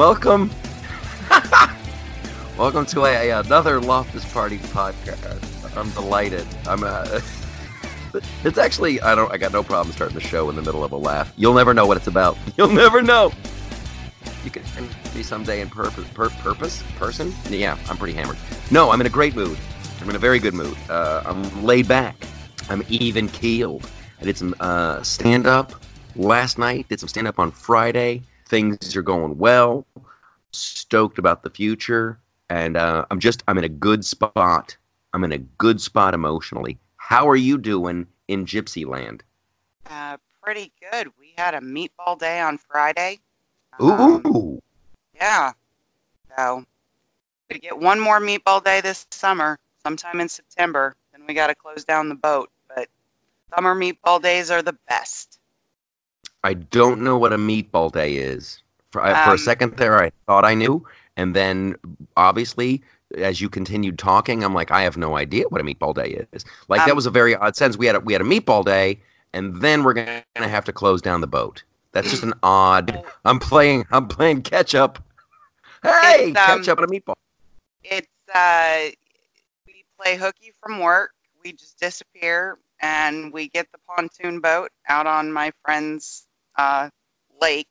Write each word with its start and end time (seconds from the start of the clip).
Welcome. 0.00 0.50
Welcome 2.58 2.86
to 2.86 3.04
a, 3.04 3.38
another 3.38 3.82
Loftus 3.82 4.24
Party 4.32 4.56
podcast. 4.56 5.76
I'm 5.76 5.90
delighted. 5.90 6.46
I'm 6.66 6.84
uh, 6.84 7.20
it's 8.42 8.56
actually 8.56 8.98
I 9.02 9.14
don't 9.14 9.30
I 9.30 9.36
got 9.36 9.52
no 9.52 9.62
problem 9.62 9.92
starting 9.92 10.14
the 10.14 10.22
show 10.22 10.48
in 10.48 10.56
the 10.56 10.62
middle 10.62 10.82
of 10.82 10.92
a 10.92 10.96
laugh. 10.96 11.34
You'll 11.36 11.52
never 11.52 11.74
know 11.74 11.84
what 11.84 11.98
it's 11.98 12.06
about. 12.06 12.38
You'll 12.56 12.72
never 12.72 13.02
know. 13.02 13.30
You 14.42 14.50
can 14.50 14.62
be 15.12 15.22
someday 15.22 15.60
in 15.60 15.68
purpose, 15.68 16.08
pur- 16.14 16.30
purpose, 16.30 16.82
person. 16.96 17.34
Yeah, 17.50 17.76
I'm 17.90 17.98
pretty 17.98 18.14
hammered. 18.14 18.38
No, 18.70 18.92
I'm 18.92 19.02
in 19.02 19.06
a 19.06 19.10
great 19.10 19.36
mood. 19.36 19.58
I'm 20.00 20.08
in 20.08 20.16
a 20.16 20.18
very 20.18 20.38
good 20.38 20.54
mood. 20.54 20.78
Uh, 20.88 21.24
I'm 21.26 21.62
laid 21.62 21.86
back. 21.86 22.16
I'm 22.70 22.82
even 22.88 23.28
keeled. 23.28 23.86
I 24.18 24.24
did 24.24 24.38
some 24.38 24.54
uh, 24.60 25.02
stand 25.02 25.46
up 25.46 25.74
last 26.16 26.56
night. 26.56 26.88
Did 26.88 27.00
some 27.00 27.08
stand 27.10 27.28
up 27.28 27.38
on 27.38 27.50
Friday. 27.50 28.22
Things 28.46 28.96
are 28.96 29.02
going 29.02 29.38
well. 29.38 29.86
Stoked 30.52 31.18
about 31.18 31.42
the 31.42 31.50
future, 31.50 32.18
and 32.48 32.76
uh, 32.76 33.04
I'm 33.10 33.20
just 33.20 33.42
I'm 33.46 33.58
in 33.58 33.64
a 33.64 33.68
good 33.68 34.04
spot. 34.04 34.76
I'm 35.12 35.24
in 35.24 35.32
a 35.32 35.38
good 35.38 35.80
spot 35.80 36.14
emotionally. 36.14 36.78
How 36.96 37.28
are 37.28 37.36
you 37.36 37.58
doing 37.58 38.06
in 38.28 38.46
Gypsy 38.46 38.86
Land? 38.86 39.22
Uh, 39.88 40.16
pretty 40.42 40.72
good. 40.90 41.08
We 41.18 41.34
had 41.36 41.54
a 41.54 41.60
meatball 41.60 42.18
day 42.18 42.40
on 42.40 42.58
Friday. 42.58 43.20
Ooh. 43.80 43.92
Um, 43.92 44.58
yeah. 45.14 45.52
So 46.36 46.64
we 47.50 47.58
get 47.58 47.78
one 47.78 48.00
more 48.00 48.20
meatball 48.20 48.62
day 48.62 48.80
this 48.80 49.06
summer, 49.10 49.58
sometime 49.82 50.20
in 50.20 50.28
September. 50.28 50.94
Then 51.12 51.22
we 51.26 51.34
got 51.34 51.48
to 51.48 51.54
close 51.54 51.84
down 51.84 52.08
the 52.08 52.14
boat. 52.14 52.50
But 52.74 52.88
summer 53.54 53.74
meatball 53.74 54.22
days 54.22 54.50
are 54.50 54.62
the 54.62 54.76
best. 54.88 55.38
I 56.42 56.54
don't 56.54 57.02
know 57.02 57.18
what 57.18 57.32
a 57.32 57.38
meatball 57.38 57.92
day 57.92 58.14
is. 58.14 58.62
For, 58.90 59.02
I 59.02 59.24
for 59.24 59.30
a 59.30 59.32
Um, 59.32 59.38
second 59.38 59.76
there, 59.76 60.02
I 60.02 60.10
thought 60.26 60.44
I 60.44 60.54
knew, 60.54 60.86
and 61.16 61.34
then 61.34 61.76
obviously, 62.16 62.82
as 63.16 63.40
you 63.40 63.48
continued 63.48 63.98
talking, 63.98 64.42
I'm 64.44 64.54
like, 64.54 64.70
I 64.70 64.82
have 64.82 64.96
no 64.96 65.16
idea 65.16 65.44
what 65.48 65.60
a 65.60 65.64
meatball 65.64 65.94
day 65.94 66.26
is. 66.32 66.44
Like 66.68 66.80
that 66.80 66.90
Um, 66.90 66.96
was 66.96 67.06
a 67.06 67.10
very 67.10 67.34
odd 67.36 67.56
sense. 67.56 67.76
We 67.76 67.86
had 67.86 67.96
a, 67.96 68.00
we 68.00 68.12
had 68.12 68.22
a 68.22 68.24
meatball 68.24 68.64
day, 68.64 69.00
and 69.32 69.60
then 69.60 69.84
we're 69.84 69.94
gonna 69.94 70.24
have 70.36 70.64
to 70.64 70.72
close 70.72 71.00
down 71.00 71.20
the 71.20 71.26
boat. 71.26 71.62
That's 71.92 72.10
just 72.10 72.22
an 72.22 72.34
odd. 72.42 73.04
I'm 73.24 73.38
playing. 73.38 73.86
I'm 73.90 74.06
playing 74.08 74.42
catch 74.42 74.74
up. 74.74 75.02
Hey, 75.82 76.26
um, 76.26 76.34
catch 76.34 76.68
up 76.68 76.78
on 76.78 76.84
a 76.84 76.86
meatball. 76.88 77.14
It's 77.82 78.06
uh, 78.34 78.90
we 79.66 79.84
play 80.00 80.16
hooky 80.16 80.52
from 80.62 80.78
work. 80.80 81.12
We 81.42 81.52
just 81.52 81.80
disappear, 81.80 82.58
and 82.80 83.32
we 83.32 83.48
get 83.48 83.70
the 83.72 83.78
pontoon 83.88 84.40
boat 84.40 84.70
out 84.88 85.06
on 85.06 85.32
my 85.32 85.52
friend's 85.64 86.26
uh, 86.56 86.90
lake 87.40 87.69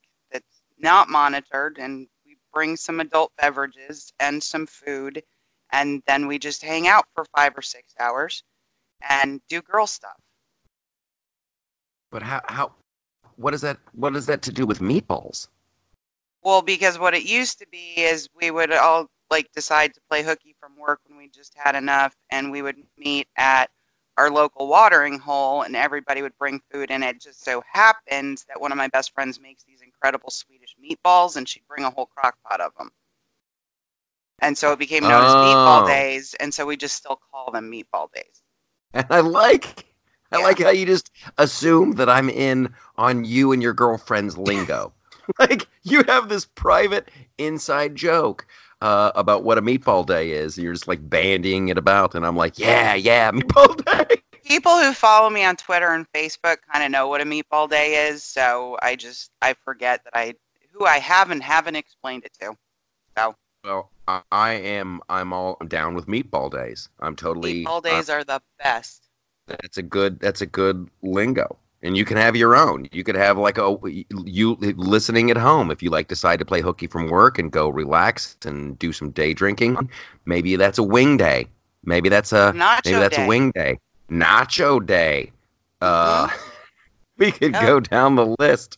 not 0.80 1.10
monitored, 1.10 1.78
and 1.78 2.08
we 2.26 2.38
bring 2.54 2.76
some 2.76 3.00
adult 3.00 3.32
beverages 3.38 4.12
and 4.20 4.42
some 4.42 4.66
food, 4.66 5.24
and 5.72 6.02
then 6.08 6.28
we 6.28 6.40
just 6.40 6.64
hang 6.64 6.88
out 6.88 7.06
for 7.14 7.26
five 7.36 7.58
or 7.58 7.62
six 7.62 7.94
hours 8.00 8.44
and 9.08 9.42
do 9.50 9.62
girl 9.62 9.88
stuff. 9.88 10.18
But 12.12 12.24
how 12.24 12.42
how 12.46 12.74
what 13.36 13.54
is 13.54 13.62
that? 13.62 13.78
What 13.94 14.16
is 14.16 14.26
that 14.26 14.42
to 14.44 14.52
do 14.52 14.66
with 14.66 14.80
meatballs? 14.80 15.48
Well, 16.42 16.62
because 16.62 17.00
what 17.00 17.14
it 17.14 17.24
used 17.24 17.60
to 17.60 17.68
be 17.68 17.94
is 17.98 18.30
we 18.36 18.52
would 18.52 18.72
all 18.72 19.10
like 19.30 19.52
decide 19.54 19.94
to 19.94 20.02
play 20.10 20.24
hooky 20.24 20.56
from 20.60 20.78
work 20.78 21.00
when 21.08 21.18
we 21.18 21.30
just 21.30 21.54
had 21.56 21.76
enough, 21.76 22.16
and 22.32 22.52
we 22.52 22.62
would 22.62 22.78
meet 22.98 23.28
at 23.38 23.70
our 24.18 24.30
local 24.30 24.68
watering 24.68 25.18
hole, 25.18 25.62
and 25.62 25.76
everybody 25.76 26.22
would 26.22 26.38
bring 26.38 26.60
food. 26.72 26.92
And 26.92 27.04
it 27.04 27.22
just 27.22 27.44
so 27.46 27.64
happens 27.72 28.44
that 28.50 28.60
one 28.60 28.74
of 28.74 28.78
my 28.78 28.90
best 28.90 29.14
friends 29.14 29.40
makes 29.40 29.64
these 29.64 29.82
incredible 29.82 30.30
Swedish 30.30 30.59
meatballs, 30.84 31.36
and 31.36 31.48
she'd 31.48 31.68
bring 31.68 31.84
a 31.86 31.90
whole 31.90 32.06
crock 32.08 32.38
pot 32.48 32.62
of 32.62 32.74
them. 32.78 32.92
And 34.42 34.58
so 34.58 34.72
it 34.72 34.80
became 34.80 35.04
known 35.04 35.24
as 35.24 35.36
Meatball 35.36 35.84
Oh. 35.84 35.88
Days, 35.88 36.34
and 36.36 36.54
so 36.54 36.66
we 36.66 36.78
just 36.78 36.96
still 36.96 37.20
call 37.32 37.52
them 37.52 37.70
Meatball 37.72 38.12
Days. 38.14 38.42
And 38.94 39.06
I 39.10 39.20
like 39.20 39.86
I 40.32 40.38
Yeah. 40.38 40.44
like 40.44 40.60
how 40.60 40.70
you 40.70 40.86
just 40.86 41.12
assume 41.40 41.94
that 41.94 42.08
I'm 42.10 42.30
in 42.30 42.74
on 42.98 43.26
you 43.26 43.52
and 43.52 43.64
your 43.64 43.74
girlfriend's 43.74 44.38
lingo. 44.38 44.94
like 45.40 45.68
you 45.84 46.04
have 46.08 46.30
this 46.30 46.46
private 46.46 47.10
inside 47.38 47.96
joke 47.96 48.46
uh, 48.82 49.12
about 49.16 49.44
what 49.44 49.58
a 49.58 49.62
meatball 49.62 50.06
day 50.06 50.32
is, 50.32 50.58
and 50.58 50.64
you're 50.64 50.74
just 50.74 50.88
like 50.88 51.10
bandying 51.10 51.70
it 51.70 51.78
about, 51.78 52.16
and 52.16 52.26
I'm 52.26 52.36
like, 52.38 52.58
yeah, 52.58 52.94
yeah, 52.94 53.32
meatball 53.34 53.84
day. 53.86 54.22
People 54.46 54.80
who 54.80 54.94
follow 54.94 55.30
me 55.30 55.44
on 55.44 55.56
Twitter 55.56 55.90
and 55.90 56.06
Facebook 56.14 56.58
kind 56.72 56.84
of 56.84 56.92
know 56.92 57.08
what 57.08 57.22
a 57.22 57.26
Meatball 57.26 57.70
Day 57.70 58.08
is, 58.08 58.24
so 58.24 58.78
I 58.82 58.96
just 58.96 59.32
I 59.42 59.54
forget 59.54 60.04
that 60.06 60.16
I 60.18 60.36
who 60.80 60.86
I 60.86 60.98
have 60.98 61.30
and 61.30 61.44
haven't 61.44 61.76
explained 61.76 62.24
it 62.24 62.32
to. 62.42 62.56
So 63.18 63.36
Well, 63.64 63.92
I, 64.32 64.54
am. 64.54 65.02
I'm 65.10 65.34
all 65.34 65.58
I'm 65.62 65.68
down 65.68 65.94
with 65.94 66.08
meatball 66.08 66.50
days. 66.50 66.90
I'm 67.02 67.16
totally. 67.16 67.66
Meatball 67.66 67.84
days 67.84 68.10
are 68.10 68.24
the 68.24 68.42
best. 68.64 69.10
That's 69.48 69.78
a 69.78 69.84
good. 69.84 70.20
That's 70.20 70.42
a 70.42 70.46
good 70.46 70.90
lingo. 71.04 71.58
And 71.82 71.96
you 71.96 72.04
can 72.04 72.18
have 72.18 72.36
your 72.36 72.56
own. 72.56 72.88
You 72.92 73.04
could 73.04 73.16
have 73.16 73.38
like 73.38 73.58
a 73.58 73.78
you 74.10 74.56
listening 74.56 75.32
at 75.32 75.38
home 75.38 75.72
if 75.72 75.84
you 75.84 75.90
like 75.90 76.08
decide 76.08 76.40
to 76.40 76.46
play 76.46 76.62
hooky 76.62 76.88
from 76.88 77.08
work 77.08 77.40
and 77.40 77.52
go 77.52 77.70
relax 77.70 78.36
and 78.46 78.78
do 78.80 78.92
some 78.92 79.12
day 79.12 79.34
drinking. 79.34 79.90
Maybe 80.26 80.56
that's 80.56 80.78
a 80.78 80.84
wing 80.84 81.18
day. 81.18 81.48
Maybe 81.84 82.10
that's 82.10 82.34
a 82.34 82.52
Nacho 82.54 82.82
maybe 82.86 83.00
that's 83.00 83.16
day. 83.16 83.24
a 83.24 83.28
wing 83.28 83.52
day. 83.52 83.80
Nacho 84.10 84.86
day. 84.86 85.32
Uh, 85.82 86.28
we 87.18 87.32
could 87.32 87.54
go 87.54 87.80
down 87.80 88.16
the 88.16 88.36
list. 88.40 88.78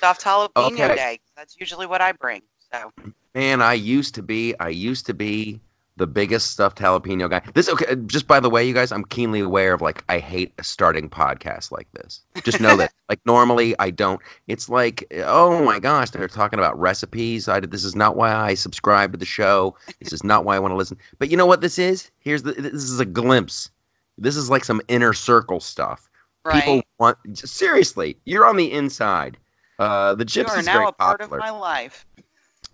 Stuffed 0.00 0.22
jalapeno 0.24 0.72
Okay. 0.72 0.94
day. 0.94 1.20
That's 1.36 1.56
usually 1.60 1.86
what 1.86 2.00
I 2.00 2.12
bring. 2.12 2.40
So 2.72 2.90
Man, 3.34 3.60
I 3.60 3.74
used 3.74 4.14
to 4.14 4.22
be. 4.22 4.54
I 4.58 4.68
used 4.70 5.04
to 5.06 5.14
be 5.14 5.60
the 5.96 6.06
biggest 6.06 6.52
stuffed 6.52 6.78
jalapeno 6.78 7.28
guy. 7.28 7.42
This 7.52 7.68
okay. 7.68 7.94
Just 8.06 8.26
by 8.26 8.40
the 8.40 8.48
way, 8.48 8.66
you 8.66 8.72
guys, 8.72 8.90
I'm 8.92 9.04
keenly 9.04 9.40
aware 9.40 9.74
of 9.74 9.82
like 9.82 10.02
I 10.08 10.18
hate 10.18 10.54
starting 10.62 11.10
podcasts 11.10 11.70
like 11.70 11.86
this. 11.92 12.22
Just 12.44 12.60
know 12.60 12.76
that. 12.76 12.92
Like 13.10 13.20
normally 13.26 13.74
I 13.80 13.90
don't. 13.90 14.20
It's 14.46 14.68
like 14.68 15.04
oh 15.26 15.64
my 15.64 15.80
gosh, 15.80 16.10
they're 16.10 16.28
talking 16.28 16.60
about 16.60 16.78
recipes. 16.78 17.48
I 17.48 17.58
this 17.58 17.84
is 17.84 17.96
not 17.96 18.14
why 18.16 18.32
I 18.32 18.54
subscribe 18.54 19.10
to 19.10 19.18
the 19.18 19.24
show. 19.26 19.76
This 20.00 20.12
is 20.12 20.22
not 20.22 20.44
why 20.44 20.54
I 20.54 20.60
want 20.60 20.70
to 20.70 20.76
listen. 20.76 20.96
But 21.18 21.28
you 21.28 21.36
know 21.36 21.44
what 21.46 21.60
this 21.60 21.76
is? 21.76 22.10
Here's 22.20 22.44
the. 22.44 22.52
This 22.52 22.72
is 22.72 23.00
a 23.00 23.04
glimpse. 23.04 23.68
This 24.16 24.36
is 24.36 24.48
like 24.48 24.64
some 24.64 24.80
inner 24.86 25.12
circle 25.12 25.58
stuff. 25.58 26.08
right. 26.44 26.54
People 26.64 26.82
want 27.00 27.18
seriously. 27.36 28.16
You're 28.26 28.46
on 28.46 28.56
the 28.56 28.70
inside. 28.70 29.36
Uh, 29.80 30.14
the 30.14 30.26
you 30.30 30.44
are 30.46 30.62
now 30.62 30.88
a 30.88 30.92
part 30.92 31.20
popular. 31.20 31.38
of 31.38 31.42
my 31.42 31.50
life. 31.50 32.04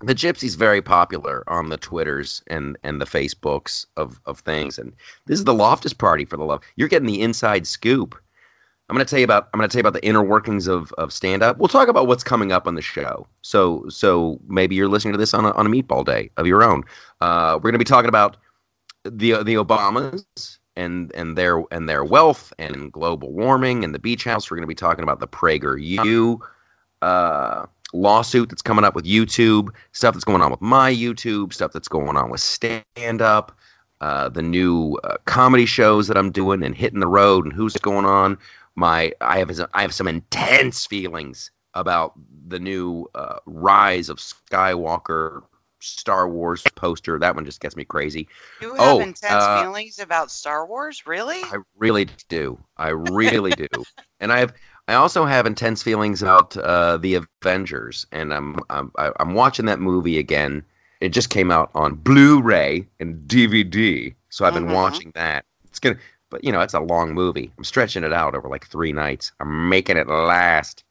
the 0.03 0.15
gypsy's 0.15 0.57
very 0.57 0.83
popular 0.83 1.45
on 1.47 1.69
the 1.69 1.77
twitters 1.77 2.43
and 2.49 2.77
and 2.83 3.01
the 3.01 3.07
facebooks 3.07 3.87
of 3.97 4.21
of 4.27 4.41
things 4.41 4.77
and 4.77 4.93
this 5.27 5.39
is 5.39 5.45
the 5.45 5.55
loftus 5.55 5.93
party 5.93 6.25
for 6.25 6.37
the 6.37 6.45
love 6.45 6.61
you're 6.75 6.89
getting 6.89 7.07
the 7.07 7.23
inside 7.23 7.65
scoop. 7.65 8.21
I'm 8.89 8.97
going 8.97 9.07
to 9.07 9.09
tell 9.09 9.21
you 9.21 9.25
about 9.25 9.49
i'm 9.55 9.59
going 9.59 9.69
to 9.69 9.73
tell 9.73 9.79
you 9.79 9.89
about 9.89 10.01
the 10.01 10.05
inner 10.05 10.23
workings 10.23 10.67
of 10.67 10.93
of 10.95 11.13
stand 11.13 11.45
up 11.45 11.59
we'll 11.59 11.69
talk 11.69 11.87
about 11.87 12.09
what's 12.09 12.25
coming 12.25 12.51
up 12.51 12.67
on 12.67 12.75
the 12.75 12.83
show. 12.83 13.27
So 13.43 13.89
so 13.89 14.41
maybe 14.49 14.75
you're 14.75 14.89
listening 14.89 15.13
to 15.13 15.19
this 15.19 15.33
on 15.33 15.45
a, 15.45 15.53
on 15.53 15.65
a 15.65 15.71
meatball 15.71 16.05
day 16.05 16.31
of 16.37 16.49
your 16.49 16.65
own. 16.65 16.83
Uh, 17.21 17.55
we're 17.55 17.71
going 17.71 17.75
to 17.75 17.79
be 17.79 17.85
talking 17.85 18.09
about 18.09 18.37
the 19.05 19.45
the 19.45 19.55
obamas 19.55 20.59
and 20.75 21.13
and 21.15 21.39
their 21.39 21.63
and 21.71 21.89
their 21.89 22.05
wealth 22.05 22.53
and 22.59 22.93
global 22.93 23.33
warming 23.33 23.85
and 23.85 23.95
the 23.95 24.01
beach 24.01 24.25
house. 24.25 24.51
We're 24.51 24.57
going 24.57 24.65
to 24.65 24.69
be 24.69 24.75
talking 24.75 25.05
about 25.05 25.21
the 25.21 25.29
prager 25.29 25.81
u 25.81 26.41
uh 27.03 27.67
lawsuit 27.93 28.49
that's 28.49 28.63
coming 28.63 28.85
up 28.85 28.95
with 28.95 29.05
YouTube, 29.05 29.69
stuff 29.93 30.15
that's 30.15 30.25
going 30.25 30.43
on 30.43 30.51
with 30.51 30.61
my 30.61 30.93
YouTube, 30.93 31.53
stuff 31.53 31.73
that's 31.73 31.89
going 31.89 32.17
on 32.17 32.31
with 32.31 32.41
stand 32.41 33.23
up, 33.23 33.57
uh, 34.01 34.29
the 34.29 34.43
new 34.43 34.99
uh, 35.05 35.17
comedy 35.25 35.67
shows 35.67 36.09
that 36.09 36.17
I'm 36.17 36.31
doing 36.31 36.63
and 36.63 36.75
hitting 36.75 37.01
the 37.01 37.07
road 37.07 37.45
and 37.45 37.53
who's 37.53 37.75
going 37.77 38.05
on. 38.05 38.39
My 38.75 39.13
I 39.21 39.39
have 39.39 39.51
I 39.73 39.83
have 39.83 39.95
some 39.95 40.09
intense 40.09 40.87
feelings 40.87 41.51
about 41.75 42.13
the 42.49 42.59
new 42.59 43.07
uh, 43.15 43.39
rise 43.47 44.09
of 44.09 44.19
Skywalker 44.19 45.43
Star 45.81 46.29
Wars 46.29 46.63
poster. 46.75 47.19
That 47.19 47.35
one 47.35 47.45
just 47.45 47.61
gets 47.61 47.77
me 47.77 47.85
crazy. 47.85 48.29
You 48.61 48.75
have 48.75 48.81
Oh, 48.81 49.01
intense 49.01 49.25
uh, 49.31 49.63
feelings 49.63 49.99
about 49.99 50.31
Star 50.31 50.67
Wars, 50.67 51.07
really? 51.07 51.41
I 51.45 51.59
really 51.77 52.09
do. 52.29 52.59
I 52.77 52.89
really 52.89 53.53
do. 53.53 53.67
And 54.19 54.33
I 54.33 54.39
have 54.39 54.55
I 54.89 54.95
also 54.95 55.25
have 55.25 55.47
intense 55.47 55.83
feelings 55.83 56.23
about 56.23 56.57
uh, 56.57 56.97
the 56.99 57.21
Avengers, 57.43 58.07
and 58.13 58.33
I'm 58.33 58.57
I'm 58.71 58.93
I'm 58.97 59.35
watching 59.35 59.67
that 59.67 59.81
movie 59.81 60.19
again. 60.19 60.65
It 61.01 61.11
just 61.11 61.29
came 61.31 61.51
out 61.51 61.71
on 61.75 61.95
Blu-ray 61.97 62.87
and 63.01 63.17
DVD, 63.29 64.15
so 64.31 64.45
I've 64.45 64.55
been 64.55 64.67
Mhm. 64.67 64.75
watching 64.75 65.13
that. 65.15 65.45
It's 65.65 65.79
gonna, 65.81 65.97
but 66.31 66.43
you 66.45 66.53
know, 66.53 66.61
it's 66.61 66.73
a 66.75 66.81
long 66.81 67.13
movie. 67.15 67.53
I'm 67.59 67.65
stretching 67.65 68.05
it 68.05 68.13
out 68.13 68.35
over 68.35 68.49
like 68.49 68.67
three 68.69 68.93
nights. 68.93 69.33
I'm 69.41 69.69
making 69.69 69.97
it 69.97 70.09
last. 70.09 70.85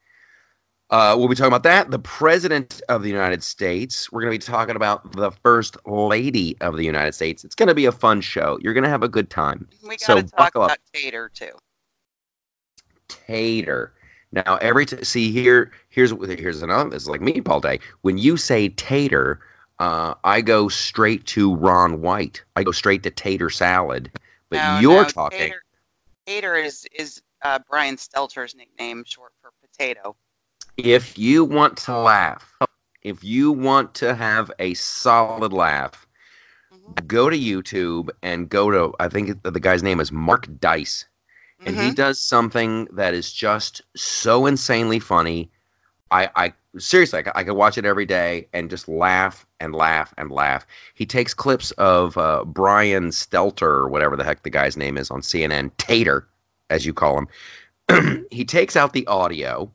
Uh, 0.92 1.16
we'll 1.18 1.28
be 1.28 1.34
talking 1.36 1.48
about 1.48 1.64
that. 1.64 1.90
The 1.90 1.98
President 1.98 2.80
of 2.90 3.02
the 3.02 3.10
United 3.10 3.44
States. 3.44 4.12
We're 4.12 4.22
going 4.22 4.40
to 4.40 4.40
be 4.48 4.52
talking 4.52 4.76
about 4.76 5.14
the 5.14 5.32
First 5.32 5.78
Lady 5.88 6.56
of 6.62 6.78
the 6.78 6.84
United 6.86 7.14
States. 7.14 7.44
It's 7.44 7.56
going 7.56 7.70
to 7.70 7.74
be 7.74 7.86
a 7.86 7.92
fun 7.92 8.22
show. 8.22 8.60
You're 8.62 8.76
going 8.76 8.84
to 8.84 8.90
have 8.90 9.02
a 9.02 9.10
good 9.10 9.32
time. 9.32 9.68
we 9.88 9.98
so 9.98 10.16
gotta 10.18 10.28
talk 10.28 10.38
buckle 10.38 10.62
up. 10.62 10.68
about 10.70 10.80
Tater 10.94 11.32
too. 11.34 11.50
Tater. 13.08 13.94
Now 14.32 14.58
every 14.58 14.86
t- 14.86 15.04
see 15.04 15.32
here 15.32 15.72
here's 15.90 16.12
here's 16.12 16.62
another 16.62 16.90
this 16.90 17.04
is 17.04 17.10
like 17.10 17.22
me 17.22 17.40
Paul 17.42 17.62
day. 17.62 17.80
When 18.02 18.18
you 18.18 18.38
say 18.38 18.70
tater, 18.70 19.40
uh, 19.80 20.16
I 20.24 20.42
go 20.42 20.68
straight 20.68 21.26
to 21.28 21.56
Ron 21.56 22.02
White. 22.02 22.44
I 22.56 22.64
go 22.64 22.72
straight 22.72 23.04
to 23.04 23.12
tater 23.12 23.50
salad. 23.50 24.12
But 24.50 24.60
No, 24.60 24.80
you're 24.80 25.04
no, 25.04 25.10
talking 25.10 25.40
Tater, 25.40 25.64
Tater 26.28 26.56
is 26.56 26.86
is 26.94 27.22
uh, 27.44 27.60
Brian 27.70 27.96
Stelter's 27.96 28.56
nickname, 28.56 29.04
short 29.06 29.32
for 29.42 29.52
potato. 29.62 30.16
if 30.78 31.18
you 31.18 31.46
want 31.46 31.78
to 31.78 31.98
laugh, 31.98 32.54
if 33.04 33.24
you 33.24 33.52
want 33.52 33.94
to 33.96 34.16
have 34.16 34.52
a 34.60 34.74
solid 34.74 35.54
laugh, 35.54 36.06
Mhm. 36.74 37.08
go 37.08 37.30
to 37.30 37.38
YouTube 37.38 38.10
and 38.22 38.50
go 38.50 38.72
to 38.72 38.94
I 39.00 39.08
think 39.08 39.44
the 39.44 39.60
guy's 39.60 39.84
name 39.84 40.00
is 40.00 40.12
Mark 40.12 40.48
Dice. 40.60 41.06
And 41.64 41.76
he 41.76 41.92
Mhm. 41.92 41.96
does 41.96 42.20
something 42.20 42.86
that 42.94 43.14
is 43.14 43.32
just 43.32 43.82
so 43.96 44.46
insanely 44.46 45.00
funny. 45.00 45.50
I, 46.12 46.30
I 46.36 46.54
seriously, 46.78 47.24
I 47.36 47.44
could 47.44 47.54
watch 47.56 47.78
it 47.78 47.86
every 47.86 48.06
day 48.06 48.48
and 48.54 48.70
just 48.70 48.88
laugh 48.88 49.46
and 49.60 49.74
laugh 49.74 50.14
and 50.18 50.32
laugh. 50.32 50.66
He 50.94 51.06
takes 51.06 51.34
clips 51.34 51.72
of 51.72 52.18
uh, 52.18 52.44
Brian 52.46 53.10
Stelter 53.10 53.64
or 53.64 53.88
whatever 53.90 54.16
the 54.16 54.24
heck 54.24 54.44
the 54.44 54.50
guy's 54.50 54.78
name 54.78 54.98
is 54.98 55.10
on 55.12 55.22
CNN, 55.22 55.72
Tater, 55.78 56.28
as 56.70 56.86
you 56.86 56.94
call 56.94 57.18
him. 57.90 58.26
he 58.32 58.46
takes 58.46 58.76
out 58.76 58.94
the 58.94 59.06
audio, 59.08 59.72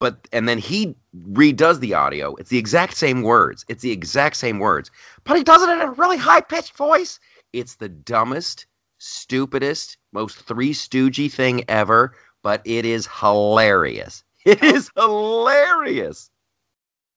but 0.00 0.28
and 0.32 0.48
then 0.48 0.58
he 0.58 0.94
redoes 1.30 1.80
the 1.80 1.94
audio. 1.94 2.34
It's 2.36 2.50
the 2.50 2.58
exact 2.58 2.96
same 2.96 3.22
words. 3.22 3.64
It's 3.68 3.82
the 3.82 3.90
exact 3.92 4.36
same 4.36 4.58
words, 4.58 4.90
but 5.24 5.36
he 5.36 5.44
does 5.44 5.62
it 5.62 5.70
in 5.70 5.80
a 5.80 5.90
really 5.92 6.16
high 6.16 6.40
pitched 6.40 6.76
voice. 6.76 7.18
It's 7.52 7.76
the 7.76 7.88
dumbest 7.88 8.66
stupidest, 8.98 9.96
most 10.12 10.38
Three 10.40 10.72
Stoogey 10.72 11.30
thing 11.32 11.64
ever, 11.68 12.14
but 12.42 12.62
it 12.64 12.84
is 12.84 13.08
hilarious. 13.20 14.24
It 14.44 14.60
oh. 14.62 14.66
is 14.66 14.90
hilarious. 14.96 16.30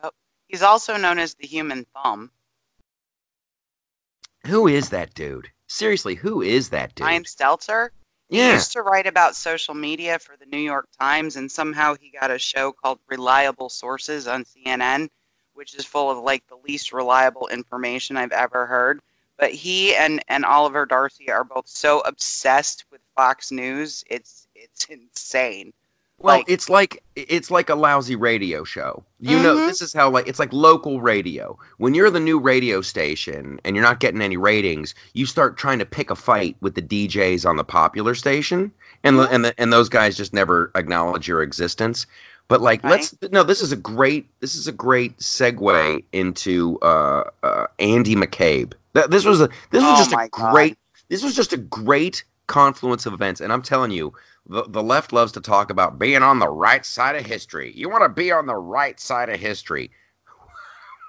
Oh, 0.04 0.12
he's 0.48 0.63
also 0.63 0.98
known 0.98 1.18
as 1.18 1.36
the 1.36 1.48
human 1.48 1.86
thumb. 1.94 2.31
Who 4.48 4.68
is 4.68 4.89
that 4.89 5.13
dude? 5.13 5.50
Seriously, 5.68 6.16
who 6.16 6.42
is 6.42 6.69
that 6.69 6.94
dude? 6.95 7.06
Brian 7.06 7.24
Stelter. 7.24 7.92
He 8.28 8.39
yeah. 8.39 8.54
used 8.54 8.72
to 8.74 8.81
write 8.81 9.07
about 9.07 9.36
social 9.36 9.74
media 9.74 10.18
for 10.18 10.36
the 10.36 10.45
New 10.45 10.57
York 10.57 10.88
Times, 11.00 11.36
and 11.36 11.51
somehow 11.51 11.95
he 11.95 12.12
got 12.12 12.31
a 12.31 12.39
show 12.39 12.72
called 12.72 13.00
Reliable 13.07 13.69
Sources 13.69 14.28
on 14.28 14.44
CNN, 14.44 15.10
which 15.54 15.75
is 15.75 15.86
full 15.86 16.10
of 16.10 16.18
like 16.18 16.45
the 16.48 16.57
least 16.68 16.92
reliable 16.92 17.48
information 17.50 18.18
I've 18.18 18.31
ever 18.31 18.66
heard. 18.66 19.00
But 19.41 19.51
he 19.51 19.95
and, 19.95 20.23
and 20.29 20.45
Oliver 20.45 20.85
Darcy 20.85 21.29
are 21.31 21.43
both 21.43 21.67
so 21.67 22.01
obsessed 22.01 22.85
with 22.91 23.01
Fox 23.17 23.51
News, 23.51 24.03
it's 24.07 24.47
it's 24.55 24.85
insane. 24.85 25.73
Well, 26.19 26.38
like- 26.38 26.45
it's 26.47 26.69
like 26.69 27.01
it's 27.15 27.49
like 27.49 27.71
a 27.71 27.73
lousy 27.75 28.15
radio 28.15 28.63
show. 28.63 29.03
You 29.19 29.39
know, 29.39 29.55
Mhm. 29.55 29.65
this 29.67 29.81
is 29.81 29.93
how 29.93 30.11
like 30.11 30.27
it's 30.27 30.38
like 30.38 30.53
local 30.53 31.01
radio. 31.01 31.57
When 31.79 31.95
you're 31.95 32.11
the 32.11 32.19
new 32.19 32.38
radio 32.39 32.81
station 32.81 33.59
and 33.65 33.75
you're 33.75 33.83
not 33.83 33.99
getting 33.99 34.21
any 34.21 34.38
ratings, 34.38 34.93
you 35.13 35.25
start 35.25 35.57
trying 35.57 35.79
to 35.79 35.85
pick 35.87 36.11
a 36.11 36.15
fight 36.15 36.55
with 36.61 36.75
the 36.75 36.81
DJs 36.83 37.44
on 37.44 37.55
the 37.55 37.63
popular 37.63 38.13
station, 38.13 38.71
and 39.03 39.15
Mhm. 39.17 39.27
and 39.31 39.45
the, 39.45 39.59
and 39.59 39.73
those 39.73 39.89
guys 39.89 40.15
just 40.15 40.33
never 40.35 40.69
acknowledge 40.75 41.27
your 41.27 41.41
existence. 41.41 42.05
But 42.47 42.61
like, 42.61 42.83
Right. 42.83 42.91
let's 42.91 43.15
no. 43.31 43.41
This 43.41 43.61
is 43.63 43.71
a 43.71 43.75
great. 43.77 44.27
This 44.39 44.53
is 44.53 44.67
a 44.67 44.71
great 44.71 45.17
segue 45.17 46.03
into 46.11 46.77
uh, 46.83 47.23
uh, 47.41 47.65
Andy 47.79 48.15
McCabe. 48.15 48.73
Th- 48.93 49.07
This 49.07 49.25
was 49.25 49.41
a. 49.41 49.49
This 49.71 49.83
was 49.83 49.93
Oh 49.93 49.97
just 49.97 50.11
a 50.13 50.17
God. 50.31 50.31
great. 50.31 50.77
This 51.09 51.23
was 51.23 51.35
just 51.35 51.53
a 51.53 51.57
great 51.57 52.23
confluence 52.47 53.05
of 53.05 53.13
events, 53.13 53.41
and 53.41 53.51
I'm 53.53 53.61
telling 53.61 53.91
you, 53.91 54.13
the, 54.47 54.63
the 54.67 54.83
left 54.83 55.13
loves 55.13 55.31
to 55.33 55.41
talk 55.41 55.69
about 55.69 55.99
being 55.99 56.23
on 56.23 56.39
the 56.39 56.49
right 56.49 56.85
side 56.85 57.15
of 57.15 57.25
history. 57.25 57.71
You 57.75 57.89
want 57.89 58.03
to 58.03 58.09
be 58.09 58.31
on 58.31 58.45
the 58.47 58.55
right 58.55 58.99
side 58.99 59.29
of 59.29 59.39
history. 59.39 59.91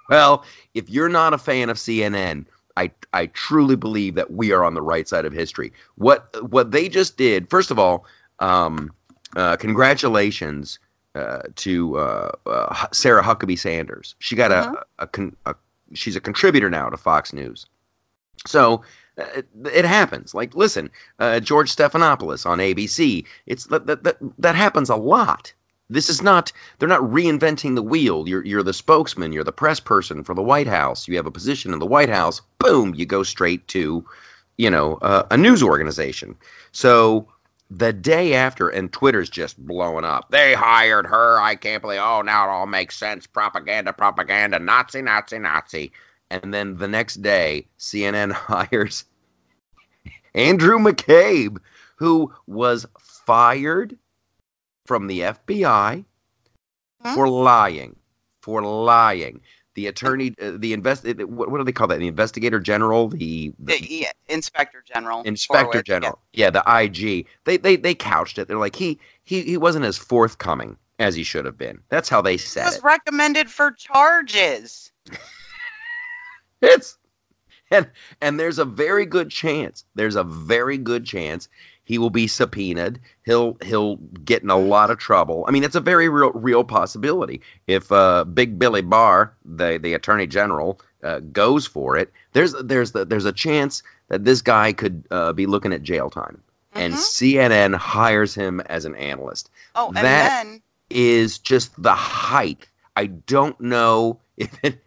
Well, 0.09 0.45
if 0.75 0.91
you're 0.91 1.09
not 1.09 1.33
a 1.33 1.39
fan 1.39 1.71
of 1.71 1.77
CNN, 1.79 2.45
I 2.77 2.91
I 3.13 3.27
truly 3.27 3.77
believe 3.77 4.15
that 4.17 4.31
we 4.33 4.53
are 4.53 4.65
on 4.65 4.75
the 4.75 4.83
right 4.83 5.09
side 5.09 5.25
of 5.25 5.33
history. 5.33 5.73
What 5.95 6.35
what 6.51 6.71
they 6.73 6.89
just 6.89 7.17
did, 7.17 7.49
first 7.49 7.71
of 7.71 7.79
all, 7.79 8.05
um, 8.41 8.91
uh, 9.37 9.57
congratulations 9.57 10.79
uh, 11.15 11.43
to 11.57 11.97
uh, 11.99 12.33
uh, 12.47 12.87
Sarah 12.93 13.23
Huckabee 13.23 13.59
Sanders. 13.59 14.15
She 14.19 14.37
got 14.37 14.51
Mhm. 14.51 14.75
a, 14.75 14.85
a, 14.99 15.07
con- 15.07 15.37
a 15.47 15.55
she's 15.95 16.17
a 16.17 16.21
contributor 16.21 16.69
now 16.69 16.91
to 16.91 16.97
Fox 16.97 17.33
News. 17.33 17.67
So 18.47 18.83
uh, 19.19 19.25
it, 19.37 19.49
it 19.73 19.85
happens. 19.85 20.35
Like, 20.35 20.55
listen, 20.55 20.91
uh, 21.19 21.41
George 21.41 21.75
Stephanopoulos 21.75 22.47
on 22.47 22.59
ABC. 22.59 23.25
It's 23.47 23.67
that, 23.67 23.87
that 23.87 24.05
that 24.05 24.17
that 24.39 24.55
happens 24.55 24.91
a 24.91 24.97
lot. 24.97 25.53
This 25.91 26.09
is 26.09 26.23
not. 26.23 26.53
They're 26.79 26.89
not 26.89 27.03
reinventing 27.03 27.75
the 27.75 27.83
wheel. 27.83 28.29
You're 28.29 28.45
you're 28.45 28.63
the 28.63 28.73
spokesman. 28.73 29.33
You're 29.33 29.45
the 29.45 29.53
press 29.53 29.81
person 29.81 30.25
for 30.25 30.35
the 30.35 30.43
White 30.43 30.69
House. 30.69 31.07
You 31.07 31.17
have 31.17 31.27
a 31.27 31.31
position 31.31 31.73
in 31.73 31.79
the 31.79 31.87
White 31.87 32.09
House. 32.09 32.41
Boom, 32.59 32.95
you 32.95 33.05
go 33.05 33.23
straight 33.23 33.67
to, 33.69 34.05
you 34.57 34.71
know, 34.71 34.95
uh, 35.03 35.25
a 35.31 35.37
news 35.37 35.63
organization. 35.63 36.35
So 36.73 37.29
the 37.71 37.93
day 37.93 38.35
after, 38.35 38.69
and 38.69 38.93
Twitter's 38.93 39.31
just 39.31 39.59
blowing 39.67 40.05
up. 40.05 40.31
They 40.31 40.55
hired 40.55 41.07
her. 41.07 41.41
I 41.41 41.55
can't 41.55 41.83
believe. 41.83 42.01
Oh, 42.03 42.23
now 42.23 42.49
it 42.49 42.51
all 42.51 42.67
makes 42.67 42.97
sense. 42.97 43.27
Propaganda, 43.27 43.93
propaganda. 43.93 44.59
Nazi, 44.59 45.03
Nazi, 45.03 45.39
Nazi. 45.39 45.93
And 46.33 46.53
then 46.55 46.77
the 46.79 46.89
next 46.89 47.17
day, 47.23 47.67
CNN 47.79 48.33
hires 48.33 49.05
Andrew 50.35 50.79
McCabe, 50.79 51.59
who 51.97 52.33
was 52.47 52.87
fired 52.99 53.97
from 54.87 55.07
the 55.07 55.21
FBI 55.21 56.05
Huh? 57.05 57.15
for 57.17 57.29
lying. 57.29 57.97
For 58.43 58.63
lying. 58.63 59.41
The 59.75 59.89
attorney, 59.89 60.35
uh, 60.41 60.53
the 60.57 60.73
invest, 60.73 61.05
uh, 61.07 61.15
what, 61.27 61.51
what 61.51 61.59
do 61.59 61.65
they 61.65 61.73
call 61.73 61.89
that? 61.89 61.99
The 61.99 62.07
investigator 62.07 62.61
general, 62.61 63.09
the, 63.09 63.53
the 63.59 63.79
The 63.79 63.87
yeah, 64.03 64.11
Inspector 64.29 64.85
General. 64.87 65.23
inspector 65.23 65.79
yeah. 65.79 65.83
general, 65.83 66.19
yeah. 66.33 66.51
the 66.51 66.63
IG. 66.69 67.27
They 67.45 67.57
they 67.57 67.75
they 67.77 67.95
couched 67.95 68.39
it. 68.39 68.47
They're 68.47 68.57
like 68.59 68.77
he 68.77 69.01
he 69.25 69.43
he 69.43 69.57
wasn't 69.57 69.85
as 69.85 69.99
forthcoming 69.99 70.77
as 71.01 71.15
he 71.17 71.25
should 71.25 71.45
have 71.45 71.59
been. 71.59 71.81
That's 71.89 72.09
how 72.09 72.23
they 72.23 72.33
He 72.33 72.39
said 72.39 72.67
was 72.67 72.77
it. 72.77 72.85
recommended 72.85 73.51
for 73.51 73.73
charges. 73.73 74.93
It's 76.63 76.97
and 77.71 77.89
and 78.21 78.39
there's 78.39 78.59
a 78.59 78.65
very 78.65 79.07
good 79.07 79.31
chance. 79.31 79.85
There's 79.95 80.17
a 80.17 80.25
very 80.25 80.79
good 80.79 81.05
chance 81.05 81.49
he 81.85 81.99
will 81.99 82.11
be 82.11 82.27
subpoenaed. 82.27 83.01
He'll 83.25 83.57
he'll 83.65 83.97
get 84.25 84.43
in 84.43 84.51
a 84.51 84.57
lot 84.59 84.91
of 84.91 84.99
trouble. 84.99 85.45
I 85.49 85.51
mean, 85.51 85.65
it's 85.65 85.75
a 85.75 85.81
very 85.81 86.09
real 86.09 86.31
real 86.33 86.65
possibility. 86.65 87.41
If 87.67 87.91
uh, 87.91 88.25
Big 88.25 88.59
Billy 88.59 88.83
Barr, 88.83 89.35
the 89.45 89.79
the 89.83 89.95
Attorney 89.95 90.27
General, 90.27 90.79
uh, 91.03 91.21
goes 91.33 91.67
for 91.67 91.97
it, 91.97 92.13
there's 92.33 92.53
there's 92.63 92.93
the, 92.93 93.05
there's 93.05 93.25
a 93.25 93.33
chance 93.33 93.83
that 94.09 94.25
this 94.25 94.43
guy 94.43 94.73
could 94.73 95.05
uh, 95.11 95.33
be 95.33 95.47
looking 95.47 95.73
at 95.73 95.83
jail 95.83 96.11
time. 96.11 96.41
And 96.75 96.95
Mhm. 96.95 96.99
CNN 96.99 97.75
hires 97.77 98.35
him 98.35 98.61
as 98.67 98.85
an 98.85 98.95
analyst. 98.97 99.51
Oh, 99.75 99.89
and 99.89 99.97
that- 99.97 100.45
then 100.45 100.63
Is 100.91 101.39
just 101.39 101.83
the 101.83 101.95
height. 101.95 102.69
I 102.97 103.07
don't 103.07 103.59
know 103.61 104.21
if 104.37 104.53
it, 104.63 104.79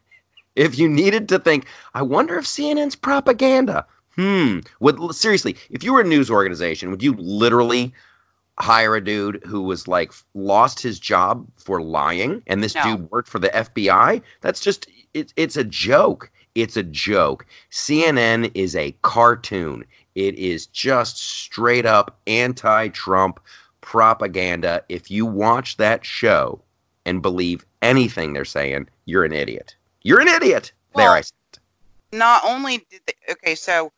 if 0.55 0.77
you 0.77 0.87
needed 0.89 1.29
to 1.29 1.39
think. 1.39 1.65
I 1.93 2.01
wonder 2.01 2.37
if 2.37 2.45
CNN's 2.45 2.95
propaganda. 2.95 3.85
Hmm. 4.15 4.59
Would 4.79 5.13
seriously, 5.13 5.57
if 5.69 5.83
you 5.83 5.93
were 5.93 6.01
a 6.01 6.05
news 6.05 6.31
organization, 6.31 6.89
would 6.91 7.03
you 7.03 7.13
literally 7.15 7.93
hire 8.57 8.95
a 8.95 9.03
dude 9.03 9.43
who 9.45 9.61
was 9.61 9.87
like 9.87 10.13
lost 10.33 10.79
his 10.79 10.99
job 10.99 11.45
for 11.57 11.81
lying, 11.81 12.41
and 12.47 12.63
this 12.63 12.75
No. 12.75 12.83
dude 12.83 13.11
worked 13.11 13.27
for 13.27 13.39
the 13.39 13.49
FBI? 13.49 14.21
That's 14.41 14.61
just 14.61 14.87
it's 15.13 15.33
it's 15.35 15.57
a 15.57 15.63
joke. 15.65 16.29
It's 16.55 16.77
a 16.77 16.83
joke. 16.83 17.45
CNN 17.71 18.49
is 18.53 18.77
a 18.77 18.95
cartoon. 19.01 19.83
It 20.15 20.35
is 20.35 20.67
just 20.67 21.17
straight 21.17 21.85
up 21.85 22.17
anti-Trump 22.27 23.41
propaganda. 23.81 24.81
If 24.87 25.11
you 25.11 25.25
watch 25.25 25.75
that 25.77 26.05
show 26.05 26.61
and 27.05 27.21
believe 27.21 27.65
anything 27.81 28.31
they're 28.31 28.45
saying, 28.45 28.87
you're 29.03 29.25
an 29.25 29.33
idiot. 29.33 29.75
You're 30.05 30.21
an 30.21 30.27
idiot. 30.27 30.71
there 30.93 31.09
I 31.09 31.21
said. 31.21 31.33
not 32.11 32.43
only 32.45 32.85
did 32.91 33.01
they, 33.07 33.13
okay, 33.31 33.55
so 33.55 33.91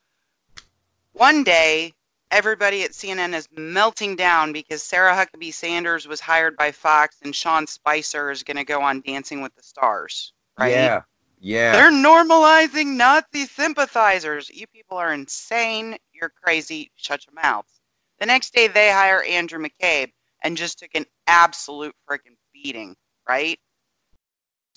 one 1.11 1.43
day 1.43 1.93
everybody 2.31 2.83
at 2.83 2.91
CNN 2.91 3.33
is 3.33 3.49
melting 3.51 4.15
down 4.15 4.53
because 4.53 4.81
Sarah 4.81 5.13
Huckabee 5.13 5.53
Sanders 5.53 6.07
was 6.07 6.21
hired 6.21 6.55
by 6.55 6.71
Fox 6.71 7.17
and 7.23 7.35
Sean 7.35 7.67
Spicer 7.67 8.31
is 8.31 8.43
going 8.43 8.55
to 8.55 8.63
go 8.63 8.81
on 8.81 9.01
Dancing 9.01 9.41
with 9.41 9.53
the 9.55 9.63
Stars, 9.63 10.31
right? 10.57 10.71
Yeah. 10.71 11.01
Yeah. 11.41 11.73
They're 11.73 11.91
normalizing 11.91 12.95
Nazi 12.95 13.45
sympathizers. 13.45 14.49
You 14.49 14.65
people 14.67 14.95
are 14.95 15.13
insane. 15.13 15.97
You're 16.13 16.31
crazy. 16.41 16.89
Shut 16.95 17.25
your 17.27 17.35
mouths. 17.35 17.81
The 18.21 18.25
next 18.27 18.53
day, 18.53 18.69
they 18.69 18.91
hire 18.91 19.23
Andrew 19.23 19.59
McCabe 19.59 20.13
and 20.41 20.55
just 20.55 20.79
took 20.79 20.91
an 20.95 21.05
absolute 21.27 21.93
freaking 22.09 22.37
beating, 22.53 22.95
right? 23.27 23.59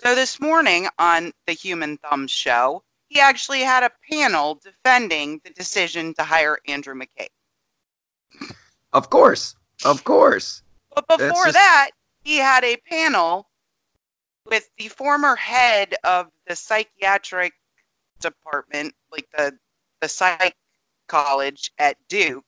So 0.02 0.14
this 0.14 0.40
morning 0.40 0.88
on 0.98 1.30
the 1.46 1.52
Human 1.52 1.98
Thumbs 1.98 2.30
show, 2.30 2.82
he 3.08 3.20
actually 3.20 3.60
had 3.60 3.82
a 3.82 3.90
panel 4.10 4.54
defending 4.54 5.42
the 5.44 5.50
decision 5.50 6.14
to 6.14 6.22
hire 6.22 6.58
Andrew 6.66 6.94
McCabe. 6.94 7.28
Of 8.94 9.10
course. 9.10 9.56
Of 9.84 10.02
course. 10.04 10.62
But 10.94 11.06
before 11.06 11.44
just- 11.44 11.52
that, 11.52 11.90
he 12.24 12.38
had 12.38 12.64
a 12.64 12.78
panel 12.78 13.50
with 14.46 14.70
the 14.78 14.88
former 14.88 15.36
head 15.36 15.94
of 16.02 16.28
the 16.46 16.56
psychiatric 16.56 17.52
department, 18.20 18.94
like 19.12 19.28
the 19.36 19.58
the 20.00 20.08
psych 20.08 20.56
college 21.08 21.72
at 21.78 21.98
Duke, 22.08 22.46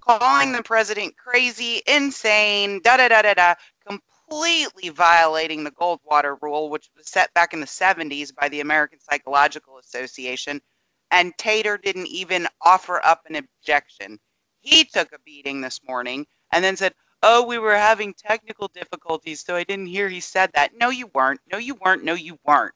calling 0.00 0.52
the 0.52 0.62
president 0.62 1.14
crazy, 1.18 1.82
insane, 1.86 2.80
da 2.82 2.96
da 2.96 3.08
da 3.08 3.20
da 3.20 3.34
da, 3.34 3.54
completely 4.28 4.88
violating 4.88 5.64
the 5.64 5.70
Goldwater 5.70 6.36
rule, 6.40 6.70
which 6.70 6.88
was 6.96 7.08
set 7.08 7.32
back 7.34 7.52
in 7.52 7.60
the 7.60 7.66
70s 7.66 8.34
by 8.34 8.48
the 8.48 8.60
American 8.60 8.98
Psychological 9.00 9.78
Association. 9.78 10.60
And 11.10 11.36
Tater 11.38 11.78
didn't 11.78 12.08
even 12.08 12.48
offer 12.60 13.04
up 13.04 13.22
an 13.26 13.36
objection. 13.36 14.18
He 14.60 14.84
took 14.84 15.12
a 15.12 15.18
beating 15.24 15.60
this 15.60 15.80
morning 15.86 16.26
and 16.52 16.64
then 16.64 16.76
said, 16.76 16.92
Oh, 17.22 17.46
we 17.46 17.58
were 17.58 17.76
having 17.76 18.14
technical 18.14 18.68
difficulties, 18.68 19.42
so 19.44 19.56
I 19.56 19.64
didn't 19.64 19.86
hear 19.86 20.08
he 20.08 20.20
said 20.20 20.50
that. 20.54 20.72
No, 20.76 20.90
you 20.90 21.06
weren't. 21.14 21.40
No, 21.50 21.58
you 21.58 21.74
weren't. 21.76 22.04
No, 22.04 22.14
you 22.14 22.38
weren't. 22.44 22.74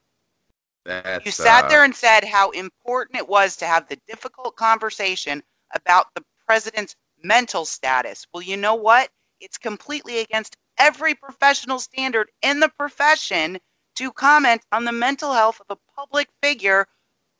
That's, 0.83 1.25
You 1.25 1.31
sat 1.31 1.65
uh, 1.65 1.67
there 1.67 1.83
and 1.83 1.95
said 1.95 2.23
how 2.23 2.49
important 2.51 3.17
it 3.17 3.27
was 3.27 3.55
to 3.57 3.67
have 3.67 3.87
the 3.87 3.99
difficult 4.07 4.55
conversation 4.55 5.43
about 5.75 6.07
the 6.15 6.23
president's 6.47 6.95
mental 7.23 7.65
status. 7.65 8.25
Well, 8.33 8.41
you 8.41 8.57
know 8.57 8.75
what? 8.75 9.09
It's 9.39 9.57
completely 9.57 10.19
against 10.19 10.57
every 10.81 11.13
professional 11.15 11.79
standard 11.79 12.29
in 12.41 12.59
the 12.59 12.69
profession 12.69 13.59
to 13.95 14.11
comment 14.11 14.61
on 14.71 14.83
the 14.85 14.91
mental 14.91 15.33
health 15.33 15.61
of 15.61 15.67
a 15.77 15.91
public 15.95 16.27
figure 16.41 16.87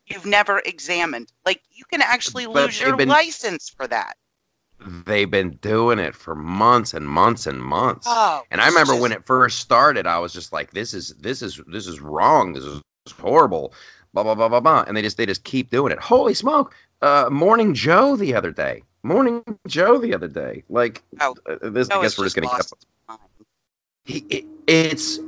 you've 0.06 0.26
never 0.26 0.60
examined. 0.64 1.32
Like, 1.44 1.60
you 1.70 1.84
can 1.90 2.02
actually 2.02 2.46
But 2.46 2.54
lose 2.54 2.80
your 2.80 2.96
been- 2.96 3.08
license 3.08 3.68
for 3.68 3.86
that. 3.88 4.16
they've 5.06 5.30
been 5.30 5.50
doing 5.62 5.98
it 6.00 6.14
for 6.14 6.34
months 6.34 6.92
and 6.92 7.06
months 7.08 7.46
and 7.46 7.62
months. 7.62 8.04
Oh, 8.10 8.42
And 8.50 8.60
I 8.60 8.66
remember 8.66 8.92
just- 8.94 9.00
when 9.02 9.12
it 9.12 9.24
first 9.26 9.60
started, 9.60 10.06
I 10.08 10.18
was 10.18 10.32
just 10.32 10.52
like, 10.52 10.72
"This 10.72 10.92
is 10.92 11.14
this 11.20 11.40
is 11.40 11.60
this 11.68 11.86
is 11.86 12.00
wrong. 12.00 12.52
This 12.52 12.64
is 12.64 12.80
horrible." 13.20 13.72
Blah 14.12 14.24
blah 14.24 14.34
blah 14.34 14.48
blah 14.48 14.58
blah. 14.60 14.84
And 14.86 14.96
they 14.96 15.02
just 15.02 15.16
they 15.16 15.24
just 15.26 15.44
keep 15.44 15.70
doing 15.70 15.92
it. 15.92 16.00
Holy 16.00 16.34
smoke! 16.34 16.74
Uh, 17.00 17.28
Morning 17.30 17.74
Joe 17.74 18.16
the 18.16 18.34
other 18.34 18.50
day. 18.50 18.82
Morning 19.04 19.42
Joe 19.68 19.98
the 19.98 20.12
other 20.14 20.26
day. 20.28 20.64
Like 20.68 21.00
Oh, 21.20 21.36
uh, 21.48 21.70
this. 21.70 21.88
I 21.88 22.02
guess 22.02 22.18
we're 22.18 22.24
just 22.24 22.34
just 22.34 22.36
gonna 22.36 22.48
get 22.56 22.72
lost 23.08 23.22
his 23.38 23.46
mind. 23.46 23.46
he, 24.04 24.18
it, 24.30 24.44
it's 24.66 25.18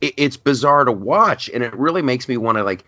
it, 0.00 0.14
it's 0.16 0.36
bizarre 0.36 0.84
to 0.84 0.92
watch 0.92 1.48
and 1.50 1.62
it 1.64 1.74
really 1.74 2.02
makes 2.02 2.28
me 2.28 2.36
want 2.36 2.58
to 2.58 2.64
like 2.64 2.84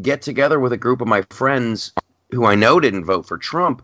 get 0.00 0.22
together 0.22 0.58
with 0.60 0.72
a 0.72 0.76
group 0.76 1.00
of 1.00 1.08
my 1.08 1.22
friends 1.30 1.92
who 2.30 2.44
I 2.46 2.54
know 2.54 2.80
didn't 2.80 3.04
vote 3.04 3.26
for 3.26 3.36
Trump 3.38 3.82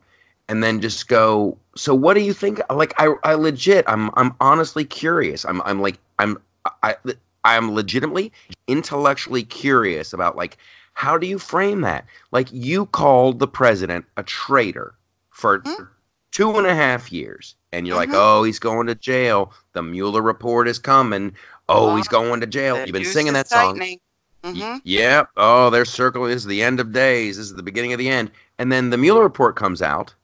and 0.49 0.63
then 0.63 0.81
just 0.81 1.09
go 1.09 1.59
so 1.77 1.95
what 1.95 2.15
do 2.15 2.21
you 2.21 2.33
think 2.33 2.61
like 2.71 2.95
I 2.99 3.15
I 3.25 3.35
legit 3.35 3.85
I'm 3.89 4.11
I'm 4.15 4.35
honestly 4.41 4.85
curious 4.85 5.45
I'm 5.45 5.61
I'm 5.63 5.81
like 5.81 5.99
I'm 6.19 6.39
I 6.83 6.97
I'm 7.45 7.75
legitimately 7.75 8.33
intellectually 8.67 9.43
curious 9.45 10.13
about 10.13 10.37
like 10.37 10.57
how 10.95 11.17
do 11.19 11.27
you 11.27 11.39
frame 11.39 11.83
that 11.83 12.05
like 12.33 12.49
you 12.53 12.87
called 12.87 13.39
the 13.39 13.49
president 13.49 14.05
a 14.17 14.23
traitor 14.23 14.95
for 15.31 15.63
Hmm. 15.65 15.85
two 16.33 16.57
and 16.57 16.67
a 16.67 16.75
half 16.75 17.13
years 17.13 17.55
and 17.73 17.87
you're 17.87 17.97
like 17.97 18.09
Mhm. 18.11 18.15
oh 18.17 18.43
he's 18.45 18.59
going 18.59 18.87
to 18.87 18.95
jail 18.95 19.53
the 19.73 19.83
Mueller 19.83 20.23
report 20.23 20.69
is 20.69 20.79
coming 20.79 21.35
oh 21.69 21.97
he's 21.97 22.09
Uh, 22.09 22.11
going 22.13 22.41
to 22.41 22.47
jail 22.47 22.77
The 22.77 22.87
you've 22.87 22.93
been 22.95 23.05
singing 23.05 23.33
that 23.35 23.49
song 23.49 23.75
tightening. 23.79 24.01
Y-. 24.45 24.81
Yeah. 24.85 25.25
Oh, 25.37 25.69
they're 25.69 25.85
circling. 25.85 26.31
This 26.31 26.43
is 26.43 26.47
the 26.47 26.63
end 26.63 26.79
of 26.81 26.93
days. 26.93 27.37
This 27.37 27.47
is 27.47 27.55
the 27.57 27.63
beginning 27.63 27.93
of 27.93 27.99
the 27.99 28.09
end. 28.09 28.31
And 28.59 28.71
then 28.71 28.91
the 28.91 28.97
Mueller 28.97 29.23
report 29.25 29.57
comes 29.57 29.83
out, 29.83 30.15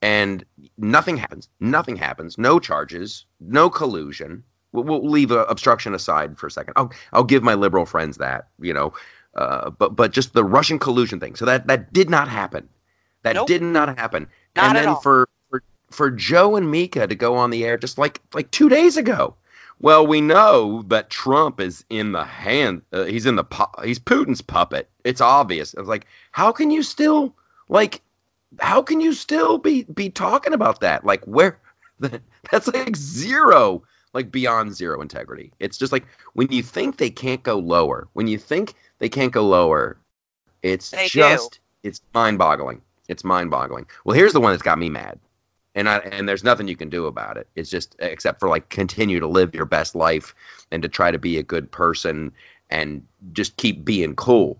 and 0.00 0.44
nothing 0.78 1.16
happens. 1.16 1.48
Nothing 1.58 1.96
happens. 1.96 2.38
No 2.38 2.60
charges. 2.60 3.26
No 3.40 3.68
collusion. 3.68 4.44
We'll, 4.72 4.84
we'll 4.84 5.08
leave 5.10 5.32
uh, 5.32 5.44
obstruction 5.48 5.92
aside 5.92 6.38
for 6.38 6.46
a 6.46 6.50
second. 6.52 6.74
I'll 6.76 6.92
I'll 7.12 7.24
give 7.24 7.42
my 7.42 7.54
liberal 7.54 7.84
friends 7.84 8.16
that. 8.18 8.46
You 8.60 8.72
know, 8.74 8.92
uh, 9.34 9.70
but 9.70 9.96
but 9.96 10.12
just 10.12 10.34
the 10.34 10.44
Russian 10.44 10.78
collusion 10.78 11.18
thing. 11.18 11.34
So 11.34 11.44
that 11.44 11.66
that 11.66 11.92
did 11.92 12.08
not 12.08 12.28
happen. 12.28 12.68
That 13.24 13.34
Nope. 13.34 13.48
did 13.48 13.60
not 13.62 13.98
happen. 13.98 14.28
Not 14.54 14.66
and 14.68 14.78
at 14.78 14.80
then 14.82 14.88
all. 14.90 15.00
for 15.00 15.28
for 15.94 16.10
Joe 16.10 16.56
and 16.56 16.70
Mika 16.70 17.06
to 17.06 17.14
go 17.14 17.36
on 17.36 17.50
the 17.50 17.64
air 17.64 17.76
just 17.78 17.98
like 17.98 18.20
like 18.34 18.50
two 18.50 18.68
days 18.68 18.96
ago. 18.96 19.34
Well, 19.80 20.06
we 20.06 20.20
know 20.20 20.82
that 20.88 21.10
Trump 21.10 21.60
is 21.60 21.84
in 21.90 22.12
the 22.12 22.24
hand. 22.24 22.82
Uh, 22.92 23.04
he's 23.04 23.26
in 23.26 23.36
the. 23.36 23.44
Pu- 23.44 23.82
he's 23.84 23.98
Putin's 23.98 24.40
puppet. 24.40 24.88
It's 25.04 25.20
obvious. 25.20 25.74
I 25.76 25.80
was 25.80 25.88
like, 25.88 26.06
how 26.32 26.52
can 26.52 26.70
you 26.70 26.82
still 26.82 27.34
like? 27.68 28.00
How 28.60 28.82
can 28.82 29.00
you 29.00 29.12
still 29.12 29.58
be 29.58 29.82
be 29.94 30.10
talking 30.10 30.52
about 30.52 30.80
that? 30.80 31.04
Like, 31.04 31.24
where? 31.24 31.58
That's 32.50 32.68
like 32.68 32.96
zero, 32.96 33.82
like 34.14 34.30
beyond 34.30 34.74
zero 34.74 35.00
integrity. 35.00 35.52
It's 35.58 35.76
just 35.76 35.92
like 35.92 36.06
when 36.34 36.48
you 36.50 36.62
think 36.62 36.96
they 36.96 37.10
can't 37.10 37.42
go 37.42 37.58
lower. 37.58 38.08
When 38.12 38.26
you 38.26 38.38
think 38.38 38.74
they 38.98 39.08
can't 39.08 39.32
go 39.32 39.46
lower, 39.46 39.96
it's 40.62 40.90
They 40.90 41.04
do. 41.04 41.20
just 41.20 41.60
it's 41.82 42.00
mind-boggling. 42.14 42.80
It's 43.08 43.24
mind-boggling. 43.24 43.86
Well, 44.04 44.16
here's 44.16 44.32
the 44.32 44.40
one 44.40 44.52
that's 44.52 44.62
got 44.62 44.78
me 44.78 44.88
mad 44.88 45.18
and 45.74 45.88
I, 45.88 45.98
and 45.98 46.28
there's 46.28 46.44
nothing 46.44 46.68
you 46.68 46.76
can 46.76 46.88
do 46.88 47.06
about 47.06 47.36
it. 47.36 47.48
It's 47.56 47.70
just 47.70 47.96
except 47.98 48.40
for 48.40 48.48
like 48.48 48.68
continue 48.68 49.20
to 49.20 49.26
live 49.26 49.54
your 49.54 49.64
best 49.64 49.94
life 49.94 50.34
and 50.70 50.82
to 50.82 50.88
try 50.88 51.10
to 51.10 51.18
be 51.18 51.38
a 51.38 51.42
good 51.42 51.70
person 51.70 52.32
and 52.70 53.04
just 53.32 53.56
keep 53.56 53.84
being 53.84 54.14
cool. 54.14 54.58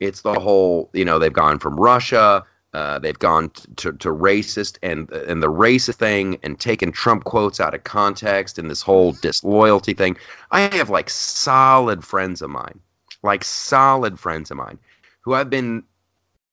It's 0.00 0.22
the 0.22 0.38
whole, 0.38 0.90
you 0.92 1.04
know, 1.04 1.18
they've 1.18 1.32
gone 1.32 1.58
from 1.58 1.76
Russia, 1.76 2.44
uh, 2.74 2.98
they've 2.98 3.18
gone 3.18 3.48
t- 3.50 3.64
to, 3.76 3.92
to 3.92 4.10
racist 4.10 4.76
and 4.82 5.10
and 5.10 5.42
the 5.42 5.50
racist 5.50 5.94
thing 5.94 6.38
and 6.42 6.60
taken 6.60 6.92
Trump 6.92 7.24
quotes 7.24 7.60
out 7.60 7.74
of 7.74 7.84
context 7.84 8.58
and 8.58 8.70
this 8.70 8.82
whole 8.82 9.12
disloyalty 9.12 9.94
thing. 9.94 10.16
I 10.50 10.62
have 10.76 10.90
like 10.90 11.08
solid 11.08 12.04
friends 12.04 12.42
of 12.42 12.50
mine, 12.50 12.78
like 13.22 13.44
solid 13.44 14.18
friends 14.18 14.50
of 14.50 14.58
mine, 14.58 14.78
who 15.22 15.32
I've 15.32 15.48
been 15.48 15.84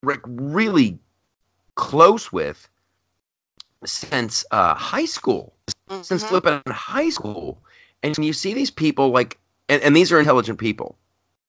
re- 0.02 0.16
really 0.24 0.98
close 1.76 2.32
with 2.32 2.70
since 3.86 4.46
uh, 4.52 4.74
high 4.76 5.06
school, 5.06 5.54
since 6.02 6.24
Mhm. 6.24 6.28
flipping 6.28 6.62
high 6.68 7.10
school, 7.10 7.62
and 8.02 8.18
you 8.18 8.34
see 8.34 8.54
these 8.54 8.72
people 8.72 9.10
like, 9.12 9.38
and, 9.70 9.82
and 9.82 9.96
these 9.96 10.12
are 10.12 10.20
intelligent 10.20 10.60
people, 10.60 10.98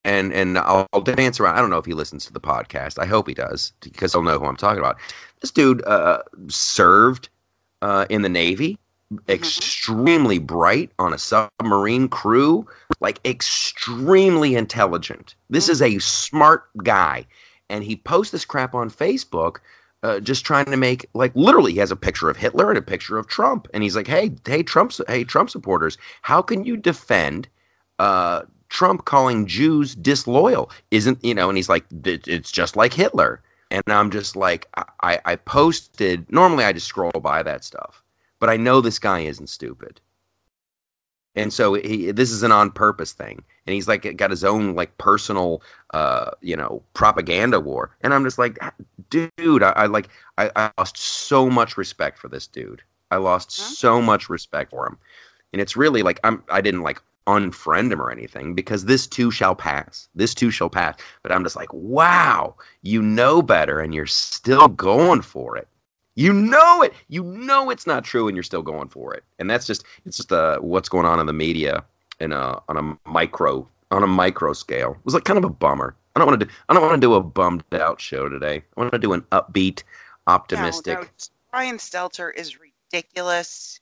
and 0.05 0.33
and 0.33 0.59
I'll, 0.59 0.87
I'll 0.93 1.01
dance 1.01 1.41
around. 1.41 1.57
I 1.57 1.61
don't 1.61 1.71
know 1.71 1.79
if 1.79 1.87
he 1.87 1.95
listens 1.95 2.25
to 2.27 2.33
the 2.33 2.41
podcast. 2.41 2.99
I 2.99 3.07
hope 3.07 3.29
he 3.29 3.35
does 3.35 3.73
because 3.81 4.13
he'll 4.13 4.23
know 4.23 4.39
who 4.39 4.47
I'm 4.47 4.57
talking 4.57 4.79
about. 4.79 4.97
This 5.41 5.51
dude 5.51 5.85
uh, 5.87 6.23
served 6.49 7.29
uh, 7.83 8.07
in 8.09 8.23
the 8.23 8.29
Navy, 8.29 8.79
extremely 9.29 10.39
bright 10.39 10.91
on 10.99 11.13
a 11.13 11.19
submarine 11.19 12.09
crew, 12.09 12.67
like 13.01 13.21
extremely 13.25 14.55
intelligent. 14.55 15.35
This 15.51 15.69
is 15.69 15.83
a 15.83 15.99
smart 15.99 16.65
guy, 16.83 17.27
and 17.69 17.85
he 17.85 17.97
posts 17.97 18.33
this 18.33 18.45
crap 18.45 18.75
on 18.75 18.91
Facebook 18.91 19.57
uh, 20.05 20.21
just 20.21 20.45
trying 20.45 20.67
to 20.67 20.77
make 20.77 21.07
like 21.15 21.35
literally 21.35 21.73
he 21.73 21.79
has 21.79 21.91
a 21.91 21.97
picture 21.97 22.29
of 22.29 22.37
Hitler 22.37 22.69
and 22.69 22.79
a 22.79 22.83
picture 22.83 23.17
of 23.19 23.27
Trump. 23.27 23.67
And 23.73 23.83
he's 23.83 23.97
like 23.97 24.07
hey 24.07 24.31
hey 24.47 24.63
Trump 24.63 24.93
hey 25.09 25.25
Trump 25.25 25.51
supporters 25.51 25.99
how 26.23 26.43
can 26.43 26.65
you 26.65 26.77
defend 26.77 27.49
uh, 27.99 28.43
Trump 28.69 29.07
calling 29.07 29.47
Jews 29.47 29.95
disloyal? 29.95 30.71
Isn't 30.91 31.25
you 31.25 31.35
know 31.35 31.49
and 31.49 31.57
he's 31.57 31.71
like 31.71 31.87
it's 32.05 32.53
just 32.53 32.77
like 32.77 32.93
Hitler. 32.93 33.43
And 33.71 33.83
I'm 33.89 34.11
just 34.11 34.37
like 34.37 34.69
I 35.03 35.19
I 35.25 35.37
posted 35.37 36.31
normally 36.31 36.65
I 36.65 36.73
just 36.73 36.87
scroll 36.87 37.11
by 37.21 37.43
that 37.43 37.65
stuff 37.65 38.05
but 38.41 38.51
I 38.51 38.59
know 38.59 38.83
this 38.83 38.99
guy 38.99 39.21
isn't 39.21 39.49
stupid 39.49 40.03
and 41.37 41.53
so 41.53 41.75
he 41.75 42.11
this 42.13 42.31
is 42.31 42.43
an 42.43 42.53
on 42.53 42.71
purpose 42.71 43.13
thing. 43.13 43.43
And 43.67 43.75
he's 43.75 43.89
like 43.89 44.17
got 44.17 44.31
his 44.31 44.45
own 44.45 44.75
like 44.75 44.97
personal 44.99 45.63
uh 45.93 46.31
you 46.41 46.57
know 46.57 46.83
propaganda 46.95 47.61
war. 47.61 47.91
And 48.03 48.13
i'm 48.15 48.25
just 48.25 48.39
like 48.39 48.59
dude 49.11 49.63
i, 49.63 49.71
I 49.71 49.87
like 49.87 50.09
I, 50.39 50.51
I 50.57 50.71
lost 50.79 50.97
so 50.99 51.49
much 51.51 51.77
respect 51.77 52.19
for 52.19 52.29
this 52.29 52.47
dude. 52.47 52.83
I 53.11 53.17
lost 53.17 53.57
Huh? 53.57 53.65
so 53.65 54.03
much 54.03 54.29
respect 54.29 54.71
for 54.71 54.87
him. 54.87 54.99
And 55.53 55.61
it's 55.63 55.77
really 55.77 56.03
like 56.03 56.21
i'm 56.25 56.43
i 56.51 56.61
didn't 56.61 56.83
like 56.83 57.01
unfriend 57.27 57.91
him 57.91 58.03
or 58.03 58.11
anything 58.11 58.55
because 58.55 58.85
this 58.85 59.07
too 59.07 59.31
shall 59.31 59.55
pass. 59.55 60.09
This 60.15 60.35
too 60.35 60.51
shall 60.51 60.69
pass. 60.71 60.97
But 61.23 61.33
i'm 61.33 61.43
just 61.43 61.57
like 61.57 61.73
wow 61.73 62.55
you 62.83 63.01
know 63.03 63.43
better 63.43 63.81
and 63.81 63.95
you're 63.95 64.07
still 64.07 64.69
going 64.69 65.23
for 65.23 65.57
it 65.57 65.69
you 66.15 66.33
know 66.33 66.83
it. 66.83 66.95
You 67.09 67.25
know 67.25 67.71
it's 67.71 67.87
not 67.87 68.05
true 68.05 68.29
and 68.29 68.37
you're 68.37 68.43
still 68.43 68.63
going 68.63 68.89
for 68.89 69.15
it. 69.15 69.25
And 69.39 69.51
that's 69.51 69.67
just 69.67 69.85
it's 70.05 70.17
just 70.17 70.33
uh, 70.33 70.59
what's 70.59 70.89
going 70.89 71.07
on 71.07 71.21
in 71.21 71.27
the 71.27 71.33
media 71.33 71.85
in 72.21 72.33
a 72.33 72.61
on 72.69 72.77
a 72.77 73.09
micro 73.09 73.69
on 73.91 74.03
a 74.03 74.07
micro 74.07 74.53
scale. 74.53 74.93
It 74.93 75.05
was 75.05 75.15
like 75.15 75.25
kind 75.25 75.39
of 75.39 75.45
a 75.45 75.51
bummer. 75.51 75.97
I 76.15 76.21
don't 76.21 76.29
want 76.29 76.41
to 76.41 76.47
do 76.47 76.53
i 76.69 76.75
don't 76.75 76.83
want 76.83 76.95
to 76.95 77.01
do 77.01 77.15
a 77.15 77.23
bummed 77.23 77.65
out 77.73 78.01
show 78.01 78.29
today. 78.29 78.63
I 78.77 78.81
want 78.81 78.93
to 78.93 78.99
do 78.99 79.13
an 79.13 79.23
upbeat 79.33 79.83
optimistic 80.27 80.95
No, 80.95 81.03
no, 81.03 81.09
Brian 81.51 81.77
Stelter 81.79 82.33
is 82.35 82.59
ridiculous. 82.61 83.81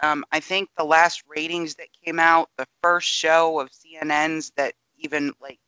Um, 0.00 0.24
I 0.32 0.40
think 0.40 0.68
the 0.76 0.84
last 0.84 1.22
ratings 1.28 1.76
that 1.76 1.88
came 2.04 2.18
out, 2.18 2.50
the 2.56 2.66
first 2.82 3.08
show 3.08 3.60
of 3.60 3.70
CNN's 3.70 4.52
that 4.56 4.74
even 4.98 5.32
like 5.40 5.58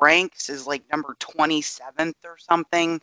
ranks 0.00 0.48
is 0.48 0.66
like 0.66 0.82
number 0.90 1.14
27th 1.20 2.14
or 2.24 2.36
something. 2.38 3.00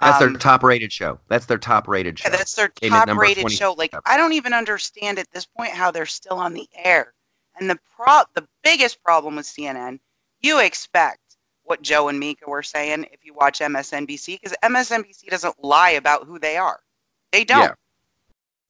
That's 0.00 0.18
their 0.18 0.28
Um, 0.28 0.38
top 0.38 0.62
rated 0.62 0.92
show. 0.92 1.20
That's 1.28 1.46
their 1.46 1.58
top 1.58 1.86
rated 1.86 2.18
show. 2.18 2.28
Yeah, 2.30 2.36
that's 2.36 2.54
their 2.54 2.68
Came 2.68 2.90
top 2.90 3.08
rated 3.08 3.50
show. 3.52 3.74
Like 3.74 3.94
I 4.06 4.16
don't 4.16 4.32
even 4.32 4.54
understand 4.54 5.18
at 5.18 5.30
this 5.30 5.44
point 5.44 5.72
how 5.72 5.90
they're 5.90 6.06
still 6.06 6.38
on 6.38 6.54
the 6.54 6.68
air. 6.74 7.12
And 7.58 7.68
the 7.68 7.78
pro 7.94 8.22
the 8.34 8.46
biggest 8.62 9.02
problem 9.02 9.36
with 9.36 9.46
CNN, 9.46 10.00
you 10.40 10.58
expect 10.60 11.36
what 11.64 11.82
Joe 11.82 12.08
and 12.08 12.18
Mika 12.18 12.48
were 12.48 12.62
saying 12.62 13.06
if 13.12 13.24
you 13.24 13.34
watch 13.34 13.60
MSNBC 13.60 14.40
because 14.40 14.56
MSNBC 14.62 15.28
doesn't 15.28 15.62
lie 15.62 15.90
about 15.90 16.26
who 16.26 16.38
they 16.38 16.56
are. 16.56 16.80
They 17.30 17.44
don't. 17.44 17.76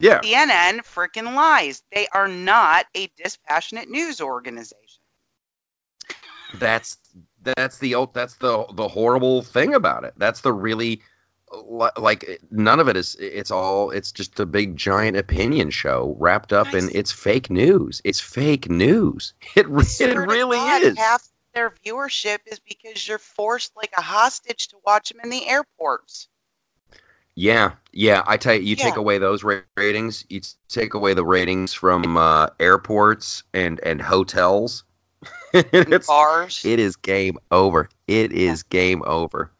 yeah. 0.00 0.20
CNN 0.20 0.80
freaking 0.80 1.34
lies. 1.34 1.82
They 1.92 2.08
are 2.08 2.26
not 2.28 2.86
a 2.96 3.08
dispassionate 3.16 3.88
news 3.88 4.20
organization. 4.20 5.00
That's 6.54 6.98
that's 7.42 7.78
the 7.78 7.94
ult- 7.94 8.14
that's 8.14 8.34
the 8.34 8.66
the 8.72 8.88
horrible 8.88 9.42
thing 9.42 9.74
about 9.74 10.04
it. 10.04 10.14
That's 10.16 10.40
the 10.40 10.52
really 10.52 11.00
like 11.96 12.40
none 12.50 12.78
of 12.78 12.88
it 12.88 12.96
is 12.96 13.16
it's 13.18 13.50
all 13.50 13.90
it's 13.90 14.12
just 14.12 14.38
a 14.38 14.46
big 14.46 14.76
giant 14.76 15.16
opinion 15.16 15.70
show 15.70 16.14
wrapped 16.18 16.52
up 16.52 16.72
in 16.74 16.88
it's 16.94 17.10
fake 17.10 17.50
news. 17.50 18.00
It's 18.04 18.20
fake 18.20 18.70
news. 18.70 19.34
It 19.56 19.66
it 19.66 20.16
really 20.16 20.56
God, 20.56 20.82
is. 20.82 20.98
Half 20.98 21.28
their 21.54 21.70
viewership 21.84 22.38
is 22.46 22.60
because 22.60 23.06
you're 23.06 23.18
forced 23.18 23.76
like 23.76 23.90
a 23.98 24.00
hostage 24.00 24.68
to 24.68 24.76
watch 24.86 25.10
them 25.10 25.20
in 25.24 25.30
the 25.30 25.48
airports. 25.48 26.28
Yeah, 27.34 27.72
yeah. 27.92 28.22
I 28.26 28.36
tell 28.36 28.54
you, 28.54 28.62
you 28.62 28.76
take 28.76 28.96
away 28.96 29.18
those 29.18 29.42
ra- 29.42 29.60
ratings, 29.76 30.24
you 30.28 30.40
take 30.68 30.94
away 30.94 31.14
the 31.14 31.24
ratings 31.24 31.72
from 31.72 32.16
uh, 32.16 32.48
airports 32.60 33.42
and 33.54 33.80
and 33.80 34.00
hotels. 34.00 34.84
it's 35.52 36.06
bars. 36.06 36.64
it 36.64 36.78
is 36.78 36.96
game 36.96 37.38
over. 37.50 37.88
It 38.06 38.32
is 38.32 38.62
game 38.62 39.02
over. 39.06 39.50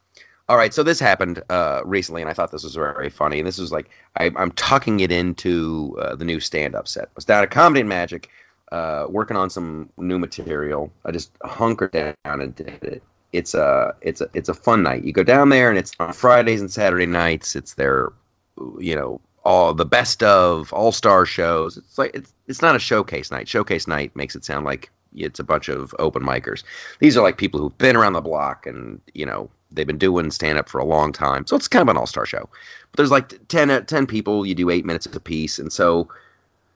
All 0.51 0.57
right, 0.57 0.75
so 0.75 0.83
this 0.83 0.99
happened 0.99 1.45
uh, 1.49 1.83
recently, 1.85 2.23
and 2.23 2.29
I 2.29 2.35
thought 2.35 2.51
this 2.51 2.65
was 2.65 2.75
very 2.75 3.09
funny. 3.09 3.39
And 3.39 3.47
this 3.47 3.59
was 3.59 3.71
like 3.71 3.89
I, 4.17 4.33
I'm 4.35 4.51
tucking 4.51 4.99
it 4.99 5.13
into 5.13 5.97
uh, 6.01 6.17
the 6.17 6.25
new 6.25 6.41
stand-up 6.41 6.89
set. 6.89 7.05
I 7.05 7.11
was 7.15 7.25
down 7.25 7.45
at 7.45 7.53
Comedy 7.53 7.79
and 7.79 7.89
Magic, 7.89 8.29
uh, 8.73 9.07
working 9.09 9.37
on 9.37 9.49
some 9.49 9.91
new 9.97 10.19
material. 10.19 10.93
I 11.05 11.13
just 11.13 11.31
hunkered 11.45 11.93
down 11.93 12.41
and 12.41 12.53
did 12.53 12.83
it. 12.83 13.01
It's 13.33 13.55
a 13.55 13.95
it's 14.01 14.23
a 14.23 14.29
it's 14.35 14.49
a 14.49 14.55
fun 14.55 14.83
night. 14.83 15.05
You 15.05 15.13
go 15.13 15.23
down 15.23 15.51
there, 15.51 15.69
and 15.69 15.79
it's 15.79 15.93
on 16.01 16.13
Fridays 16.13 16.61
and 16.61 16.69
Saturday 16.69 17.07
nights. 17.07 17.55
It's 17.55 17.75
their, 17.75 18.13
you 18.81 18.97
know, 18.97 19.21
all 19.45 19.73
the 19.73 19.87
best 19.87 20.21
of 20.25 20.73
all 20.73 20.91
star 20.91 21.27
shows. 21.27 21.77
It's 21.77 21.97
like 21.97 22.11
it's 22.13 22.35
it's 22.49 22.61
not 22.61 22.75
a 22.75 22.81
showcase 22.81 23.31
night. 23.31 23.47
Showcase 23.47 23.87
night 23.87 24.17
makes 24.17 24.35
it 24.35 24.45
sound 24.45 24.65
like 24.65 24.91
it's 25.15 25.39
a 25.39 25.45
bunch 25.45 25.69
of 25.69 25.95
open 26.01 26.25
micers. 26.25 26.65
These 26.99 27.17
are 27.17 27.23
like 27.23 27.39
people 27.39 27.61
who've 27.61 27.79
been 27.79 27.95
around 27.95 28.15
the 28.15 28.21
block 28.21 28.67
and 28.67 29.01
you 29.15 29.27
know 29.27 29.49
they've 29.73 29.87
been 29.87 29.99
doing 29.99 30.31
stand 30.31 30.59
up 30.59 30.69
for 30.69 30.79
a 30.79 30.85
long 30.85 31.13
time. 31.13 31.47
So 31.47 31.57
it's 31.57 31.69
kind 31.69 31.83
of 31.83 31.89
an 31.89 31.97
all 31.97 32.07
star 32.07 32.27
show. 32.27 32.49
But 32.91 32.97
there's 32.97 33.11
like 33.11 33.49
10, 33.49 33.71
uh, 33.71 33.81
10 33.83 34.07
people. 34.07 34.45
You 34.45 34.55
do 34.55 34.71
eight 34.71 34.85
minutes 34.85 35.07
a 35.07 35.21
piece, 35.21 35.59
and 35.59 35.73
so 35.73 36.09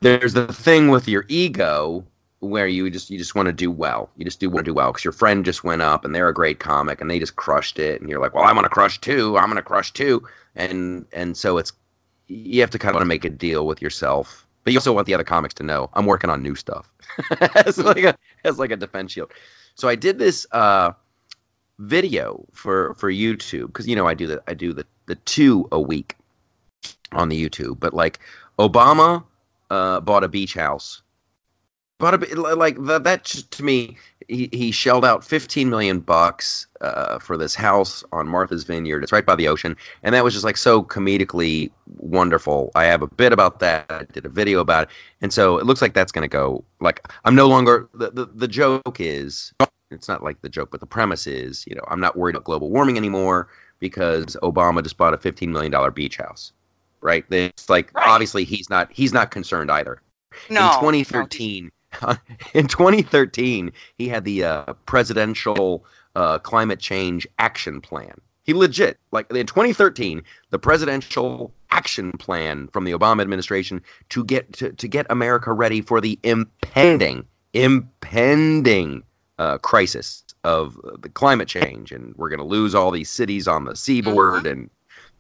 there's 0.01 0.35
the 0.35 0.53
thing 0.53 0.89
with 0.89 1.09
your 1.09 1.25
ego 1.29 2.05
where 2.41 2.67
you 2.67 2.91
just 2.91 3.11
you 3.11 3.19
just 3.19 3.35
want 3.35 3.47
to 3.47 3.53
do 3.53 3.71
well. 3.71 4.11
You 4.17 4.25
just 4.25 4.41
do 4.41 4.51
want 4.51 4.67
to 4.67 4.71
do 4.71 4.75
well 4.75 4.93
because 4.93 5.05
your 5.05 5.13
friend 5.13 5.45
just 5.45 5.65
went 5.65 5.83
up 5.83 6.05
and 6.05 6.15
they're 6.15 6.29
a 6.29 6.35
great 6.35 6.61
comic 6.61 7.01
and 7.01 7.11
they 7.11 7.19
just 7.19 7.37
crushed 7.37 7.79
it, 7.79 8.01
and 8.01 8.11
you're 8.11 8.21
like, 8.21 8.35
well, 8.35 8.45
I'm 8.45 8.55
gonna 8.55 8.69
crush 8.69 9.01
too. 9.01 9.37
I'm 9.39 9.49
gonna 9.49 9.63
crush 9.63 9.93
too, 9.93 10.23
and 10.55 11.07
and 11.13 11.37
so 11.37 11.59
it's 11.59 11.73
you 12.27 12.61
have 12.61 12.71
to 12.71 12.79
kind 12.79 12.97
of 12.97 13.07
make 13.07 13.25
a 13.25 13.31
deal 13.31 13.67
with 13.67 13.83
yourself, 13.83 14.47
but 14.63 14.73
you 14.73 14.79
also 14.79 14.93
want 14.93 15.07
the 15.07 15.15
other 15.15 15.25
comics 15.25 15.55
to 15.55 15.63
know 15.63 15.91
I'm 15.95 16.07
working 16.07 16.31
on 16.31 16.43
new 16.43 16.55
stuff 16.55 16.91
as 17.67 17.79
like 17.79 18.05
a 18.05 18.17
as 18.45 18.59
like 18.59 18.71
a 18.71 18.77
defense 18.77 19.13
shield. 19.13 19.33
So 19.75 19.89
I 19.89 19.95
did 19.95 20.19
this 20.19 20.47
uh, 20.53 20.93
video 21.79 22.45
for 22.53 22.95
for 22.95 23.11
YouTube 23.11 23.69
because 23.69 23.87
you 23.87 23.97
know 23.97 24.07
I 24.07 24.15
do 24.15 24.27
the 24.27 24.43
I 24.47 24.55
do 24.55 24.73
the 24.73 24.87
the 25.07 25.17
two 25.17 25.69
a 25.73 25.81
week 25.81 26.17
on 27.13 27.29
the 27.29 27.49
YouTube, 27.49 27.79
but 27.81 27.95
like 27.95 28.21
Obama 28.59 29.25
uh, 29.71 30.01
bought 30.01 30.25
a 30.25 30.29
beach 30.29 30.55
house. 30.55 31.03
Bought 31.99 32.15
a 32.15 32.41
like 32.57 32.83
that. 32.85 33.05
That 33.05 33.25
just, 33.25 33.53
to 33.53 33.63
me, 33.63 33.97
he, 34.29 34.49
he 34.53 34.73
shelled 34.73 35.05
out 35.05 35.25
15 35.25 35.71
million 35.71 36.01
bucks 36.01 36.67
uh, 36.81 37.21
for 37.21 37.37
this 37.37 37.55
house 37.55 38.03
on 38.13 38.27
Martha's 38.27 38.65
Vineyard. 38.65 39.05
It's 39.05 39.13
right 39.13 39.25
by 39.25 39.37
the 39.37 39.47
ocean, 39.47 39.77
and 40.03 40.15
that 40.15 40.25
was 40.25 40.35
just 40.35 40.45
like 40.45 40.57
so 40.57 40.83
comedically 40.83 41.71
wonderful. 41.99 42.73
I 42.75 42.85
have 42.85 43.03
a 43.03 43.07
bit 43.07 43.33
about 43.33 43.61
that. 43.61 43.87
I 43.91 44.05
did 44.13 44.27
a 44.27 44.29
video 44.29 44.59
about 44.59 44.85
it, 44.85 44.89
and 45.21 45.33
so 45.33 45.59
it 45.59 45.67
looks 45.67 45.81
like 45.81 45.95
that's 45.95 46.11
going 46.11 46.23
to 46.23 46.29
go. 46.29 46.65
Like 46.81 47.07
I'm 47.25 47.37
no 47.37 47.47
longer 47.47 47.89
the, 47.95 48.11
the 48.11 48.27
the 48.27 48.49
joke 48.49 48.97
is 48.99 49.53
it's 49.91 50.09
not 50.09 50.23
like 50.23 50.41
the 50.41 50.49
joke, 50.49 50.71
but 50.71 50.81
the 50.81 50.87
premise 50.87 51.27
is 51.27 51.65
you 51.67 51.75
know 51.75 51.85
I'm 51.89 52.01
not 52.01 52.17
worried 52.17 52.35
about 52.37 52.45
global 52.45 52.71
warming 52.71 52.97
anymore 52.97 53.49
because 53.81 54.37
Obama 54.43 54.83
just 54.83 54.97
bought 54.97 55.15
a 55.15 55.19
15 55.19 55.53
million 55.53 55.73
dollar 55.73 55.91
beach 55.91 56.17
house. 56.17 56.53
Right? 57.01 57.25
It's 57.31 57.69
like 57.69 57.93
Right. 57.95 58.09
obviously 58.09 58.45
he's 58.45 58.71
not 58.71 58.91
he's 58.93 59.13
not 59.13 59.31
concerned 59.31 59.71
either 59.71 60.01
no, 60.51 60.65
in 60.73 60.81
2013 60.81 61.71
in 62.55 62.67
2013 62.67 63.73
he 63.99 64.09
had 64.09 64.25
the 64.25 64.43
uh, 64.45 64.73
presidential 64.87 65.85
uh, 66.17 66.39
climate 66.39 66.81
change 66.81 67.27
action 67.39 67.81
plan 67.81 68.21
he 68.43 68.53
legit 68.55 68.99
like 69.13 69.31
in 69.31 69.47
2013 69.47 70.23
the 70.51 70.59
presidential 70.59 71.53
action 71.71 72.11
plan 72.13 72.69
from 72.69 72.85
the 72.85 72.93
obama 72.93 73.21
administration 73.21 73.81
to 74.09 74.25
get 74.25 74.53
to, 74.53 74.73
to 74.73 74.89
get 74.89 75.07
america 75.11 75.53
ready 75.53 75.81
for 75.81 76.01
the 76.01 76.19
impending 76.25 77.25
impending 77.53 79.03
uh, 79.39 79.59
crisis 79.59 80.25
of 80.45 80.79
the 81.01 81.09
climate 81.09 81.49
change 81.49 81.91
and 81.91 82.15
we're 82.17 82.29
going 82.29 82.39
to 82.39 82.45
lose 82.45 82.75
all 82.75 82.91
these 82.91 83.11
cities 83.11 83.49
on 83.49 83.65
the 83.65 83.75
seaboard 83.75 84.47
and 84.47 84.71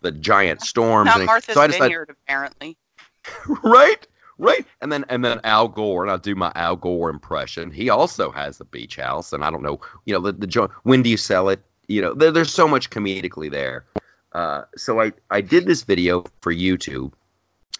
the 0.02 0.12
giant 0.12 0.60
storms 0.60 1.10
and 1.14 1.24
Martha's 1.24 1.54
so 1.54 1.60
I 1.60 1.66
decided, 1.66 1.84
Vineyard, 1.84 2.10
apparently. 2.10 2.76
right 3.62 4.06
right 4.36 4.66
and 4.82 4.92
then 4.92 5.04
and 5.08 5.24
then 5.24 5.40
al 5.44 5.68
gore 5.68 6.02
and 6.02 6.10
i'll 6.10 6.18
do 6.18 6.34
my 6.34 6.52
al 6.54 6.76
gore 6.76 7.08
impression. 7.08 7.70
He 7.70 7.88
also 7.88 8.30
has 8.30 8.60
a 8.60 8.64
beach 8.64 8.96
house 8.96 9.32
and 9.32 9.42
i 9.44 9.50
don't 9.50 9.62
know 9.62 9.80
you 10.04 10.12
know 10.12 10.20
the, 10.20 10.32
the 10.32 10.46
jo- 10.46 10.70
when 10.82 11.02
do 11.02 11.10
you 11.10 11.16
sell 11.16 11.48
it? 11.48 11.60
You 11.88 12.02
know 12.02 12.14
there, 12.14 12.30
there's 12.30 12.52
so 12.52 12.68
much 12.68 12.90
comedically 12.90 13.50
there. 13.50 13.86
Uh, 14.32 14.64
so 14.76 15.00
i 15.00 15.12
i 15.30 15.40
did 15.40 15.64
this 15.66 15.84
video 15.84 16.24
for 16.40 16.52
youtube 16.52 17.12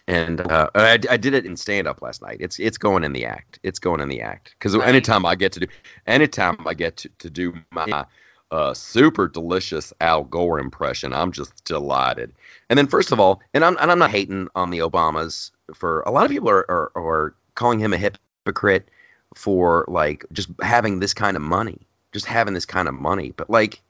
and 0.07 0.41
uh, 0.41 0.69
I, 0.75 0.99
I 1.09 1.17
did 1.17 1.33
it 1.33 1.45
in 1.45 1.57
stand 1.57 1.87
up 1.87 2.01
last 2.01 2.21
night. 2.21 2.37
It's 2.39 2.59
it's 2.59 2.77
going 2.77 3.03
in 3.03 3.13
the 3.13 3.25
act. 3.25 3.59
It's 3.63 3.79
going 3.79 4.01
in 4.01 4.09
the 4.09 4.21
act 4.21 4.55
because 4.57 4.75
Nice. 4.75 4.87
anytime 4.87 5.25
I 5.25 5.35
get 5.35 5.51
to 5.53 5.61
do 5.61 5.67
anytime 6.07 6.57
I 6.65 6.73
get 6.73 6.97
to, 6.97 7.09
to 7.19 7.29
do 7.29 7.53
my 7.71 8.05
uh, 8.51 8.73
super 8.73 9.27
delicious 9.27 9.91
Al 10.01 10.23
Gore 10.23 10.59
impression, 10.59 11.13
I'm 11.13 11.31
just 11.31 11.63
delighted. 11.65 12.33
And 12.69 12.77
then 12.77 12.87
first 12.87 13.11
of 13.11 13.19
all, 13.19 13.41
and 13.53 13.65
I'm 13.65 13.77
and 13.79 13.91
I'm 13.91 13.99
not 13.99 14.11
hating 14.11 14.47
on 14.55 14.69
the 14.69 14.79
Obamas 14.79 15.51
for 15.73 16.01
a 16.01 16.11
lot 16.11 16.25
of 16.25 16.31
people 16.31 16.49
are 16.49 16.69
are, 16.69 16.91
are 16.95 17.35
calling 17.55 17.79
him 17.79 17.93
a 17.93 17.97
hypocrite 17.97 18.89
for 19.33 19.85
like 19.87 20.23
just 20.33 20.49
having 20.61 20.99
this 20.99 21.13
kind 21.13 21.35
of 21.35 21.41
money, 21.41 21.87
just 22.13 22.25
having 22.25 22.53
this 22.53 22.65
kind 22.65 22.87
of 22.87 22.93
money. 22.93 23.31
But 23.35 23.49
like, 23.49 23.81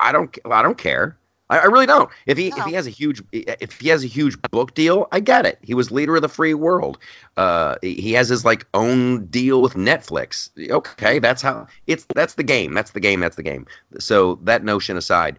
I 0.00 0.12
don't 0.12 0.36
I 0.46 0.62
don't 0.62 0.78
care. 0.78 1.16
I, 1.50 1.58
I 1.58 1.64
really 1.64 1.86
don't. 1.86 2.10
If 2.26 2.38
he 2.38 2.48
if 2.48 2.64
he 2.64 2.72
has 2.74 2.86
a 2.86 2.90
huge 2.90 3.22
if 3.32 3.80
he 3.80 3.88
has 3.88 4.04
a 4.04 4.08
huge 4.08 4.36
book 4.42 4.74
deal, 4.74 5.06
I 5.12 5.20
get 5.20 5.46
it. 5.46 5.58
He 5.62 5.74
was 5.74 5.90
leader 5.90 6.16
of 6.16 6.22
the 6.22 6.28
free 6.28 6.54
world. 6.54 6.98
Uh, 7.36 7.76
he 7.82 8.12
has 8.12 8.28
his 8.28 8.44
like 8.44 8.66
own 8.74 9.26
deal 9.26 9.62
with 9.62 9.74
Netflix. 9.74 10.50
Okay, 10.70 11.18
that's 11.18 11.42
how 11.42 11.66
it's 11.86 12.06
that's 12.14 12.34
the 12.34 12.42
game. 12.44 12.74
That's 12.74 12.92
the 12.92 13.00
game. 13.00 13.20
That's 13.20 13.36
the 13.36 13.42
game. 13.42 13.66
So 13.98 14.36
that 14.42 14.64
notion 14.64 14.96
aside, 14.96 15.38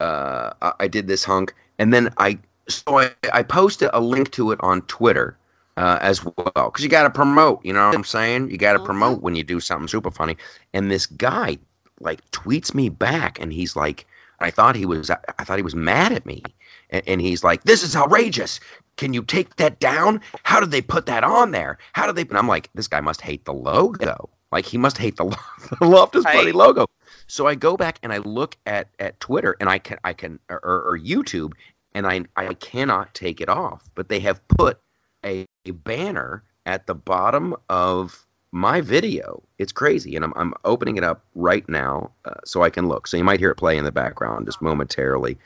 uh, 0.00 0.52
I, 0.62 0.72
I 0.80 0.88
did 0.88 1.06
this 1.08 1.24
hunk, 1.24 1.54
and 1.78 1.92
then 1.92 2.12
I 2.18 2.38
so 2.68 2.98
I, 2.98 3.10
I 3.32 3.42
posted 3.42 3.90
a 3.92 4.00
link 4.00 4.30
to 4.32 4.52
it 4.52 4.60
on 4.62 4.82
Twitter 4.82 5.36
uh, 5.76 5.98
as 6.02 6.24
well 6.24 6.44
because 6.54 6.82
you 6.84 6.88
got 6.90 7.04
to 7.04 7.10
promote. 7.10 7.64
You 7.64 7.72
know 7.72 7.86
what 7.86 7.94
I'm 7.94 8.04
saying? 8.04 8.50
You 8.50 8.58
got 8.58 8.74
to 8.74 8.80
Mhm. 8.80 8.84
promote 8.84 9.22
when 9.22 9.34
you 9.36 9.44
do 9.44 9.60
something 9.60 9.88
super 9.88 10.10
funny. 10.10 10.36
And 10.74 10.90
this 10.90 11.06
guy 11.06 11.58
like 12.00 12.28
tweets 12.32 12.74
me 12.74 12.88
back, 12.88 13.40
and 13.40 13.52
he's 13.52 13.76
like, 13.76 14.06
I 14.40 14.50
thought 14.50 14.76
he 14.76 14.86
was 14.86 15.10
I 15.10 15.44
thought 15.44 15.58
he 15.58 15.62
was 15.62 15.74
mad 15.74 16.12
at 16.12 16.26
me, 16.26 16.42
and, 16.90 17.02
and 17.06 17.20
he's 17.20 17.42
like, 17.42 17.64
this 17.64 17.82
is 17.82 17.96
outrageous. 17.96 18.60
Can 18.96 19.12
you 19.12 19.22
take 19.22 19.56
that 19.56 19.80
down? 19.80 20.20
How 20.44 20.60
did 20.60 20.70
they 20.70 20.82
put 20.82 21.06
that 21.06 21.24
on 21.24 21.50
there? 21.50 21.78
How 21.92 22.06
did 22.06 22.16
they? 22.16 22.22
And 22.22 22.38
I'm 22.38 22.48
like, 22.48 22.70
this 22.74 22.88
guy 22.88 23.00
must 23.00 23.20
hate 23.20 23.44
the 23.44 23.54
logo. 23.54 24.30
Like 24.50 24.64
he 24.64 24.78
must 24.78 24.96
hate 24.96 25.16
the, 25.16 25.24
lo- 25.24 25.36
the 25.80 25.86
Loftus 25.86 26.24
Party 26.24 26.52
logo. 26.52 26.86
So 27.26 27.46
I 27.46 27.54
go 27.54 27.76
back 27.76 27.98
and 28.02 28.12
I 28.12 28.18
look 28.18 28.56
at 28.66 28.88
at 28.98 29.20
Twitter 29.20 29.56
and 29.60 29.68
I 29.68 29.78
can 29.78 29.98
I 30.04 30.12
can 30.12 30.38
or, 30.48 30.60
or 30.62 30.98
YouTube 30.98 31.52
and 31.94 32.06
I 32.06 32.24
I 32.36 32.54
cannot 32.54 33.14
take 33.14 33.40
it 33.40 33.48
off. 33.48 33.88
But 33.94 34.08
they 34.08 34.20
have 34.20 34.46
put 34.48 34.80
a, 35.24 35.46
a 35.66 35.72
banner 35.72 36.44
at 36.64 36.86
the 36.86 36.94
bottom 36.94 37.56
of 37.68 38.26
my 38.52 38.80
video. 38.80 39.42
It's 39.58 39.72
crazy, 39.72 40.16
and 40.16 40.24
I'm 40.24 40.32
I'm 40.36 40.54
opening 40.64 40.96
it 40.96 41.04
up 41.04 41.22
right 41.34 41.68
now 41.68 42.10
uh, 42.24 42.34
so 42.44 42.62
I 42.62 42.70
can 42.70 42.88
look. 42.88 43.06
So 43.06 43.16
you 43.16 43.24
might 43.24 43.40
hear 43.40 43.50
it 43.50 43.56
play 43.56 43.76
in 43.76 43.84
the 43.84 43.92
background 43.92 44.46
just 44.46 44.62
momentarily 44.62 45.38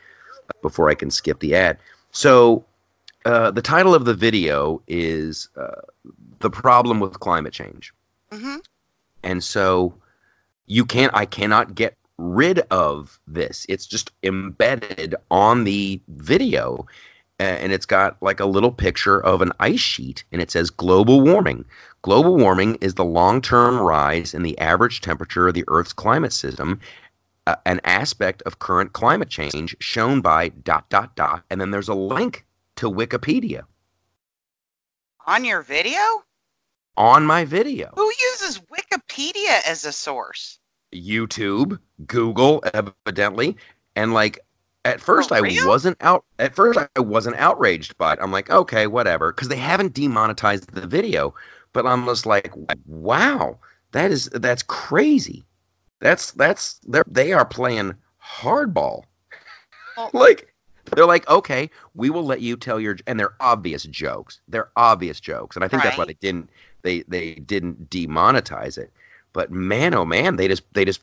before 0.61 0.89
I 0.89 0.95
can 0.95 1.11
skip 1.11 1.39
the 1.39 1.55
ad. 1.55 1.77
So 2.11 2.65
uh, 3.25 3.51
the 3.51 3.61
title 3.61 3.95
of 3.95 4.05
the 4.05 4.13
video 4.13 4.81
is 4.87 5.49
uh, 5.57 5.81
the 6.39 6.49
problem 6.49 6.99
with 6.99 7.19
climate 7.19 7.53
change 7.53 7.93
hmm 8.31 8.57
and 9.23 9.41
so 9.41 9.93
you 10.65 10.83
can't 10.83 11.13
i 11.15 11.25
cannot 11.25 11.73
get 11.75 11.95
rid 12.17 12.59
of 12.71 13.19
this. 13.27 13.65
It's 13.69 13.85
just 13.85 14.11
embedded 14.23 15.15
on 15.31 15.63
the 15.63 15.99
video, 16.07 16.85
and 17.39 17.71
it's 17.71 17.85
got 17.85 18.21
like 18.21 18.39
a 18.39 18.45
little 18.45 18.71
picture 18.71 19.19
of 19.19 19.41
an 19.41 19.51
ice 19.59 19.79
sheet, 19.79 20.23
and 20.31 20.41
it 20.41 20.51
says 20.51 20.69
global 20.69 21.21
warming. 21.21 21.65
Global 22.03 22.35
warming 22.35 22.75
is 22.75 22.95
the 22.95 23.05
long 23.05 23.41
term 23.41 23.79
rise 23.79 24.33
in 24.33 24.43
the 24.43 24.59
average 24.59 24.99
temperature 24.99 25.47
of 25.47 25.53
the 25.53 25.63
Earth's 25.69 25.93
climate 25.93 26.33
system, 26.33 26.81
uh, 27.47 27.55
an 27.65 27.79
aspect 27.85 28.41
of 28.43 28.59
current 28.59 28.91
climate 28.91 29.29
change 29.29 29.75
shown 29.79 30.19
by 30.19 30.49
dot 30.49 30.89
dot 30.89 31.15
dot. 31.15 31.43
And 31.49 31.59
then 31.61 31.71
there's 31.71 31.87
a 31.87 31.95
link 31.95 32.45
to 32.75 32.91
Wikipedia 32.91 33.63
On 35.25 35.45
your 35.45 35.61
video? 35.61 35.99
on 36.97 37.25
my 37.25 37.45
video. 37.45 37.91
Who 37.95 38.11
uses 38.31 38.59
Wikipedia 38.59 39.61
as 39.65 39.85
a 39.85 39.91
source? 39.91 40.59
YouTube, 40.93 41.79
Google, 42.05 42.63
evidently, 42.73 43.57
and 43.95 44.13
like 44.13 44.39
at 44.85 44.99
first 44.99 45.31
I 45.31 45.39
wasn't 45.65 45.97
out. 46.01 46.25
At 46.37 46.53
first 46.53 46.77
I 46.77 46.99
wasn't 46.99 47.37
outraged 47.37 47.97
by 47.97 48.13
it. 48.13 48.19
I'm 48.21 48.31
like, 48.31 48.49
okay, 48.49 48.87
whatever, 48.87 49.31
because 49.31 49.47
they 49.47 49.55
haven't 49.55 49.93
demonetized 49.93 50.71
the 50.73 50.85
video. 50.85 51.33
But 51.73 51.85
I'm 51.85 52.05
just 52.05 52.25
like, 52.25 52.53
wow, 52.85 53.57
that 53.91 54.11
is 54.11 54.29
that's 54.29 54.63
crazy. 54.63 55.43
That's 55.99 56.31
that's 56.31 56.79
they're, 56.87 57.05
they 57.07 57.33
are 57.33 57.45
playing 57.45 57.95
hardball. 58.23 59.03
Like 60.11 60.51
they're 60.95 61.05
like, 61.05 61.29
okay, 61.29 61.69
we 61.93 62.09
will 62.09 62.25
let 62.25 62.41
you 62.41 62.57
tell 62.57 62.79
your 62.79 62.97
and 63.05 63.19
they're 63.19 63.35
obvious 63.39 63.83
jokes. 63.83 64.41
They're 64.47 64.71
obvious 64.75 65.19
jokes, 65.19 65.55
and 65.55 65.63
I 65.63 65.67
think 65.67 65.83
that's 65.83 65.97
why 65.97 66.05
they 66.05 66.15
didn't 66.15 66.49
they 66.81 67.01
they 67.03 67.35
didn't 67.35 67.91
demonetize 67.91 68.79
it. 68.79 68.91
But 69.33 69.51
man, 69.51 69.93
oh 69.93 70.03
man, 70.03 70.35
they 70.35 70.47
just 70.47 70.63
they 70.73 70.83
just 70.83 71.01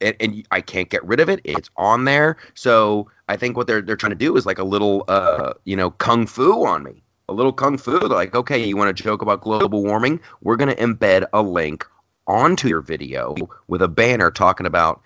and, 0.00 0.16
and 0.20 0.46
I 0.50 0.60
can't 0.60 0.88
get 0.88 1.04
rid 1.04 1.20
of 1.20 1.28
it. 1.28 1.40
It's 1.44 1.70
on 1.76 2.04
there. 2.04 2.36
So 2.54 3.10
I 3.28 3.36
think 3.36 3.56
what 3.56 3.66
they're 3.66 3.82
they're 3.82 3.96
trying 3.96 4.10
to 4.10 4.16
do 4.16 4.36
is 4.36 4.46
like 4.46 4.58
a 4.58 4.64
little 4.64 5.04
uh 5.08 5.54
you 5.64 5.76
know 5.76 5.90
kung 5.92 6.26
fu 6.26 6.64
on 6.64 6.82
me. 6.82 7.02
A 7.30 7.32
little 7.32 7.52
kung 7.52 7.78
fu. 7.78 7.96
They're 7.96 8.08
like, 8.08 8.34
okay, 8.34 8.66
you 8.66 8.76
want 8.76 8.94
to 8.94 9.02
joke 9.02 9.22
about 9.22 9.40
global 9.40 9.84
warming? 9.84 10.20
We're 10.42 10.56
gonna 10.56 10.74
embed 10.74 11.28
a 11.32 11.40
link 11.40 11.86
onto 12.26 12.66
your 12.66 12.80
video 12.80 13.36
with 13.68 13.82
a 13.82 13.88
banner 13.88 14.32
talking 14.32 14.66
about 14.66 15.00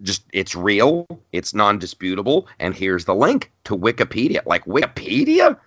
just 0.00 0.24
it's 0.32 0.54
real, 0.54 1.06
it's 1.32 1.52
non-disputable, 1.52 2.48
and 2.58 2.74
here's 2.74 3.04
the 3.04 3.14
link 3.14 3.52
to 3.64 3.76
Wikipedia. 3.76 4.40
Like 4.46 4.64
Wikipedia. 4.64 5.58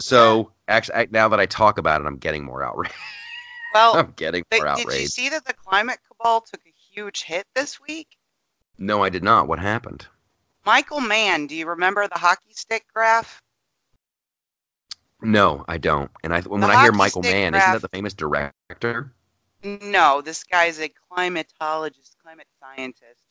So 0.00 0.52
actually, 0.68 1.08
now 1.10 1.28
that 1.28 1.38
I 1.38 1.44
talk 1.44 1.76
about 1.76 2.00
it, 2.00 2.06
I'm 2.06 2.16
getting 2.16 2.42
more 2.42 2.64
outraged. 2.64 2.94
well, 3.74 3.94
I'm 3.98 4.14
getting 4.16 4.42
But 4.50 4.62
more 4.62 4.76
did 4.76 5.00
you 5.00 5.06
see 5.06 5.28
that 5.28 5.44
the 5.44 5.52
climate 5.52 5.98
cabal 6.08 6.40
took 6.40 6.60
a 6.66 6.72
huge 6.94 7.24
hit 7.24 7.46
this 7.54 7.78
week? 7.78 8.16
No, 8.78 9.02
I 9.02 9.10
did 9.10 9.22
not. 9.22 9.48
What 9.48 9.58
happened? 9.58 10.06
Michael 10.64 11.02
Mann, 11.02 11.46
do 11.46 11.54
you 11.54 11.66
remember 11.66 12.08
the 12.08 12.18
hockey 12.18 12.54
stick 12.54 12.86
graph? 12.92 13.42
No, 15.22 15.64
I 15.66 15.78
don't. 15.78 16.10
And 16.22 16.34
I 16.34 16.40
when 16.42 16.62
I 16.64 16.82
hear 16.82 16.92
Michael 16.92 17.22
Mann, 17.22 17.52
graph- 17.52 17.62
isn't 17.62 17.72
that 17.72 17.82
the 17.82 17.88
famous 17.96 18.14
director? 18.14 19.12
No, 19.64 20.20
this 20.20 20.44
guy's 20.44 20.78
a 20.80 20.88
climatologist, 21.10 22.16
climate 22.22 22.46
scientist. 22.60 23.22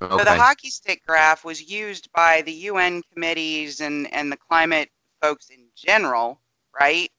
So 0.00 0.16
the 0.18 0.34
hockey 0.34 0.70
stick 0.70 1.02
graph 1.06 1.44
was 1.44 1.60
used 1.62 2.10
by 2.12 2.42
the 2.42 2.52
UN 2.52 3.02
committees 3.12 3.80
and, 3.80 4.12
and 4.12 4.32
the 4.32 4.36
climate 4.36 4.88
folks 5.20 5.50
in 5.50 5.66
general, 5.76 6.40
right? 6.78 7.10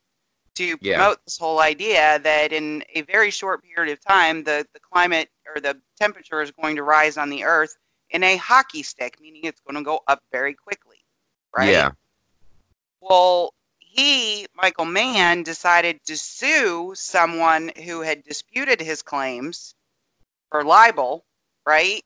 To 0.56 0.78
Yeah. 0.82 0.98
promote 0.98 1.24
this 1.26 1.38
whole 1.38 1.60
idea 1.60 2.20
that 2.20 2.52
in 2.52 2.84
a 2.94 3.02
very 3.02 3.32
short 3.32 3.64
period 3.64 3.92
of 3.94 4.02
time, 4.04 4.44
the, 4.44 4.66
the 4.74 4.80
climate 4.80 5.30
or 5.54 5.62
the 5.62 5.80
temperature 6.00 6.42
is 6.42 6.52
going 6.52 6.76
to 6.76 6.84
rise 6.84 7.18
on 7.18 7.30
the 7.30 7.44
Earth 7.44 7.76
in 8.10 8.24
a 8.24 8.36
hockey 8.38 8.84
stick, 8.84 9.18
meaning 9.22 9.42
it's 9.46 9.62
going 9.62 9.76
to 9.76 9.84
go 9.84 10.02
up 10.08 10.22
very 10.32 10.54
quickly, 10.54 10.98
right? 11.56 11.70
Yeah. 11.70 11.92
Well, 13.02 13.54
he, 13.94 14.48
Michael 14.56 14.86
Mann, 14.86 15.44
decided 15.44 16.04
to 16.06 16.18
sue 16.18 16.94
someone 16.96 17.72
who 17.86 18.02
had 18.02 18.24
disputed 18.24 18.82
his 18.82 19.04
claims 19.04 19.76
for 20.50 20.64
libel, 20.64 21.24
right? 21.66 22.04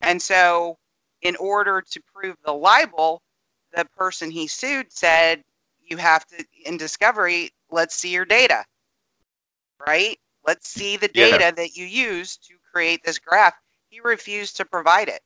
And 0.00 0.20
so, 0.20 0.76
in 1.22 1.36
order 1.36 1.82
to 1.82 2.02
prove 2.14 2.36
the 2.44 2.52
libel, 2.52 3.22
the 3.72 3.84
person 3.96 4.30
he 4.30 4.48
sued 4.48 4.92
said, 4.92 5.44
You 5.80 5.96
have 5.98 6.26
to, 6.26 6.44
in 6.64 6.76
discovery, 6.76 7.50
let's 7.70 7.94
see 7.94 8.10
your 8.12 8.24
data, 8.24 8.64
right? 9.86 10.18
Let's 10.44 10.68
see 10.68 10.96
the 10.96 11.08
Yeah. 11.14 11.26
data 11.38 11.52
that 11.56 11.76
you 11.76 11.86
used 11.86 12.44
to 12.48 12.54
create 12.72 13.02
this 13.04 13.18
graph. 13.20 13.54
He 13.88 14.00
refused 14.00 14.56
to 14.56 14.64
provide 14.64 15.08
it. 15.08 15.20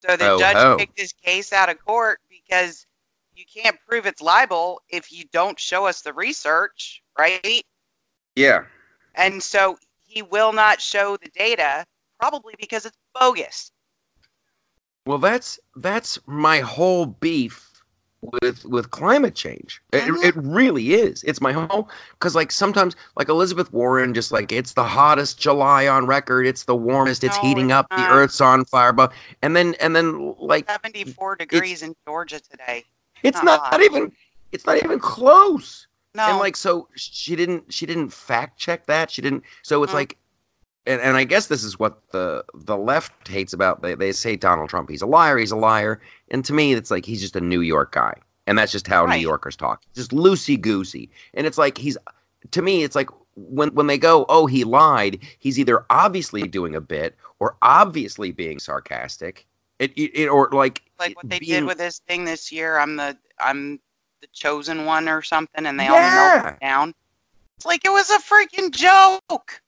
So 0.00 0.16
the 0.16 0.24
Oh, 0.24 0.38
judge 0.38 0.56
ho. 0.56 0.78
kicked 0.78 0.98
his 0.98 1.12
case 1.12 1.52
out 1.52 1.68
of 1.68 1.78
court 1.84 2.20
because 2.30 2.86
you 3.34 3.44
can't 3.62 3.76
prove 3.88 4.06
it's 4.06 4.20
libel 4.20 4.80
if 4.88 5.10
you 5.12 5.24
don't 5.32 5.58
show 5.58 5.86
us 5.86 6.02
the 6.02 6.12
research, 6.12 7.02
right? 7.18 7.62
Yeah. 8.36 8.64
And 9.14 9.42
so 9.42 9.76
he 10.06 10.22
will 10.22 10.52
not 10.52 10.80
show 10.80 11.16
the 11.16 11.30
data, 11.30 11.84
probably 12.20 12.54
because 12.58 12.86
it's 12.86 12.96
bogus. 13.14 13.72
Well, 15.06 15.18
that's 15.18 15.58
that's 15.76 16.18
my 16.26 16.60
whole 16.60 17.06
beef 17.06 17.68
with 18.22 18.64
with 18.64 18.90
climate 18.90 19.34
change. 19.34 19.82
It, 19.92 20.04
Mhm. 20.04 20.24
it 20.24 20.34
really 20.36 20.94
is. 20.94 21.24
It's 21.24 21.40
my 21.40 21.52
whole 21.52 21.90
because 22.12 22.36
like 22.36 22.52
sometimes 22.52 22.94
like 23.16 23.28
Elizabeth 23.28 23.72
Warren 23.72 24.14
just 24.14 24.30
like 24.30 24.52
it's 24.52 24.74
the 24.74 24.84
hottest 24.84 25.40
July 25.40 25.88
on 25.88 26.06
record. 26.06 26.46
It's 26.46 26.64
the 26.64 26.76
warmest. 26.76 27.24
It's 27.24 27.36
No, 27.42 27.48
heating 27.48 27.70
it's 27.70 27.74
up. 27.74 27.88
The 27.90 27.96
not. 27.96 28.12
Earth's 28.12 28.40
on 28.40 28.64
fire. 28.64 28.92
But 28.92 29.12
and 29.42 29.56
then 29.56 29.74
and 29.80 29.96
then 29.96 30.34
like 30.38 30.70
74 30.70 31.36
degrees 31.36 31.82
in 31.82 31.96
Georgia 32.06 32.38
today. 32.40 32.84
It's 33.22 33.42
not 33.42 33.70
not, 33.72 33.82
even 33.82 34.12
it's 34.52 34.66
not 34.66 34.82
even 34.82 34.98
close. 34.98 35.86
No, 36.14 36.24
and 36.28 36.38
like 36.38 36.56
so 36.56 36.88
she 36.94 37.36
didn't 37.36 37.72
she 37.72 37.86
didn't 37.86 38.10
fact 38.12 38.58
check 38.58 38.86
that. 38.86 39.10
She 39.10 39.22
didn't 39.22 39.44
so 39.62 39.82
it's 39.82 39.92
Mm. 39.92 39.96
like 39.96 40.18
and, 40.84 41.00
and 41.00 41.16
i 41.16 41.22
guess 41.24 41.46
this 41.46 41.62
is 41.62 41.78
what 41.78 42.02
the 42.10 42.44
the 42.54 42.76
left 42.76 43.28
hates 43.28 43.52
about 43.52 43.82
they, 43.82 43.94
they 43.94 44.10
say 44.10 44.34
donald 44.34 44.68
trump 44.68 44.90
he's 44.90 45.00
a 45.00 45.06
liar 45.06 45.38
he's 45.38 45.52
a 45.52 45.56
liar. 45.56 46.00
And 46.30 46.44
to 46.44 46.52
me 46.52 46.72
it's 46.72 46.90
like 46.90 47.06
he's 47.06 47.20
just 47.20 47.36
a 47.36 47.40
new 47.40 47.60
york 47.60 47.92
guy. 47.92 48.14
And 48.48 48.58
that's 48.58 48.72
just 48.72 48.88
how 48.88 49.04
Right. 49.04 49.16
new 49.18 49.22
yorkers 49.22 49.54
talk. 49.56 49.82
Just 49.94 50.10
loosey 50.10 50.60
goosey 50.60 51.08
and 51.34 51.46
it's 51.46 51.56
like 51.58 51.78
he's 51.78 51.96
to 52.50 52.60
me 52.62 52.82
it's 52.82 52.96
like 52.96 53.08
when 53.36 53.72
when 53.74 53.86
they 53.86 53.96
go 53.96 54.26
oh 54.28 54.46
he 54.46 54.64
lied 54.64 55.18
he's 55.38 55.58
either 55.58 55.86
obviously 55.88 56.42
doing 56.48 56.74
a 56.74 56.80
bit 56.80 57.16
or 57.38 57.56
obviously 57.62 58.32
being 58.32 58.58
sarcastic 58.58 59.46
it, 59.82 59.92
it, 59.96 60.10
it 60.14 60.28
or 60.28 60.48
like 60.52 60.82
like 60.98 61.16
what 61.16 61.28
they 61.28 61.40
did 61.40 61.64
with 61.64 61.78
this 61.78 62.00
thing 62.06 62.24
this 62.24 62.52
year. 62.52 62.78
I'm 62.78 62.96
the 62.96 63.18
I'm 63.40 63.80
the 64.20 64.28
chosen 64.32 64.84
one 64.84 65.08
or 65.08 65.22
something, 65.22 65.66
and 65.66 65.78
they 65.78 65.88
all 65.88 65.98
Yeah. 65.98 66.40
melted 66.40 66.60
down. 66.60 66.94
It's 67.56 67.66
like 67.66 67.84
it 67.84 67.90
was 67.90 68.08
a 68.10 68.18
freaking 68.18 68.70
joke. 68.70 69.60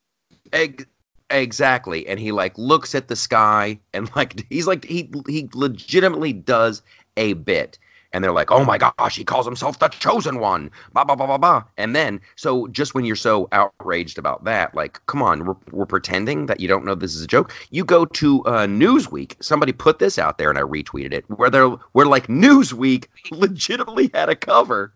Ex- 0.53 0.85
exactly 1.31 2.07
and 2.07 2.21
he 2.21 2.31
like 2.33 2.57
looks 2.59 2.95
at 2.95 3.09
the 3.09 3.17
sky 3.17 3.79
and 3.93 4.15
like 4.15 4.47
he's 4.51 4.67
like 4.67 4.85
he 4.85 5.11
he 5.27 5.49
legitimately 5.55 6.33
does 6.33 6.83
a 7.17 7.33
bit 7.33 7.79
and 8.15 8.25
they're 8.25 8.33
like 8.33 8.51
oh 8.51 8.65
my 8.65 8.79
gosh 8.79 9.17
he 9.17 9.25
calls 9.25 9.45
himself 9.45 9.79
the 9.81 9.89
chosen 9.89 10.39
one 10.39 10.71
blah 10.95 11.05
blah 11.05 11.15
blah 11.17 11.27
blah 11.27 11.37
blah 11.39 11.63
and 11.77 11.95
then 11.95 12.21
so 12.37 12.67
just 12.69 12.95
when 12.95 13.05
you're 13.05 13.17
so 13.17 13.49
outraged 13.53 14.19
about 14.19 14.45
that 14.45 14.75
like 14.75 15.05
come 15.07 15.23
on 15.23 15.45
we're, 15.45 15.57
we're 15.73 15.87
pretending 15.87 16.47
that 16.47 16.61
you 16.61 16.69
don't 16.69 16.85
know 16.85 16.95
this 16.95 17.15
is 17.15 17.23
a 17.23 17.27
joke 17.27 17.53
you 17.71 17.85
go 17.85 18.07
to 18.07 18.43
uh, 18.47 18.67
newsweek 18.67 19.35
somebody 19.43 19.73
put 19.73 19.99
this 19.99 20.19
out 20.19 20.39
there 20.39 20.49
and 20.49 20.59
i 20.59 20.63
retweeted 20.63 21.13
it 21.13 21.25
where 21.29 21.51
they're 21.51 21.69
where 21.93 22.07
like 22.07 22.29
newsweek 22.29 23.07
legitimately 23.33 24.11
had 24.15 24.31
a 24.31 24.37
cover 24.37 24.95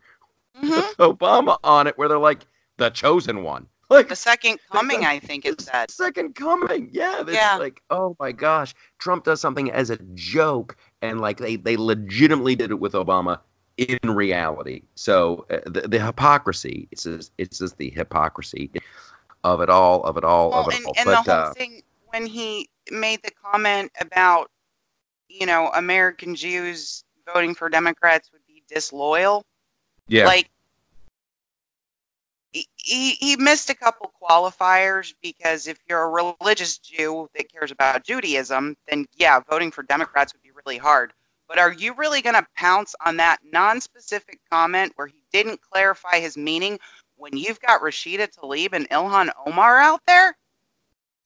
hmm 0.55 0.71
with 0.71 0.97
obama 0.99 1.59
on 1.65 1.87
it 1.87 1.99
where 1.99 2.09
they're 2.09 2.19
like 2.19 2.47
the 2.79 2.91
chosen 2.91 3.43
one 3.43 3.67
like 3.91 4.09
The 4.09 4.17
second 4.17 4.59
coming, 4.73 5.05
I 5.07 5.19
think 5.19 5.47
it 5.47 5.61
said. 5.63 5.91
second 5.91 6.35
coming. 6.35 6.91
Yeah, 6.93 7.25
Yeah. 7.27 7.57
like, 7.57 7.83
oh 7.91 8.17
my 8.21 8.33
gosh, 8.33 8.75
Trump 8.99 9.25
does 9.25 9.41
something 9.41 9.71
as 9.71 9.89
a 9.91 9.97
joke, 10.15 10.77
and 11.03 11.21
like 11.21 11.39
they 11.39 11.57
they 11.57 11.77
legitimately 11.77 12.57
did 12.57 12.71
it 12.71 12.81
with 12.81 12.93
Obama 12.93 13.41
in 13.77 13.99
reality. 14.05 14.83
So 14.95 15.47
uh, 15.51 15.59
the 15.67 15.83
the 15.83 16.01
hypocrisy, 16.01 16.89
it's 16.91 17.05
just 17.05 17.33
it's 17.39 17.59
just 17.59 17.79
the 17.79 17.91
hypocrisy 17.91 18.71
of 19.45 19.61
it 19.61 19.71
all, 19.71 20.03
of 20.03 20.17
it 20.17 20.25
all, 20.25 20.51
Well, 20.51 20.61
of 20.61 20.69
it 20.69 20.77
and, 20.77 20.87
all. 20.87 20.95
and 20.97 21.05
but 21.05 21.25
the 21.25 21.33
whole 21.33 21.41
uh, 21.51 21.53
thing 21.55 21.83
when 22.09 22.27
he 22.27 22.69
made 22.91 23.23
the 23.23 23.31
comment 23.31 23.93
about, 24.01 24.51
you 25.29 25.47
know, 25.47 25.71
American 25.75 26.35
Jews 26.35 27.05
voting 27.33 27.55
for 27.55 27.69
Democrats 27.69 28.31
would 28.33 28.45
be 28.47 28.63
disloyal. 28.69 29.45
yeah, 30.09 30.25
Like 30.25 30.51
he, 32.53 32.67
he 32.77 33.11
he 33.13 33.37
missed 33.37 33.71
a 33.71 33.75
couple 33.75 34.13
qualifiers 34.21 35.15
because 35.23 35.67
if 35.67 35.79
you're 35.89 36.03
a 36.03 36.09
religious 36.41 36.79
Jew 36.79 37.29
that 37.37 37.53
cares 37.53 37.71
about 37.71 38.05
Judaism, 38.05 38.77
then 38.89 39.07
yeah, 39.17 39.41
voting 39.49 39.71
for 39.71 39.83
Democrats 39.83 40.33
would 40.33 40.43
be 40.43 40.48
really 40.69 40.79
hard. 40.79 41.13
But 41.49 41.59
are 41.59 41.73
you 41.73 41.95
really 41.95 42.21
going 42.21 42.35
to 42.35 42.47
pounce 42.55 42.95
on 43.05 43.17
that 43.17 43.39
non-specific 43.43 44.39
comment 44.51 44.93
where 44.97 45.07
he 45.07 45.23
didn't 45.33 45.61
clarify 45.63 46.21
his 46.21 46.37
meaning 46.37 46.79
when 47.17 47.35
you've 47.37 47.61
got 47.61 47.81
Rashida 47.81 48.29
Tlaib 48.31 48.71
and 48.73 48.89
Ilhan 48.91 49.31
Omar 49.47 49.79
out 49.79 50.03
there? 50.07 50.37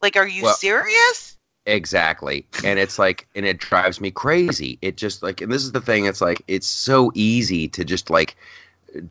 Like, 0.00 0.16
are 0.16 0.26
you 0.26 0.44
Well- 0.44 0.54
serious? 0.54 1.36
Exactly. 1.64 2.44
And 2.64 2.78
it's 2.80 2.98
like, 2.98 3.28
and 3.36 3.46
it 3.46 3.58
drives 3.58 4.00
me 4.00 4.10
crazy. 4.10 4.78
It 4.82 4.96
just 4.96 5.22
like, 5.22 5.40
and 5.40 5.52
this 5.52 5.62
is 5.62 5.70
the 5.70 5.80
thing. 5.80 6.06
It's 6.06 6.20
like, 6.20 6.42
it's 6.48 6.66
so 6.68 7.12
easy 7.14 7.68
to 7.68 7.84
just 7.84 8.10
like, 8.10 8.34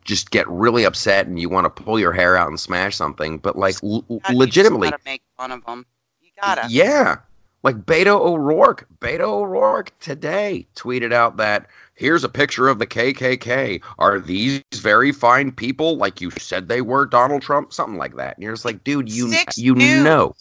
just 0.04 0.32
get 0.32 0.48
really 0.50 0.84
upset 0.84 1.28
and 1.28 1.40
you 1.40 1.48
want 1.48 1.64
to 1.74 1.84
pull 1.84 1.98
your 1.98 2.12
hair 2.12 2.36
out 2.36 2.50
and 2.50 2.60
smash 2.60 2.96
something. 2.98 3.38
But 3.38 3.58
like, 3.58 3.76
l- 3.82 4.02
God, 4.02 4.22
you 4.32 4.38
legitimately, 4.38 4.90
gotta 4.90 5.02
make 5.06 5.22
fun 5.38 5.52
of 5.54 5.64
them. 5.66 5.86
You 6.20 6.30
gotta. 6.42 6.68
yeah. 6.70 7.18
Like 7.64 7.78
Beto 7.86 8.20
O'Rourke, 8.20 8.88
Beto 9.00 9.28
O'Rourke 9.42 9.92
today 10.00 10.66
tweeted 10.76 11.14
out 11.14 11.38
that 11.38 11.68
here's 11.94 12.24
a 12.24 12.30
picture 12.30 12.68
of 12.68 12.80
the 12.80 12.88
KKK. 12.88 13.82
Are 14.00 14.20
these 14.20 14.64
very 14.74 15.12
fine 15.12 15.52
people 15.52 15.98
like 15.98 16.22
you 16.22 16.32
said 16.32 16.68
they 16.68 16.82
were, 16.82 17.06
Donald 17.06 17.44
Trump? 17.44 17.72
Something 17.72 17.98
like 17.98 18.16
that. 18.16 18.36
And 18.36 18.44
you're 18.44 18.54
just 18.54 18.66
like, 18.66 18.84
dude, 18.84 19.12
you 19.12 19.30
Six 19.30 19.58
you 19.60 19.76
dudes. 19.76 20.04
know. 20.04 20.36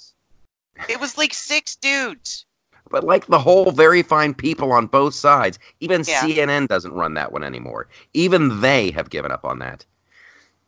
It 0.89 0.99
was 0.99 1.19
like 1.19 1.35
six 1.35 1.77
dudes. 1.77 2.47
But 2.91 3.05
like 3.05 3.27
the 3.27 3.39
whole 3.39 3.71
very 3.71 4.03
fine 4.03 4.33
people 4.33 4.73
on 4.73 4.87
both 4.87 5.15
sides, 5.15 5.59
even 5.81 6.03
Yeah. 6.09 6.23
CNN 6.23 6.69
doesn't 6.69 6.95
run 6.95 7.15
that 7.15 7.33
one 7.33 7.45
anymore. 7.45 7.87
Even 8.15 8.61
they 8.63 8.91
have 8.93 9.11
given 9.11 9.31
up 9.31 9.45
on 9.45 9.59
that. 9.59 9.85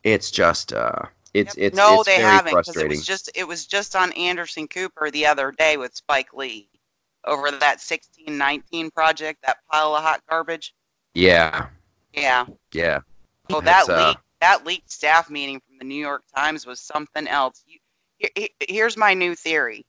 It's 0.03 0.29
just 0.29 0.71
uh 0.71 0.99
it's 1.33 1.55
it's 1.57 1.75
no, 1.75 2.01
it's 2.01 2.05
they 2.05 2.19
haven't 2.21 2.53
because 2.55 2.77
it 2.77 2.87
was 2.87 3.05
just 3.05 3.29
it 3.35 3.47
was 3.47 3.65
just 3.65 3.95
on 3.95 4.11
Anderson 4.13 4.67
Cooper 4.67 5.09
the 5.11 5.25
other 5.25 5.51
day 5.51 5.77
with 5.77 5.95
Spike 5.95 6.33
Lee 6.33 6.69
over 7.25 7.51
that 7.51 7.81
sixteen 7.81 8.37
nineteen 8.37 8.91
project, 8.91 9.41
that 9.45 9.57
pile 9.71 9.95
of 9.95 10.03
hot 10.03 10.21
garbage. 10.29 10.73
yeah. 11.13 11.67
Yeah. 12.13 12.45
Yeah. 12.73 12.99
Oh, 13.49 13.61
that 13.61 13.89
uh, 13.89 14.07
leak 14.09 14.17
that 14.41 14.65
leaked 14.65 14.91
staff 14.91 15.29
meeting 15.29 15.59
from 15.65 15.77
the 15.79 15.85
New 15.85 15.99
York 15.99 16.23
Times 16.35 16.65
was 16.65 16.79
something 16.79 17.27
else. 17.27 17.63
You, 17.65 17.79
here- 18.35 18.47
here's 18.67 18.95
my 18.97 19.13
new 19.13 19.35
theory. 19.35 19.85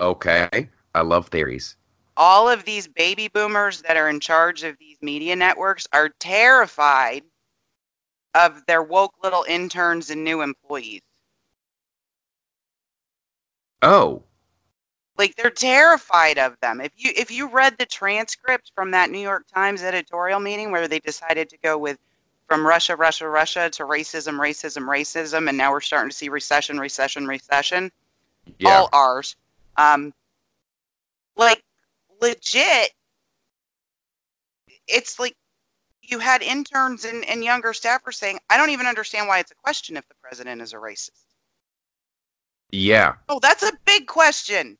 Okay. 0.00 0.48
I 0.94 1.00
love 1.02 1.28
theories. 1.28 1.76
All 2.16 2.48
of 2.48 2.64
these 2.64 2.86
baby 2.88 3.28
boomers 3.28 3.82
that 3.82 3.96
are 3.96 4.08
in 4.08 4.20
charge 4.20 4.62
of 4.64 4.76
these 4.78 4.96
media 5.02 5.34
networks 5.36 5.86
are 5.92 6.10
terrified 6.20 7.22
of 8.34 8.64
their 8.66 8.82
woke 8.82 9.14
little 9.22 9.44
interns 9.48 10.10
and 10.10 10.24
new 10.24 10.40
employees. 10.42 11.02
Oh. 13.82 14.22
like 15.18 15.34
they're 15.36 15.50
terrified 15.50 16.38
of 16.38 16.58
them. 16.60 16.80
If 16.80 16.92
you 16.96 17.12
if 17.16 17.30
you 17.30 17.48
read 17.48 17.76
the 17.78 17.86
transcript 17.86 18.72
from 18.74 18.90
that 18.92 19.10
New 19.10 19.18
York 19.20 19.44
Times 19.52 19.82
editorial 19.82 20.40
meeting 20.40 20.70
where 20.70 20.88
they 20.88 21.00
decided 21.00 21.48
to 21.50 21.58
go 21.58 21.76
with 21.76 21.98
from 22.48 22.66
Russia, 22.66 22.96
Russia, 22.96 23.28
Russia 23.28 23.68
to 23.70 23.84
racism, 23.84 24.38
racism, 24.38 24.86
racism, 24.88 25.48
and 25.48 25.56
now 25.58 25.70
we're 25.72 25.80
starting 25.80 26.10
to 26.10 26.16
see 26.16 26.28
recession, 26.28 26.78
recession, 26.78 27.26
recession, 27.26 27.90
Yeah. 28.58 28.70
all 28.78 28.88
ours. 28.92 29.36
Um, 29.76 30.12
like 31.36 31.62
legit, 32.20 32.90
it's 34.86 35.18
like 35.18 35.34
you 36.02 36.18
had 36.18 36.42
interns 36.42 37.04
and, 37.04 37.24
and 37.28 37.44
younger 37.44 37.72
staffers 37.72 38.14
saying, 38.14 38.38
"I 38.50 38.56
don't 38.56 38.70
even 38.70 38.86
understand 38.86 39.28
why 39.28 39.38
it's 39.38 39.50
a 39.52 39.56
question 39.56 39.96
if 39.96 40.08
the 40.08 40.14
president 40.16 40.60
is 40.62 40.72
a 40.72 40.76
racist." 40.76 41.24
yeah. 42.70 43.14
Oh, 43.28 43.38
that's 43.40 43.62
a 43.62 43.72
big 43.84 44.06
question. 44.06 44.78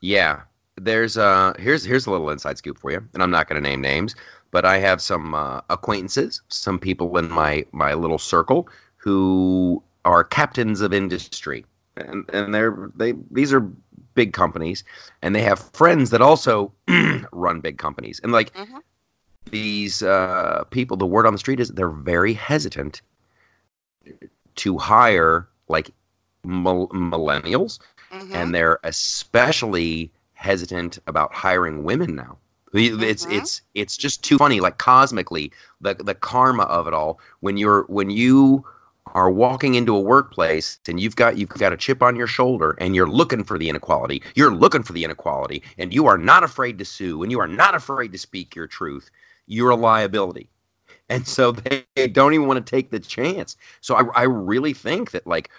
Yeah. 0.00 0.42
There's 0.76 1.16
uh 1.18 1.52
here's 1.58 1.84
here's 1.84 2.06
a 2.06 2.10
little 2.10 2.30
inside 2.30 2.56
scoop 2.58 2.78
for 2.78 2.90
you, 2.90 3.06
and 3.14 3.22
I'm 3.22 3.30
not 3.30 3.48
going 3.48 3.62
to 3.62 3.68
name 3.68 3.80
names, 3.82 4.14
but 4.50 4.64
I 4.64 4.78
have 4.78 5.02
some 5.02 5.34
uh, 5.34 5.60
acquaintances, 5.70 6.40
some 6.48 6.78
people 6.78 7.16
in 7.18 7.30
my 7.30 7.66
my 7.72 7.92
little 7.94 8.18
circle 8.18 8.68
who 8.96 9.82
are 10.04 10.24
captains 10.24 10.80
of 10.80 10.94
industry, 10.94 11.66
and 11.96 12.28
and 12.32 12.54
they're 12.54 12.90
they 12.96 13.12
these 13.30 13.52
are 13.52 13.60
big 14.14 14.32
companies, 14.32 14.82
and 15.20 15.34
they 15.34 15.42
have 15.42 15.58
friends 15.74 16.10
that 16.10 16.22
also 16.22 16.72
run 17.32 17.60
big 17.60 17.76
companies, 17.78 18.18
and 18.22 18.32
like 18.32 18.52
Mhm. 18.54 18.80
These 19.50 20.02
uh, 20.02 20.64
people, 20.70 20.96
the 20.96 21.06
word 21.06 21.26
on 21.26 21.32
the 21.32 21.38
street 21.38 21.60
is 21.60 21.68
they're 21.70 21.88
very 21.88 22.32
hesitant 22.32 23.02
to 24.56 24.78
hire 24.78 25.48
like 25.68 25.90
mil- 26.44 26.88
millennials 26.88 27.78
Mhm. 28.12 28.34
and 28.34 28.54
they're 28.54 28.78
especially 28.84 30.10
hesitant 30.34 30.98
about 31.06 31.32
hiring 31.32 31.84
women 31.84 32.14
now. 32.14 32.36
It's 32.74 33.26
Mhm. 33.26 33.32
it's 33.32 33.60
it's 33.74 33.96
just 33.96 34.22
too 34.24 34.38
funny. 34.38 34.60
Like 34.60 34.78
cosmically, 34.78 35.52
the 35.80 35.94
the 35.94 36.14
karma 36.14 36.62
of 36.64 36.86
it 36.86 36.94
all. 36.94 37.20
When 37.40 37.56
you're 37.58 37.82
when 37.88 38.10
you 38.10 38.64
are 39.14 39.30
walking 39.30 39.74
into 39.74 39.94
a 39.94 40.00
workplace 40.00 40.78
and 40.88 40.98
you've 40.98 41.16
got 41.16 41.36
you've 41.36 41.50
got 41.50 41.72
a 41.72 41.76
chip 41.76 42.02
on 42.02 42.16
your 42.16 42.26
shoulder 42.26 42.74
and 42.78 42.94
you're 42.96 43.08
looking 43.08 43.44
for 43.44 43.58
the 43.58 43.68
inequality, 43.68 44.22
you're 44.34 44.54
looking 44.54 44.82
for 44.82 44.92
the 44.94 45.04
inequality, 45.04 45.62
and 45.78 45.92
you 45.92 46.06
are 46.06 46.16
not 46.18 46.44
afraid 46.44 46.78
to 46.78 46.84
sue 46.84 47.22
and 47.22 47.30
you 47.30 47.40
are 47.40 47.48
not 47.48 47.74
afraid 47.74 48.10
to 48.12 48.18
speak 48.18 48.54
your 48.56 48.66
truth. 48.66 49.10
You're 49.46 49.70
a 49.70 49.76
liability. 49.76 50.48
And 51.08 51.26
so 51.26 51.52
they, 51.52 51.84
they 51.96 52.08
don't 52.08 52.34
even 52.34 52.46
want 52.46 52.64
to 52.64 52.70
take 52.70 52.90
the 52.90 53.00
chance. 53.00 53.56
So 53.80 53.94
I, 53.94 54.04
I 54.14 54.22
really 54.22 54.72
think 54.72 55.10
that 55.12 55.26
like 55.26 55.50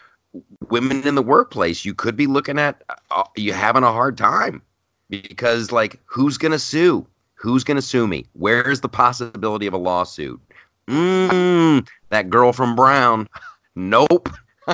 women 0.69 1.07
in 1.07 1.15
the 1.15 1.21
workplace, 1.21 1.85
you 1.85 1.93
could 1.93 2.15
be 2.15 2.27
looking 2.27 2.59
at 2.59 2.83
uh, 3.11 3.23
you 3.35 3.53
having 3.53 3.83
a 3.83 3.91
hard 3.91 4.17
time 4.17 4.61
because 5.09 5.71
like 5.71 5.99
who's 6.05 6.37
gonna 6.37 6.59
sue? 6.59 7.05
Who's 7.35 7.63
gonna 7.63 7.81
sue 7.81 8.07
me? 8.07 8.25
Where's 8.33 8.81
the 8.81 8.89
possibility 8.89 9.67
of 9.67 9.73
a 9.73 9.77
lawsuit? 9.77 10.41
Mm, 10.87 11.87
that 12.09 12.29
girl 12.29 12.53
from 12.53 12.75
Brown. 12.75 13.27
Nope. 13.75 14.29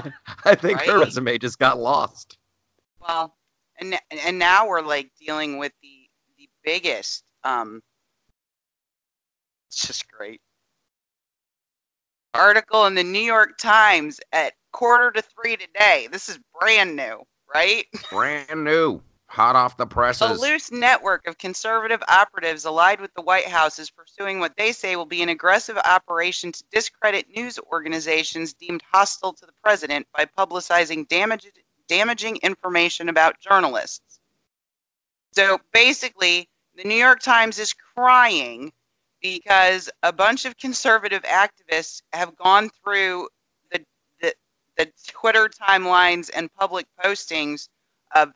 I 0.44 0.56
think 0.56 0.82
her 0.82 1.00
resume 1.00 1.38
just 1.38 1.58
got 1.58 1.80
lost. 1.80 2.38
Well, 3.00 3.34
and 3.80 3.98
and 4.12 4.38
now 4.38 4.68
we're 4.68 4.82
like 4.82 5.10
dealing 5.18 5.58
with 5.58 5.72
the 5.82 6.10
the 6.38 6.50
biggest. 6.66 7.24
Um, 7.46 7.82
it's 9.70 9.88
just 9.88 10.12
great 10.12 10.42
article 12.34 12.86
in 12.86 12.96
the 12.96 13.04
New 13.04 13.20
York 13.20 13.58
Times 13.58 14.20
at 14.32 14.54
quarter 14.72 15.12
to 15.12 15.22
three 15.22 15.58
today. 15.58 16.08
This 16.12 16.30
is 16.30 16.40
brand 16.60 16.96
new, 16.96 17.24
right? 17.54 17.86
Brand 18.10 18.64
new, 18.64 19.02
hot 19.28 19.56
off 19.56 19.78
the 19.78 19.86
presses. 19.86 20.40
A 20.40 20.42
loose 20.42 20.72
network 20.72 21.28
of 21.28 21.38
conservative 21.38 22.02
operatives 22.08 22.66
allied 22.66 23.02
with 23.02 23.14
the 23.14 23.22
White 23.22 23.48
House 23.48 23.80
is 23.80 23.90
pursuing 23.90 24.40
what 24.40 24.56
they 24.58 24.72
say 24.72 24.96
will 24.96 25.06
be 25.06 25.22
an 25.22 25.30
aggressive 25.30 25.78
operation 25.78 26.52
to 26.52 26.64
discredit 26.72 27.28
news 27.36 27.60
organizations 27.72 28.54
deemed 28.54 28.84
hostile 28.92 29.34
to 29.34 29.46
the 29.46 29.54
president 29.64 30.08
by 30.16 30.26
publicizing 30.26 31.08
damage, 31.08 31.48
damaging 31.88 32.38
information 32.38 33.10
about 33.10 33.40
journalists. 33.40 34.20
So 35.32 35.60
basically, 35.74 36.50
the 36.76 36.84
New 36.84 36.96
York 36.96 37.20
Times 37.20 37.60
is 37.60 37.74
crying 37.74 38.72
because 39.22 39.90
a 40.04 40.14
bunch 40.14 40.46
of 40.46 40.58
conservative 40.58 41.24
activists 41.24 42.02
have 42.14 42.36
gone 42.36 42.70
through 42.84 43.28
the, 43.72 43.84
the, 44.22 44.34
the 44.78 44.92
Twitter 45.08 45.50
timelines 45.50 46.30
and 46.36 46.54
public 46.54 46.86
postings 47.04 47.68
of 48.16 48.32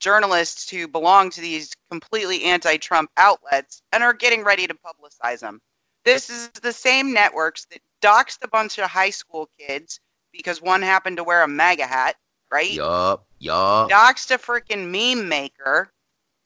journalists 0.00 0.68
who 0.68 0.88
belong 0.88 1.30
to 1.30 1.40
these 1.40 1.72
completely 1.90 2.44
anti-Trump 2.44 3.10
outlets 3.16 3.82
and 3.92 4.02
are 4.02 4.12
getting 4.12 4.42
ready 4.42 4.66
to 4.66 4.74
publicize 4.74 5.40
them. 5.40 5.60
This 6.04 6.28
is 6.28 6.48
the 6.62 6.72
same 6.72 7.12
networks 7.12 7.66
that 7.66 7.80
doxed 8.02 8.42
a 8.42 8.48
bunch 8.48 8.78
of 8.78 8.90
high 8.90 9.10
school 9.10 9.48
kids 9.58 10.00
because 10.32 10.60
one 10.60 10.82
happened 10.82 11.18
to 11.18 11.24
wear 11.24 11.44
a 11.44 11.48
MAGA 11.48 11.86
hat, 11.86 12.16
right? 12.50 12.72
Yup, 12.72 13.24
yup, 13.38 13.90
Doxed 13.90 14.32
a 14.32 14.38
freaking 14.38 14.90
meme 14.90 15.28
maker, 15.28 15.92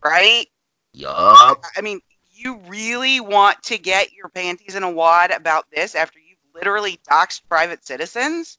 right? 0.04 0.46
yup. 0.92 1.64
I 1.76 1.80
mean, 1.80 2.00
you 2.36 2.60
really 2.68 3.20
want 3.20 3.62
to 3.64 3.78
get 3.78 4.12
your 4.12 4.28
panties 4.28 4.74
in 4.74 4.82
a 4.82 4.90
wad 4.90 5.30
about 5.30 5.66
this 5.70 5.94
after 5.94 6.18
you've 6.18 6.38
literally 6.54 7.00
doxed 7.10 7.42
private 7.48 7.86
citizens? 7.86 8.58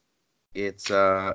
It's 0.54 0.90
uh, 0.90 1.34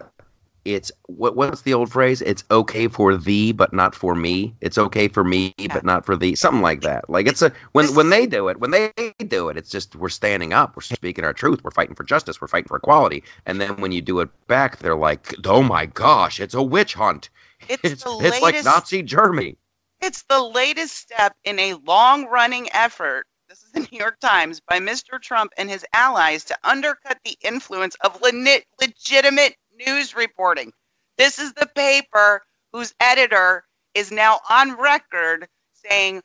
it's 0.65 0.91
what 1.07 1.35
what's 1.35 1.61
the 1.61 1.73
old 1.73 1.91
phrase? 1.91 2.21
It's 2.21 2.43
okay 2.49 2.87
for 2.87 3.17
thee, 3.17 3.51
but 3.51 3.73
not 3.73 3.93
for 3.93 4.15
me. 4.15 4.55
It's 4.61 4.77
okay 4.77 5.07
for 5.07 5.23
me, 5.23 5.53
but 5.73 5.83
not 5.83 6.05
for 6.05 6.15
thee. 6.15 6.35
Something 6.35 6.61
like 6.61 6.81
that. 6.81 7.09
Like 7.09 7.27
it's 7.27 7.41
a 7.41 7.51
when 7.73 7.93
when 7.95 8.09
they 8.09 8.25
do 8.25 8.47
it, 8.47 8.59
when 8.59 8.71
they 8.71 8.91
do 9.27 9.49
it, 9.49 9.57
it's 9.57 9.69
just 9.69 9.95
we're 9.95 10.09
standing 10.09 10.53
up, 10.53 10.75
we're 10.75 10.81
speaking 10.81 11.25
our 11.25 11.33
truth, 11.33 11.63
we're 11.63 11.71
fighting 11.71 11.95
for 11.95 12.03
justice, 12.03 12.39
we're 12.39 12.47
fighting 12.47 12.67
for 12.67 12.77
equality. 12.77 13.23
And 13.45 13.59
then 13.59 13.81
when 13.81 13.91
you 13.91 14.01
do 14.01 14.19
it 14.21 14.29
back, 14.47 14.77
they're 14.79 14.95
like, 14.95 15.35
oh 15.45 15.63
my 15.63 15.85
gosh, 15.85 16.39
it's 16.39 16.53
a 16.53 16.63
witch 16.63 16.93
hunt. 16.93 17.29
It's, 17.67 17.83
It's 17.83 18.03
it's 18.05 18.41
like 18.41 18.63
Nazi 18.63 19.03
Germany. 19.03 19.57
It's 20.03 20.23
the 20.23 20.43
latest 20.43 20.97
step 20.97 21.33
in 21.45 21.57
a 21.59 21.75
long 21.75 22.25
running 22.25 22.67
effort, 22.73 23.25
this 23.47 23.63
is 23.63 23.71
the 23.71 23.87
New 23.89 23.97
York 23.97 24.19
Times, 24.19 24.59
by 24.59 24.79
Mr. 24.79 25.17
Trump 25.21 25.53
and 25.57 25.69
his 25.69 25.85
allies 25.93 26.43
to 26.45 26.57
undercut 26.61 27.19
the 27.23 27.37
influence 27.41 27.95
of 28.01 28.21
le- 28.21 28.59
legitimate 28.81 29.55
news 29.87 30.13
reporting. 30.13 30.73
This 31.17 31.39
is 31.39 31.53
the 31.53 31.67
paper 31.67 32.41
whose 32.73 32.93
editor 32.99 33.63
is 33.93 34.11
now 34.11 34.41
on 34.49 34.75
record 34.75 35.47
saying 35.89 36.21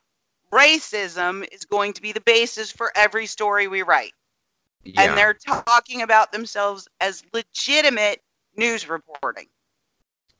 racism 0.52 1.46
is 1.52 1.64
going 1.64 1.92
to 1.92 2.02
be 2.02 2.10
the 2.10 2.20
basis 2.22 2.72
for 2.72 2.90
every 2.96 3.26
story 3.26 3.68
we 3.68 3.82
write. 3.82 4.12
Yeah. 4.82 5.02
And 5.02 5.16
they're 5.16 5.34
talking 5.34 6.02
about 6.02 6.32
themselves 6.32 6.88
as 7.00 7.22
legitimate 7.32 8.22
news 8.56 8.88
reporting. 8.88 9.46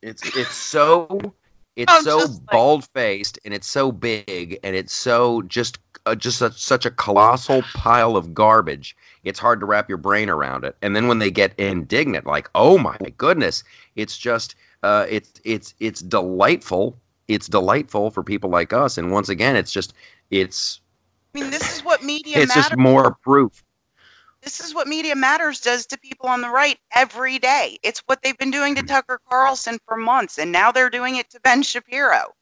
It's 0.02 0.24
it's 0.36 0.56
so 0.56 1.34
it's 1.78 1.92
I'm 1.92 2.02
so 2.02 2.18
like- 2.18 2.46
bald 2.50 2.84
faced 2.92 3.38
and 3.44 3.54
it's 3.54 3.66
so 3.68 3.92
big 3.92 4.58
and 4.64 4.74
it's 4.74 4.92
so 4.92 5.42
just 5.42 5.78
uh, 6.06 6.14
just 6.14 6.40
a, 6.42 6.50
such 6.52 6.84
a 6.86 6.90
colossal 6.90 7.62
pile 7.74 8.16
of 8.16 8.34
garbage. 8.34 8.96
It's 9.24 9.38
hard 9.38 9.60
to 9.60 9.66
wrap 9.66 9.88
your 9.88 9.98
brain 9.98 10.28
around 10.30 10.64
it. 10.64 10.74
And 10.82 10.96
then 10.96 11.06
when 11.06 11.18
they 11.18 11.30
get 11.30 11.52
indignant, 11.58 12.26
like, 12.26 12.48
oh 12.54 12.78
my 12.78 12.96
goodness, 13.16 13.62
it's 13.96 14.16
just 14.18 14.54
uh, 14.82 15.06
it's 15.08 15.32
it's 15.44 15.74
it's 15.80 16.00
delightful. 16.00 16.96
It's 17.28 17.46
delightful 17.46 18.10
for 18.10 18.22
people 18.22 18.50
like 18.50 18.72
us. 18.72 18.98
And 18.98 19.12
once 19.12 19.28
again, 19.28 19.54
it's 19.54 19.72
just 19.72 19.92
it's 20.30 20.80
I 21.34 21.40
mean, 21.40 21.50
this 21.50 21.76
is 21.76 21.84
what 21.84 22.02
media 22.02 22.38
it's 22.38 22.48
matters. 22.56 22.70
just 22.70 22.76
more 22.78 23.14
proof. 23.22 23.62
This 24.42 24.60
is 24.60 24.74
what 24.74 24.86
Media 24.86 25.14
Matters 25.14 25.60
does 25.60 25.86
to 25.86 25.98
people 25.98 26.28
on 26.28 26.40
the 26.40 26.48
right 26.48 26.78
every 26.94 27.38
day. 27.38 27.78
It's 27.82 28.00
what 28.06 28.22
they've 28.22 28.38
been 28.38 28.50
doing 28.50 28.74
to 28.76 28.80
hmm. 28.80 28.86
Tucker 28.86 29.20
Carlson 29.28 29.78
for 29.86 29.96
months, 29.96 30.38
and 30.38 30.52
now 30.52 30.70
they're 30.72 30.90
doing 30.90 31.16
it 31.16 31.30
to 31.30 31.40
Ben 31.40 31.62
Shapiro. 31.62 32.34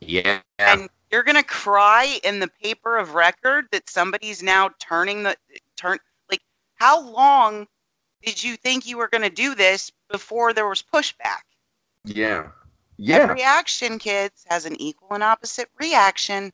Yeah. 0.00 0.40
And 0.58 0.88
you're 1.10 1.22
gonna 1.22 1.42
cry 1.42 2.18
in 2.24 2.40
the 2.40 2.48
paper 2.48 2.98
of 2.98 3.14
record 3.14 3.66
that 3.72 3.88
somebody's 3.88 4.42
now 4.42 4.70
turning 4.78 5.22
the 5.22 5.36
turn. 5.76 5.98
Like, 6.30 6.42
how 6.74 7.00
long 7.00 7.66
did 8.22 8.42
you 8.42 8.56
think 8.56 8.86
you 8.86 8.98
were 8.98 9.08
gonna 9.08 9.30
do 9.30 9.54
this 9.54 9.90
before 10.10 10.52
there 10.52 10.68
was 10.68 10.82
pushback? 10.82 11.42
Yeah. 12.04 12.48
Yeah. 12.98 13.16
Every 13.16 13.42
action, 13.42 13.98
kids, 13.98 14.44
has 14.48 14.64
an 14.64 14.80
equal 14.80 15.14
and 15.14 15.22
opposite 15.22 15.68
reaction. 15.78 16.52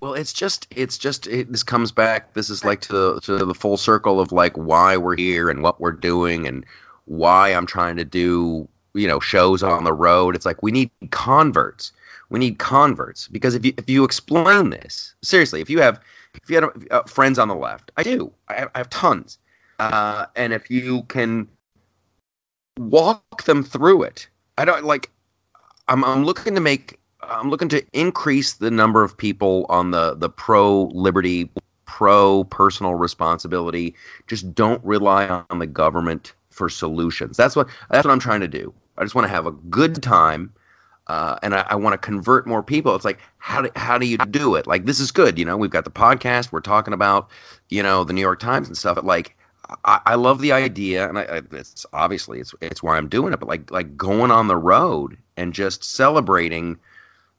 Well, 0.00 0.14
it's 0.14 0.32
just, 0.32 0.66
it's 0.70 0.96
just, 0.96 1.26
it, 1.26 1.50
this 1.50 1.62
comes 1.62 1.90
back. 1.90 2.34
This 2.34 2.50
is 2.50 2.64
like 2.64 2.80
to 2.82 2.92
the, 2.92 3.20
to 3.22 3.44
the 3.44 3.54
full 3.54 3.76
circle 3.76 4.20
of 4.20 4.30
like 4.30 4.56
why 4.56 4.96
we're 4.96 5.16
here 5.16 5.50
and 5.50 5.62
what 5.62 5.80
we're 5.80 5.92
doing 5.92 6.46
and 6.46 6.64
why 7.06 7.52
I'm 7.52 7.66
trying 7.66 7.96
to 7.96 8.04
do, 8.04 8.68
you 8.94 9.08
know, 9.08 9.18
shows 9.18 9.62
on 9.62 9.84
the 9.84 9.92
road. 9.92 10.36
It's 10.36 10.46
like 10.46 10.62
we 10.62 10.70
need 10.70 10.90
converts. 11.10 11.92
We 12.30 12.38
need 12.38 12.58
converts 12.58 13.26
because 13.28 13.54
if 13.54 13.64
you 13.64 13.72
if 13.78 13.88
you 13.88 14.04
explain 14.04 14.70
this 14.70 15.14
seriously, 15.22 15.62
if 15.62 15.70
you 15.70 15.80
have 15.80 16.00
if 16.34 16.50
you 16.50 16.56
have 16.56 16.86
uh, 16.90 17.02
friends 17.04 17.38
on 17.38 17.48
the 17.48 17.54
left, 17.54 17.90
I 17.96 18.02
do. 18.02 18.30
I 18.48 18.54
have, 18.54 18.70
I 18.74 18.78
have 18.78 18.90
tons, 18.90 19.38
uh, 19.78 20.26
and 20.36 20.52
if 20.52 20.70
you 20.70 21.04
can 21.04 21.48
walk 22.78 23.44
them 23.44 23.64
through 23.64 24.02
it, 24.02 24.28
I 24.58 24.66
don't 24.66 24.84
like. 24.84 25.10
I'm 25.88 26.04
I'm 26.04 26.24
looking 26.24 26.54
to 26.54 26.60
make 26.60 26.97
I'm 27.28 27.50
looking 27.50 27.68
to 27.70 27.84
increase 27.92 28.54
the 28.54 28.70
number 28.70 29.02
of 29.02 29.16
people 29.16 29.66
on 29.68 29.90
the 29.90 30.14
the 30.14 30.28
pro 30.28 30.84
liberty, 30.94 31.50
pro 31.84 32.44
personal 32.44 32.94
responsibility. 32.94 33.94
Just 34.26 34.54
don't 34.54 34.84
rely 34.84 35.28
on 35.28 35.58
the 35.58 35.66
government 35.66 36.34
for 36.50 36.68
solutions. 36.68 37.36
That's 37.36 37.56
what 37.56 37.68
that's 37.90 38.04
what 38.04 38.12
I'm 38.12 38.20
trying 38.20 38.40
to 38.40 38.48
do. 38.48 38.72
I 38.96 39.04
just 39.04 39.14
want 39.14 39.26
to 39.26 39.32
have 39.32 39.46
a 39.46 39.52
good 39.52 40.02
time, 40.02 40.52
uh, 41.06 41.38
and 41.42 41.54
I, 41.54 41.64
I 41.68 41.76
want 41.76 41.94
to 41.94 41.98
convert 41.98 42.46
more 42.46 42.62
people. 42.62 42.94
It's 42.94 43.04
like 43.04 43.20
how 43.38 43.62
do 43.62 43.70
how 43.76 43.98
do 43.98 44.06
you 44.06 44.18
do 44.18 44.54
it? 44.54 44.66
Like 44.66 44.86
this 44.86 45.00
is 45.00 45.10
good. 45.10 45.38
You 45.38 45.44
know, 45.44 45.56
we've 45.56 45.70
got 45.70 45.84
the 45.84 45.90
podcast. 45.90 46.52
We're 46.52 46.60
talking 46.60 46.94
about 46.94 47.30
you 47.68 47.82
know 47.82 48.04
the 48.04 48.12
New 48.12 48.20
York 48.20 48.40
Times 48.40 48.68
and 48.68 48.76
stuff. 48.76 48.96
But 48.96 49.04
like 49.04 49.36
I, 49.84 50.14
love 50.14 50.40
the 50.40 50.52
idea, 50.52 51.08
and 51.08 51.18
I, 51.18 51.42
it's 51.52 51.84
obviously 51.92 52.40
it's 52.40 52.54
it's 52.60 52.82
why 52.82 52.96
I'm 52.96 53.08
doing 53.08 53.32
it. 53.32 53.40
But 53.40 53.48
like 53.48 53.70
like 53.70 53.96
going 53.96 54.30
on 54.30 54.48
the 54.48 54.56
road 54.56 55.18
and 55.36 55.52
just 55.52 55.84
celebrating, 55.84 56.78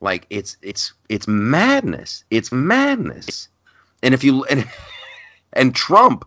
like 0.01 0.25
it's 0.29 0.57
it's 0.61 0.93
it's 1.09 1.27
madness. 1.27 2.23
It's 2.29 2.51
madness. 2.51 3.49
And 4.03 4.13
if 4.13 4.23
you 4.23 4.43
and 4.49 4.67
and 5.53 5.75
Trump, 5.75 6.25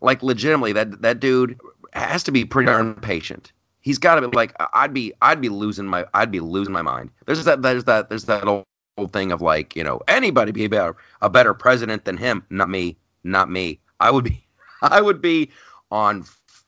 like 0.00 0.22
legitimately, 0.22 0.72
that 0.72 1.02
that 1.02 1.20
dude 1.20 1.58
has 1.92 2.22
to 2.24 2.32
be 2.32 2.44
pretty 2.44 2.66
darn 2.66 2.94
patient. 2.96 3.52
He's 3.80 3.98
got 3.98 4.14
to 4.14 4.28
be 4.28 4.36
like 4.36 4.54
I'd 4.72 4.94
be 4.94 5.12
I'd 5.22 5.40
be 5.40 5.48
losing 5.48 5.86
my 5.86 6.06
I'd 6.14 6.30
be 6.30 6.40
losing 6.40 6.72
my 6.72 6.82
mind. 6.82 7.10
There's 7.26 7.44
that 7.44 7.62
there's 7.62 7.84
that 7.84 8.08
there's 8.08 8.24
that 8.24 8.46
old, 8.46 8.64
old 8.96 9.12
thing 9.12 9.32
of 9.32 9.42
like 9.42 9.76
you 9.76 9.84
know 9.84 10.00
anybody 10.08 10.52
be 10.52 10.64
a 10.64 10.68
better 10.68 10.96
a 11.20 11.28
better 11.28 11.54
president 11.54 12.04
than 12.04 12.16
him. 12.16 12.44
Not 12.50 12.70
me. 12.70 12.96
Not 13.24 13.50
me. 13.50 13.80
I 14.00 14.10
would 14.10 14.24
be 14.24 14.44
I 14.82 15.00
would 15.00 15.20
be 15.20 15.50
on 15.90 16.24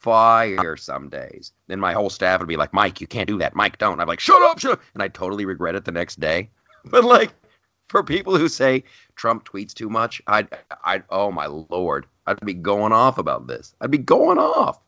fire 0.07 0.77
some 0.77 1.09
days. 1.09 1.53
Then 1.67 1.81
my 1.81 1.93
whole 1.93 2.11
staff 2.11 2.39
would 2.39 2.49
be 2.49 2.57
like, 2.57 2.73
Mike, 2.73 3.01
you 3.01 3.09
can't 3.09 3.27
do 3.27 3.39
that. 3.39 3.57
Mike, 3.57 3.79
don't. 3.79 3.99
I'm 4.01 4.07
like, 4.07 4.21
shut 4.21 4.41
up, 4.43 4.61
shut 4.61 4.75
up. 4.75 4.81
And 4.95 5.03
I 5.03 5.09
totally 5.09 5.45
regret 5.45 5.75
it 5.75 5.85
the 5.85 5.93
next 5.93 6.21
day. 6.21 6.49
But 6.89 7.03
like, 7.03 7.35
for 7.89 8.05
people 8.05 8.39
who 8.39 8.47
say 8.47 8.85
Trump 9.17 9.45
tweets 9.45 9.75
too 9.75 9.91
much, 9.91 10.23
I'd, 10.29 10.47
I'd, 10.85 11.03
oh 11.11 11.33
my 11.33 11.47
lord, 11.47 12.07
I'd 12.29 12.39
be 12.47 12.55
going 12.55 12.93
off 12.93 13.19
about 13.19 13.49
this. 13.49 13.75
I'd 13.81 13.91
be 13.91 13.99
going 13.99 14.39
off 14.39 14.79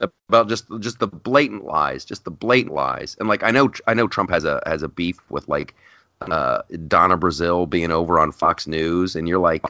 about 0.00 0.48
just, 0.48 0.64
just 0.80 0.98
the 0.98 1.06
blatant 1.06 1.64
lies, 1.64 2.04
just 2.04 2.24
the 2.24 2.32
blatant 2.32 2.74
lies. 2.74 3.16
And 3.20 3.28
like, 3.28 3.44
I 3.44 3.52
know, 3.52 3.70
I 3.86 3.94
know 3.94 4.08
Trump 4.08 4.30
has 4.30 4.44
a, 4.44 4.60
has 4.66 4.82
a 4.82 4.88
beef 4.88 5.20
with 5.30 5.46
like, 5.46 5.76
uh, 6.22 6.62
Donna 6.88 7.16
Brazile 7.16 7.70
being 7.70 7.92
over 7.92 8.18
on 8.18 8.32
Fox 8.32 8.66
News, 8.66 9.14
and 9.14 9.28
you're 9.28 9.38
like, 9.38 9.62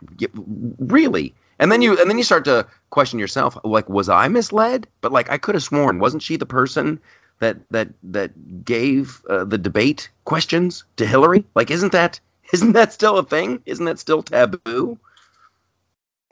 really? 0.79 1.35
And 1.59 1.73
then 1.73 1.83
you 1.83 1.99
and 1.99 2.11
then 2.11 2.19
you 2.19 2.25
start 2.25 2.45
to 2.45 2.67
question 2.91 3.19
yourself, 3.19 3.57
like, 3.65 3.89
was 3.89 4.09
I 4.09 4.29
misled? 4.29 4.87
But 5.01 5.13
like, 5.13 5.31
I 5.31 5.39
could 5.39 5.55
have 5.55 5.65
sworn, 5.65 5.99
wasn't 5.99 6.23
she 6.23 6.37
the 6.37 6.47
person 6.47 7.01
that 7.39 7.57
that 7.71 7.89
that 8.03 8.65
gave 8.65 9.23
uh, 9.29 9.45
the 9.45 9.59
debate 9.59 10.11
questions 10.25 10.85
to 10.97 11.07
Hillary? 11.07 11.45
Like, 11.55 11.71
isn't 11.71 11.93
that 11.93 12.21
isn't 12.53 12.73
that 12.73 12.93
still 12.93 13.19
a 13.19 13.25
thing? 13.25 13.63
Isn't 13.67 13.87
that 13.87 13.99
still 13.99 14.23
taboo? 14.23 14.99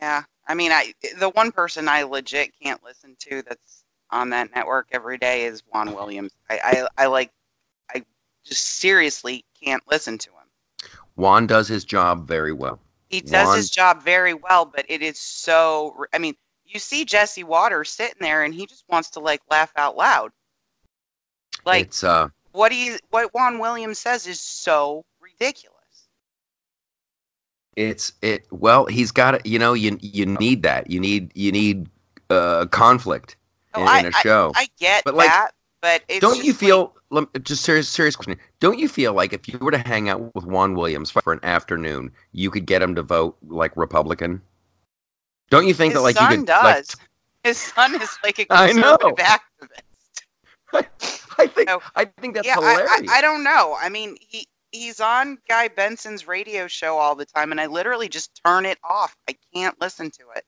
Yeah, 0.00 0.22
I 0.46 0.54
mean, 0.54 0.72
I 0.72 0.92
the 1.18 1.30
one 1.30 1.52
person 1.52 1.88
I 1.88 2.02
legit 2.02 2.52
can't 2.60 2.82
listen 2.84 3.16
to 3.20 3.42
that's 3.42 3.84
on 4.10 4.30
that 4.30 4.54
network 4.54 4.88
every 4.92 5.18
day 5.18 5.44
is 5.44 5.62
Juan 5.72 5.94
Williams. 5.94 6.32
I 6.50 6.86
I, 6.98 7.04
I 7.04 7.06
like, 7.06 7.30
I 7.94 8.04
just 8.44 8.64
seriously 8.64 9.44
can't 9.62 9.82
listen 9.90 10.18
to 10.18 10.30
him. 10.30 10.90
Juan 11.16 11.46
does 11.46 11.68
his 11.68 11.84
job 11.84 12.28
very 12.28 12.52
well. 12.52 12.78
He 13.08 13.20
does 13.20 13.54
his 13.54 13.70
job 13.70 14.02
very 14.02 14.34
well, 14.34 14.64
but 14.64 14.84
it 14.88 15.02
is 15.02 15.18
so. 15.18 16.04
I 16.12 16.18
mean, 16.18 16.34
you 16.64 16.80
see 16.80 17.04
Jesse 17.04 17.44
Watters 17.44 17.90
sitting 17.90 18.16
there, 18.20 18.42
and 18.42 18.54
he 18.54 18.66
just 18.66 18.84
wants 18.88 19.10
to 19.10 19.20
like 19.20 19.40
laugh 19.50 19.72
out 19.76 19.96
loud. 19.96 20.32
Like 21.64 21.86
it's 21.86 22.04
uh, 22.04 22.28
what 22.52 22.72
he 22.72 22.96
what 23.10 23.32
Juan 23.34 23.58
Williams 23.58 23.98
says 23.98 24.26
is 24.26 24.40
so 24.40 25.04
ridiculous. 25.20 25.74
it's 27.76 28.12
it. 28.22 28.46
Well, 28.50 28.86
he's 28.86 29.10
got 29.10 29.34
it. 29.34 29.46
You 29.46 29.58
know, 29.58 29.74
you 29.74 29.98
you 30.00 30.26
need 30.26 30.62
that. 30.62 30.90
You 30.90 31.00
need 31.00 31.30
you 31.34 31.52
need 31.52 31.88
uh 32.30 32.66
conflict 32.66 33.36
Oh, 33.74 33.82
in, 33.82 33.88
I, 33.88 33.98
in 34.00 34.06
a 34.06 34.12
show. 34.12 34.52
I, 34.54 34.62
I 34.62 34.68
get 34.78 35.04
But, 35.04 35.14
like, 35.14 35.26
that, 35.26 35.50
but 35.84 36.02
it's 36.08 36.20
don't 36.20 36.42
you 36.42 36.52
like- 36.52 36.58
feel 36.60 36.94
lem- 37.10 37.28
just 37.42 37.62
serious 37.62 37.88
serious 37.88 38.16
question 38.16 38.38
don't 38.58 38.78
you 38.78 38.88
feel 38.88 39.12
like 39.12 39.34
if 39.34 39.46
you 39.48 39.58
were 39.58 39.70
to 39.70 39.76
hang 39.78 40.08
out 40.08 40.34
with 40.34 40.44
juan 40.46 40.74
williams 40.74 41.10
for 41.10 41.30
an 41.32 41.40
afternoon 41.42 42.10
you 42.32 42.50
could 42.50 42.64
get 42.64 42.80
him 42.80 42.94
to 42.94 43.02
vote 43.02 43.36
like 43.48 43.76
republican 43.76 44.40
don't 45.50 45.66
you 45.68 45.74
think 45.74 45.92
that 45.92 46.00
like 46.00 46.16
son 46.16 46.30
you 46.32 46.38
could 46.38 46.46
does? 46.46 46.96
His 47.44 47.58
son 47.58 47.94
is 48.00 48.16
like 48.24 48.38
a 48.38 48.46
I 48.50 48.72
know. 48.72 48.96
conservative 48.96 49.38
activist. 50.72 50.88
i 51.38 51.46
think 51.46 51.68
No. 51.68 51.80
i 51.94 52.06
think 52.06 52.34
that's 52.34 52.46
yeah, 52.46 52.58
I, 52.58 52.70
hilarious 52.72 53.10
I, 53.10 53.18
I 53.18 53.20
don't 53.20 53.44
know. 53.44 53.76
I 53.78 53.88
mean, 53.90 54.16
he 54.20 54.48
he's 54.72 54.98
on 55.00 55.36
Guy 55.48 55.68
Benson's 55.68 56.26
radio 56.26 56.66
show 56.66 56.96
all 56.96 57.14
the 57.14 57.26
time, 57.26 57.52
and 57.52 57.60
I 57.60 57.66
literally 57.66 58.08
just 58.08 58.40
turn 58.44 58.64
it 58.66 58.78
off. 58.82 59.14
I 59.28 59.36
can't 59.54 59.78
listen 59.80 60.10
to 60.12 60.22
it. 60.34 60.44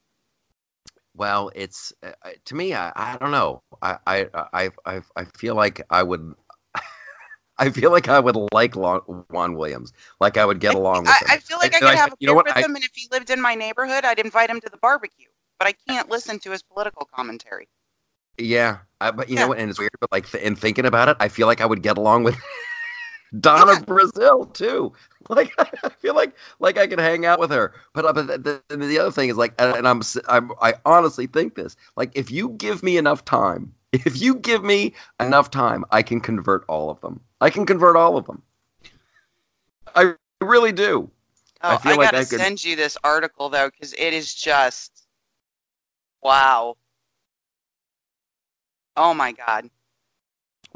Well 1.16 1.50
it's 1.54 1.92
uh, 2.02 2.12
uh, 2.24 2.30
to 2.44 2.54
me 2.54 2.74
i, 2.74 2.92
I 2.94 3.16
don't 3.18 3.30
know 3.30 3.62
I, 3.82 3.98
I 4.06 4.26
i 4.52 4.70
i 4.84 5.00
i 5.16 5.24
feel 5.24 5.54
like 5.54 5.80
i 5.90 6.02
would 6.02 6.34
I 7.58 7.70
feel 7.70 7.90
like 7.90 8.08
I 8.08 8.20
would 8.20 8.36
like 8.52 8.76
Lon- 8.76 9.24
Juan 9.30 9.54
Williams, 9.56 9.94
like 10.20 10.36
I 10.36 10.44
would 10.44 10.60
get 10.60 10.74
along 10.74 11.04
with 11.04 11.08
I, 11.08 11.18
him. 11.22 11.26
I 11.30 11.38
feel 11.38 11.56
like 11.56 11.74
I 11.74 11.80
could 11.80 11.96
have 11.96 12.12
a 12.12 12.16
you 12.18 12.26
know 12.26 12.34
what? 12.34 12.44
with 12.44 12.54
I- 12.54 12.60
him, 12.60 12.74
and 12.74 12.84
if 12.84 12.90
he 12.94 13.08
lived 13.10 13.30
in 13.30 13.40
my 13.40 13.54
neighborhood, 13.54 14.04
I'd 14.04 14.18
invite 14.18 14.50
him 14.50 14.60
to 14.60 14.68
the 14.68 14.76
barbecue. 14.76 15.28
But 15.58 15.68
I 15.68 15.72
can't 15.88 16.10
listen 16.10 16.38
to 16.40 16.50
his 16.50 16.62
political 16.62 17.08
commentary. 17.10 17.68
Yeah, 18.36 18.80
I, 19.00 19.10
but 19.10 19.30
you 19.30 19.36
Yeah. 19.36 19.42
know 19.42 19.48
what? 19.48 19.58
And 19.58 19.70
it's 19.70 19.78
weird, 19.78 19.92
but 20.00 20.12
like, 20.12 20.30
th- 20.30 20.44
in 20.44 20.54
thinking 20.54 20.84
about 20.84 21.08
it, 21.08 21.16
I 21.18 21.28
feel 21.28 21.46
like 21.46 21.62
I 21.62 21.66
would 21.66 21.82
get 21.82 21.96
along 21.96 22.24
with 22.24 22.36
Donna 23.40 23.72
Yeah. 23.72 23.80
Brazile 23.80 24.52
too. 24.52 24.92
Like, 25.28 25.52
I 25.58 25.88
feel 25.88 26.14
like 26.14 26.36
like 26.60 26.78
I 26.78 26.86
could 26.86 27.00
hang 27.00 27.26
out 27.26 27.40
with 27.40 27.50
her. 27.50 27.74
But, 27.94 28.04
uh, 28.04 28.12
but 28.12 28.28
the, 28.44 28.62
the, 28.68 28.76
the 28.76 28.96
other 29.00 29.10
thing 29.10 29.28
is 29.28 29.36
like, 29.36 29.54
and 29.58 29.88
I'm 29.88 30.00
I'm 30.28 30.52
I 30.62 30.74
honestly 30.84 31.26
think 31.26 31.56
this. 31.56 31.74
Like, 31.96 32.12
if 32.14 32.30
you 32.30 32.50
give 32.50 32.84
me 32.84 32.96
enough 32.96 33.24
time, 33.24 33.74
if 33.92 34.20
you 34.20 34.36
give 34.36 34.62
me 34.62 34.94
enough 35.18 35.50
time, 35.50 35.84
I 35.90 36.02
can 36.02 36.20
convert 36.20 36.64
all 36.68 36.90
of 36.90 37.00
them. 37.00 37.18
I 37.40 37.50
can 37.50 37.66
convert 37.66 37.96
all 37.96 38.16
of 38.16 38.24
them. 38.26 38.40
I 39.96 40.14
really 40.40 40.70
do. 40.70 41.10
Oh, 41.62 41.70
I 41.70 41.74
I, 41.74 41.78
feel 41.78 41.96
like 41.96 42.06
gotta 42.12 42.18
I 42.18 42.24
could- 42.24 42.38
send 42.38 42.64
you 42.64 42.76
this 42.76 42.96
article 43.02 43.48
though, 43.48 43.68
because 43.68 43.94
it 43.94 44.14
is 44.14 44.32
just 44.32 45.08
wow. 46.22 46.76
Oh 48.96 49.12
my 49.12 49.32
god! 49.32 49.68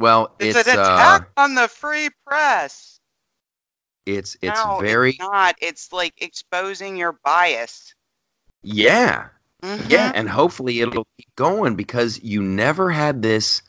Well, 0.00 0.34
It's, 0.38 0.56
it's 0.58 0.68
an 0.68 0.78
uh, 0.78 0.82
attack 0.82 1.30
on 1.36 1.54
the 1.54 1.68
free 1.68 2.08
press. 2.26 3.00
it's 4.06 4.36
it's 4.42 4.64
no, 4.64 4.78
very 4.80 5.10
It's 5.10 5.18
not. 5.20 5.54
It's 5.60 5.92
like 5.92 6.14
exposing 6.22 6.96
your 6.96 7.12
bias. 7.24 7.94
yeah. 8.62 9.28
Mhm. 9.62 9.90
Yeah, 9.90 10.10
and 10.14 10.26
hopefully 10.26 10.80
it'll 10.80 11.06
keep 11.18 11.34
going 11.36 11.76
because 11.76 12.18
you 12.22 12.40
never 12.42 12.90
had 12.90 13.20
this 13.20 13.60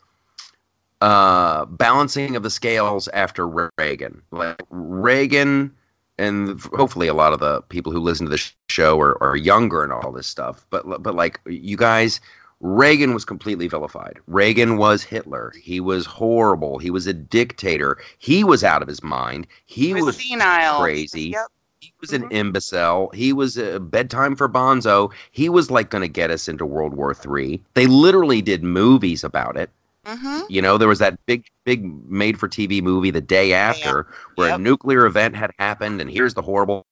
uh, 1.02 1.66
balancing 1.66 2.34
of 2.34 2.42
the 2.42 2.48
scales 2.50 3.08
after 3.08 3.46
Reagan. 3.76 4.22
Like 4.30 4.62
Reagan, 4.70 5.70
and 6.16 6.58
hopefully 6.74 7.08
a 7.08 7.14
lot 7.14 7.34
of 7.34 7.40
the 7.40 7.60
people 7.62 7.92
who 7.92 7.98
listen 8.00 8.24
to 8.24 8.30
the 8.30 8.42
show 8.70 8.98
are, 9.00 9.22
are 9.22 9.36
younger 9.36 9.82
and 9.84 9.92
all 9.92 10.12
this 10.12 10.26
stuff. 10.26 10.64
But 10.70 11.02
but 11.02 11.14
like 11.14 11.40
you 11.44 11.76
guys, 11.76 12.20
Reagan 12.62 13.12
was 13.12 13.24
completely 13.24 13.66
vilified. 13.66 14.18
Reagan 14.28 14.76
was 14.76 15.02
Hitler. 15.02 15.52
He 15.60 15.80
was 15.80 16.06
horrible. 16.06 16.78
He 16.78 16.90
was 16.90 17.06
a 17.08 17.12
dictator. 17.12 17.98
He 18.18 18.44
was 18.44 18.62
out 18.62 18.82
of 18.82 18.88
his 18.88 19.02
mind. 19.02 19.46
He, 19.66 19.88
He 19.88 19.94
was, 19.94 20.04
was 20.04 20.16
senile. 20.16 20.80
crazy. 20.80 21.30
Yep. 21.30 21.46
he 21.80 21.92
was 22.00 22.12
an 22.12 22.22
Mhm. 22.28 22.32
imbecile. 22.32 23.10
He 23.12 23.32
was 23.32 23.58
a 23.58 23.80
bedtime 23.80 24.36
for 24.36 24.48
Bonzo. 24.48 25.10
He 25.32 25.48
was 25.48 25.68
like 25.72 25.90
going 25.90 26.02
to 26.02 26.08
get 26.08 26.30
us 26.30 26.46
into 26.46 26.64
World 26.64 26.94
War 26.94 27.12
III. 27.12 27.60
They 27.74 27.86
literally 27.88 28.40
did 28.40 28.62
movies 28.62 29.24
about 29.24 29.56
it. 29.56 29.68
Mm-hmm. 30.06 30.42
You 30.48 30.62
know, 30.62 30.78
there 30.78 30.86
was 30.88 31.00
that 31.00 31.18
big, 31.26 31.44
big 31.64 31.84
made 32.08 32.38
for 32.38 32.48
TV 32.48 32.80
movie 32.80 33.10
the 33.10 33.20
day 33.20 33.52
after 33.52 34.06
where 34.36 34.50
Yep. 34.50 34.58
a 34.58 34.62
nuclear 34.62 35.06
event 35.06 35.34
had 35.34 35.50
happened, 35.58 36.00
and 36.00 36.08
here's 36.08 36.34
the 36.34 36.42
horrible. 36.42 36.86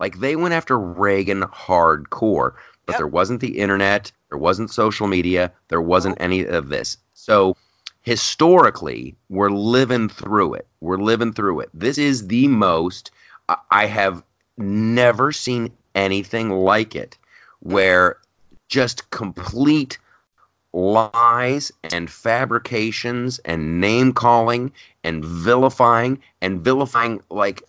Like 0.00 0.18
they 0.20 0.34
went 0.36 0.54
after 0.54 0.78
Reagan 0.78 1.42
hardcore, 1.42 2.52
but 2.86 2.92
Yep. 2.94 2.98
there 2.98 3.06
wasn't 3.06 3.40
the 3.40 3.58
internet, 3.58 4.12
there 4.32 4.38
wasn't 4.38 4.70
social 4.70 5.06
media, 5.06 5.52
there 5.68 5.82
wasn't 5.82 6.16
any 6.18 6.42
of 6.46 6.70
this. 6.70 6.96
So 7.12 7.54
historically, 8.00 9.14
we're 9.28 9.50
living 9.50 10.08
through 10.08 10.54
it. 10.54 10.66
We're 10.80 10.96
living 10.96 11.34
through 11.34 11.60
it. 11.60 11.68
This 11.74 11.98
is 11.98 12.28
the 12.28 12.48
most 12.48 13.10
I- 13.70 13.84
have 13.84 14.24
never 14.56 15.32
seen 15.32 15.70
anything 15.94 16.48
like 16.48 16.96
it, 16.96 17.18
where 17.60 18.16
just 18.70 19.10
complete 19.10 19.98
lies 20.72 21.70
and 21.82 22.08
fabrications 22.08 23.38
and 23.40 23.82
name 23.82 24.14
calling 24.14 24.72
and 25.04 25.22
vilifying 25.22 26.18
and 26.40 26.64
vilifying 26.64 27.20
like 27.28 27.62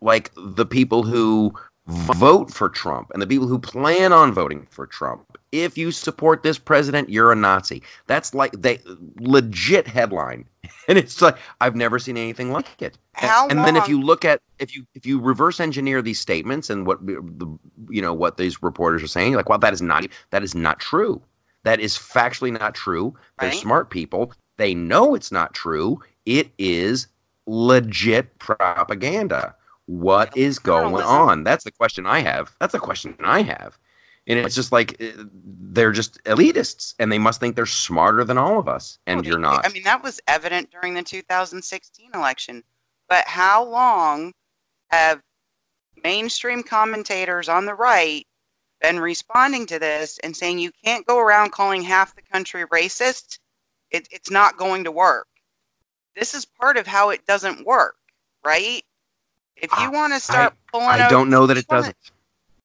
like 0.00 0.30
the 0.34 0.64
people 0.64 1.02
who 1.02 1.52
vote 1.86 2.50
for 2.50 2.70
Trump 2.70 3.10
and 3.12 3.20
the 3.20 3.26
people 3.26 3.46
who 3.46 3.58
plan 3.58 4.14
on 4.14 4.32
voting 4.32 4.66
for 4.70 4.86
Trump. 4.86 5.35
If 5.64 5.76
you 5.78 5.90
support 5.92 6.42
this 6.42 6.58
president, 6.58 7.08
you're 7.10 7.32
a 7.32 7.36
Nazi. 7.36 7.82
That's 8.06 8.34
like 8.34 8.52
they 8.52 8.80
legit 9.20 9.86
headline. 9.86 10.44
And 10.88 10.98
it's 10.98 11.20
like 11.20 11.36
I've 11.60 11.74
never 11.74 11.98
seen 11.98 12.16
anything 12.16 12.52
like 12.52 12.80
it. 12.80 12.96
And- 13.16 13.28
How 13.30 13.48
and 13.48 13.58
then 13.64 13.74
if 13.74 13.88
you 13.88 14.00
look 14.00 14.24
at 14.24 14.40
if 14.60 14.74
you 14.76 14.86
if 14.94 15.04
you 15.04 15.18
reverse 15.20 15.58
engineer 15.58 16.00
these 16.00 16.20
statements 16.20 16.70
and 16.70 16.86
what 16.86 17.04
the 17.04 17.58
you 17.88 18.00
know 18.00 18.14
what 18.14 18.36
these 18.36 18.62
reporters 18.62 19.02
are 19.02 19.08
saying, 19.08 19.34
like, 19.34 19.48
well, 19.48 19.58
that 19.58 19.72
is 19.72 19.82
not 19.82 20.06
that 20.30 20.44
is 20.44 20.54
not 20.54 20.78
true. 20.78 21.20
That 21.64 21.80
is 21.80 21.96
factually 21.96 22.52
not 22.56 22.74
true. 22.76 23.16
They're 23.40 23.48
Right. 23.50 23.58
smart 23.58 23.90
people. 23.90 24.32
They 24.58 24.74
know 24.74 25.16
it's 25.16 25.32
not 25.32 25.54
true. 25.54 26.00
It 26.24 26.50
is 26.58 27.08
legit 27.46 28.38
propaganda. 28.38 29.54
What 29.86 30.36
is 30.36 30.58
going 30.58 30.94
on? 30.96 31.44
That's 31.44 31.64
the 31.64 31.70
question 31.72 32.06
I 32.06 32.20
have. 32.20 32.54
That's 32.60 32.72
the 32.72 32.78
question 32.80 33.16
I 33.20 33.42
have. 33.42 33.76
And 34.26 34.38
it's 34.40 34.54
just 34.54 34.72
like 34.72 35.00
uh, 35.00 35.24
they're 35.44 35.92
just 35.92 36.22
elitists 36.24 36.94
and 36.98 37.12
they 37.12 37.18
must 37.18 37.38
think 37.38 37.54
they're 37.54 37.66
smarter 37.66 38.24
than 38.24 38.38
all 38.38 38.58
of 38.58 38.68
us. 38.68 38.98
And 39.06 39.20
Well, 39.20 39.26
you're 39.26 39.38
not. 39.38 39.64
I 39.64 39.68
mean, 39.68 39.84
that 39.84 40.02
was 40.02 40.20
evident 40.26 40.70
during 40.70 40.94
the 40.94 41.02
2016 41.02 42.10
election. 42.12 42.64
But 43.08 43.26
how 43.26 43.64
long 43.64 44.32
have 44.90 45.22
mainstream 46.02 46.62
commentators 46.62 47.48
on 47.48 47.66
the 47.66 47.74
right 47.74 48.26
been 48.80 48.98
responding 49.00 49.64
to 49.66 49.78
this 49.78 50.18
and 50.18 50.36
saying 50.36 50.58
you 50.58 50.72
can't 50.84 51.06
go 51.06 51.18
around 51.18 51.52
calling 51.52 51.82
half 51.82 52.16
the 52.16 52.22
country 52.22 52.64
racist? 52.66 53.38
It, 53.92 54.08
it's 54.10 54.30
not 54.30 54.56
going 54.56 54.84
to 54.84 54.90
work. 54.90 55.28
This 56.16 56.34
is 56.34 56.44
part 56.44 56.76
of 56.76 56.86
how 56.86 57.10
it 57.10 57.24
doesn't 57.26 57.64
work, 57.64 57.96
right? 58.44 58.82
If 59.56 59.70
you 59.80 59.90
want 59.90 60.12
to 60.12 60.20
start 60.20 60.54
pulling, 60.70 60.88
I 60.88 61.08
don't 61.08 61.30
know 61.30 61.46
that 61.46 61.56
it 61.56 61.66
doesn't. 61.66 61.96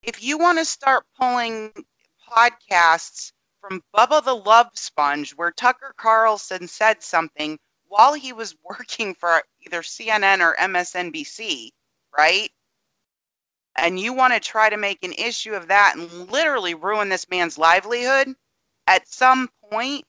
If 0.04 0.24
you 0.24 0.38
want 0.38 0.58
to 0.58 0.66
start 0.66 1.06
pulling 1.20 1.72
podcasts 2.30 3.32
from 3.60 3.84
Bubba 3.96 4.24
the 4.24 4.36
Love 4.36 4.68
Sponge, 4.74 5.32
where 5.36 5.52
Tucker 5.52 5.94
Carlson 5.98 6.68
said 6.68 7.04
something 7.04 7.60
while 7.88 8.14
he 8.14 8.34
was 8.34 8.56
working 8.64 9.14
for 9.14 9.44
either 9.66 9.82
CNN 9.82 10.40
or 10.42 10.56
MSNBC, 10.56 11.70
right? 12.18 12.50
And 13.76 14.00
you 14.00 14.14
want 14.14 14.34
to 14.34 14.40
try 14.40 14.70
to 14.70 14.78
make 14.78 15.04
an 15.04 15.14
issue 15.14 15.54
of 15.54 15.68
that 15.68 15.96
and 15.96 16.32
literally 16.32 16.74
ruin 16.74 17.10
this 17.10 17.30
man's 17.30 17.58
livelihood, 17.58 18.36
at 18.88 19.08
some 19.08 19.50
point, 19.70 20.04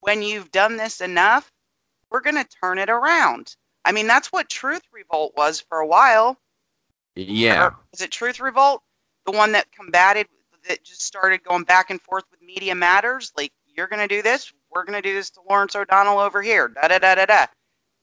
when 0.00 0.22
you've 0.22 0.52
done 0.52 0.76
this 0.76 1.00
enough, 1.00 1.50
we're 2.10 2.20
going 2.20 2.36
to 2.36 2.56
turn 2.62 2.78
it 2.78 2.88
around. 2.88 3.56
I 3.84 3.92
mean, 3.92 4.06
that's 4.06 4.30
what 4.30 4.48
Truth 4.48 4.82
Revolt 4.92 5.32
was 5.36 5.60
for 5.60 5.78
a 5.78 5.86
while. 5.86 6.38
Yeah. 7.16 7.66
Or 7.66 7.76
was 7.90 8.00
it 8.02 8.10
Truth 8.10 8.40
Revolt? 8.40 8.82
The 9.26 9.32
one 9.32 9.52
that 9.52 9.70
combated, 9.72 10.26
that 10.68 10.84
just 10.84 11.02
started 11.02 11.42
going 11.44 11.64
back 11.64 11.90
and 11.90 12.00
forth 12.00 12.24
with 12.30 12.40
Media 12.42 12.74
Matters? 12.74 13.32
Like, 13.36 13.52
you're 13.66 13.86
going 13.86 14.06
to 14.06 14.14
do 14.14 14.22
this, 14.22 14.52
we're 14.74 14.84
going 14.84 15.00
to 15.00 15.08
do 15.08 15.14
this 15.14 15.30
to 15.30 15.40
Lawrence 15.48 15.74
O'Donnell 15.74 16.18
over 16.18 16.42
here. 16.42 16.68
Da 16.68 16.88
da 16.88 16.98
da 16.98 17.14
da 17.14 17.26
da. 17.26 17.46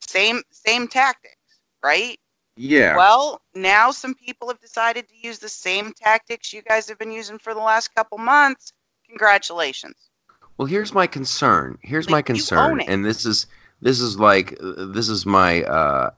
Same, 0.02 0.42
same 0.52 0.88
tactics, 0.88 1.36
right? 1.84 2.20
Yeah. 2.56 2.98
Well, 2.98 3.42
now 3.54 3.92
some 3.92 4.16
people 4.16 4.48
have 4.48 4.60
decided 4.60 5.08
to 5.10 5.16
use 5.16 5.40
the 5.40 5.50
same 5.50 5.94
tactics 5.94 6.52
you 6.52 6.62
guys 6.64 6.90
have 6.90 6.98
been 6.98 7.12
using 7.12 7.38
for 7.38 7.54
the 7.54 7.60
last 7.60 7.94
couple 7.94 8.18
months. 8.18 8.74
Congratulations. 9.08 10.10
Well, 10.58 10.66
here's 10.66 10.94
my 10.94 11.06
concern. 11.06 11.78
Here's 11.84 12.10
my 12.10 12.18
Like, 12.18 12.30
you 12.30 12.36
concern, 12.36 12.82
and 12.82 13.06
this 13.06 13.26
is 13.26 13.46
this 13.82 14.00
is 14.00 14.20
like 14.20 14.58
this 14.60 15.08
is 15.08 15.26
my 15.26 15.64
uh, 15.64 16.12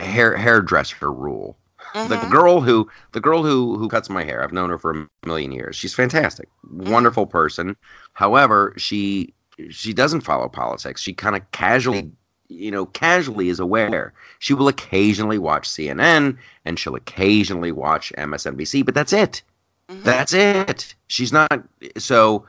hair 0.00 0.34
hairdresser 0.36 1.12
rule. 1.12 1.58
The 1.94 2.16
Mhm. 2.16 2.30
girl 2.30 2.60
who 2.60 2.88
the 3.12 3.20
girl 3.20 3.42
who 3.42 3.76
who 3.76 3.88
cuts 3.88 4.08
my 4.08 4.24
hair, 4.24 4.42
I've 4.42 4.52
known 4.52 4.70
her 4.70 4.78
for 4.78 4.90
a 4.92 5.26
million 5.26 5.52
years. 5.52 5.76
She's 5.76 5.94
fantastic, 5.94 6.48
Mm-hmm. 6.66 6.90
wonderful 6.90 7.26
person. 7.26 7.76
However, 8.14 8.74
she 8.76 9.34
she 9.70 9.92
doesn't 9.92 10.22
follow 10.22 10.48
politics. 10.48 11.02
She 11.02 11.12
kind 11.12 11.36
of 11.36 11.42
casually, 11.52 12.10
you 12.48 12.70
know, 12.70 12.86
casually 12.86 13.50
is 13.50 13.60
aware. 13.60 14.14
She 14.38 14.54
will 14.54 14.68
occasionally 14.68 15.38
watch 15.38 15.68
CNN 15.68 16.38
and 16.64 16.78
she'll 16.78 16.94
occasionally 16.94 17.72
watch 17.72 18.12
MSNBC, 18.16 18.82
but 18.82 18.94
that's 18.94 19.12
it. 19.12 19.42
Mhm. 19.90 20.02
That's 20.04 20.32
it. 20.32 20.94
She's 21.08 21.32
not 21.32 21.62
so 21.98 22.46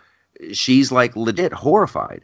she's 0.53 0.91
like 0.91 1.15
legit 1.15 1.51
horrified. 1.53 2.21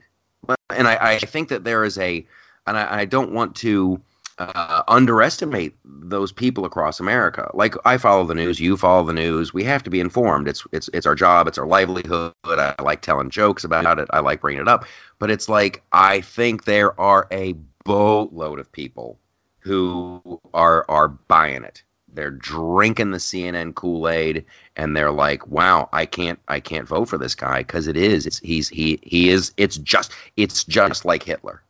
And 0.70 0.88
I, 0.88 0.97
I 1.15 1.20
think 1.20 1.49
that 1.49 1.63
there 1.65 1.84
is 1.84 1.97
a 1.97 2.26
and 2.65 2.78
I, 2.78 2.99
I 3.01 3.05
don't 3.05 3.32
want 3.34 3.55
to 3.57 3.99
uh, 4.39 4.83
underestimate 4.87 5.75
those 5.85 6.31
people 6.31 6.65
across 6.65 6.99
America. 6.99 7.49
Like 7.53 7.75
I 7.85 7.97
follow 7.97 8.25
the 8.25 8.35
news, 8.35 8.59
you 8.59 8.77
follow 8.77 9.03
the 9.05 9.13
news. 9.13 9.53
We 9.53 9.63
have 9.65 9.83
to 9.83 9.89
be 9.89 9.99
informed. 9.99 10.47
It's 10.47 10.65
it's 10.71 10.89
it's 10.93 11.05
our 11.05 11.15
job. 11.15 11.47
It's 11.47 11.57
our 11.57 11.67
livelihood. 11.67 12.33
I 12.45 12.75
like 12.81 13.01
telling 13.01 13.29
jokes 13.29 13.63
about 13.63 13.99
it. 13.99 14.07
I 14.11 14.19
like 14.19 14.41
bringing 14.41 14.61
it 14.61 14.67
up. 14.67 14.85
But 15.19 15.31
it's 15.31 15.49
like 15.49 15.83
I 15.91 16.21
think 16.21 16.65
there 16.65 16.99
are 16.99 17.27
a 17.31 17.53
boatload 17.83 18.59
of 18.59 18.71
people 18.71 19.19
who 19.59 20.39
are 20.53 20.85
are 20.89 21.09
buying 21.09 21.63
it. 21.63 21.83
They're 22.11 22.31
drinking 22.31 23.11
the 23.11 23.17
CNN 23.19 23.75
Kool 23.75 24.09
Aid, 24.09 24.45
and 24.75 24.95
they're 24.97 25.11
like, 25.11 25.45
"Wow, 25.47 25.89
I 25.93 26.05
can't, 26.05 26.39
I 26.47 26.59
can't 26.59 26.87
vote 26.87 27.05
for 27.07 27.17
this 27.17 27.35
guy 27.35 27.59
because 27.59 27.87
it 27.87 27.95
is, 27.97 28.25
it's 28.25 28.39
he's 28.39 28.67
he 28.69 28.99
he 29.03 29.29
is, 29.29 29.53
it's 29.57 29.77
just, 29.77 30.11
it's 30.35 30.63
just 30.63 31.05
like 31.05 31.23
Hitler." 31.23 31.61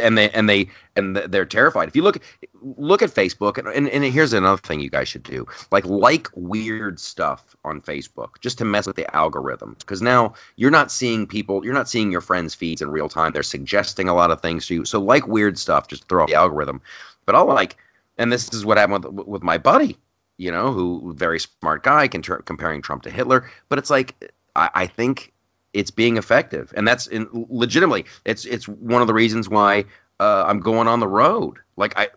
And 0.00 0.18
they 0.18 0.30
and 0.30 0.48
they 0.48 0.68
and 0.96 1.16
they're 1.16 1.46
terrified. 1.46 1.88
If 1.88 1.96
you 1.96 2.02
look 2.02 2.18
look 2.62 3.02
at 3.02 3.10
Facebook, 3.10 3.58
and, 3.58 3.68
and, 3.68 3.88
and 3.88 4.04
here's 4.04 4.32
another 4.32 4.60
thing 4.60 4.80
you 4.80 4.90
guys 4.90 5.08
should 5.08 5.22
do: 5.22 5.46
like 5.70 5.84
like 5.84 6.28
weird 6.34 7.00
stuff 7.00 7.56
on 7.64 7.80
Facebook, 7.80 8.40
just 8.40 8.58
to 8.58 8.64
mess 8.64 8.86
with 8.86 8.96
the 8.96 9.14
algorithm. 9.14 9.76
Because 9.78 10.02
now 10.02 10.34
you're 10.56 10.70
not 10.70 10.90
seeing 10.90 11.26
people, 11.26 11.64
you're 11.64 11.74
not 11.74 11.88
seeing 11.88 12.10
your 12.10 12.20
friends' 12.20 12.54
feeds 12.54 12.82
in 12.82 12.90
real 12.90 13.08
time. 13.08 13.32
They're 13.32 13.42
suggesting 13.42 14.08
a 14.08 14.14
lot 14.14 14.30
of 14.30 14.40
things 14.40 14.66
to 14.66 14.74
you. 14.74 14.84
So 14.84 15.00
like 15.00 15.26
weird 15.26 15.58
stuff, 15.58 15.88
just 15.88 16.08
throw 16.08 16.22
off 16.22 16.28
the 16.28 16.34
algorithm. 16.34 16.80
But 17.26 17.34
I'll 17.34 17.46
like 17.46 17.76
and 18.18 18.32
this 18.32 18.52
is 18.52 18.66
what 18.66 18.76
happened 18.76 19.04
with, 19.04 19.26
with 19.26 19.42
my 19.42 19.56
buddy, 19.56 19.96
you 20.36 20.50
know, 20.50 20.72
who 20.72 21.14
very 21.14 21.38
smart 21.38 21.84
guy, 21.84 22.08
comparing 22.08 22.82
Trump 22.82 23.02
to 23.04 23.10
Hitler. 23.10 23.48
But 23.68 23.78
it's 23.78 23.90
like 23.90 24.32
I, 24.56 24.70
I 24.74 24.86
think 24.86 25.32
it's 25.72 25.90
being 25.90 26.16
effective, 26.16 26.72
and 26.76 26.86
that's 26.86 27.06
in, 27.06 27.28
legitimately 27.32 28.04
it's 28.24 28.44
it's 28.44 28.68
one 28.68 29.00
of 29.00 29.06
the 29.06 29.14
reasons 29.14 29.48
why 29.48 29.84
uh, 30.20 30.44
I'm 30.46 30.60
going 30.60 30.88
on 30.88 31.00
the 31.00 31.08
road. 31.08 31.58
Like 31.76 31.98
I, 31.98 32.08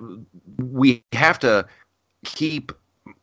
we 0.58 1.04
have 1.14 1.40
to 1.40 1.66
keep 2.26 2.72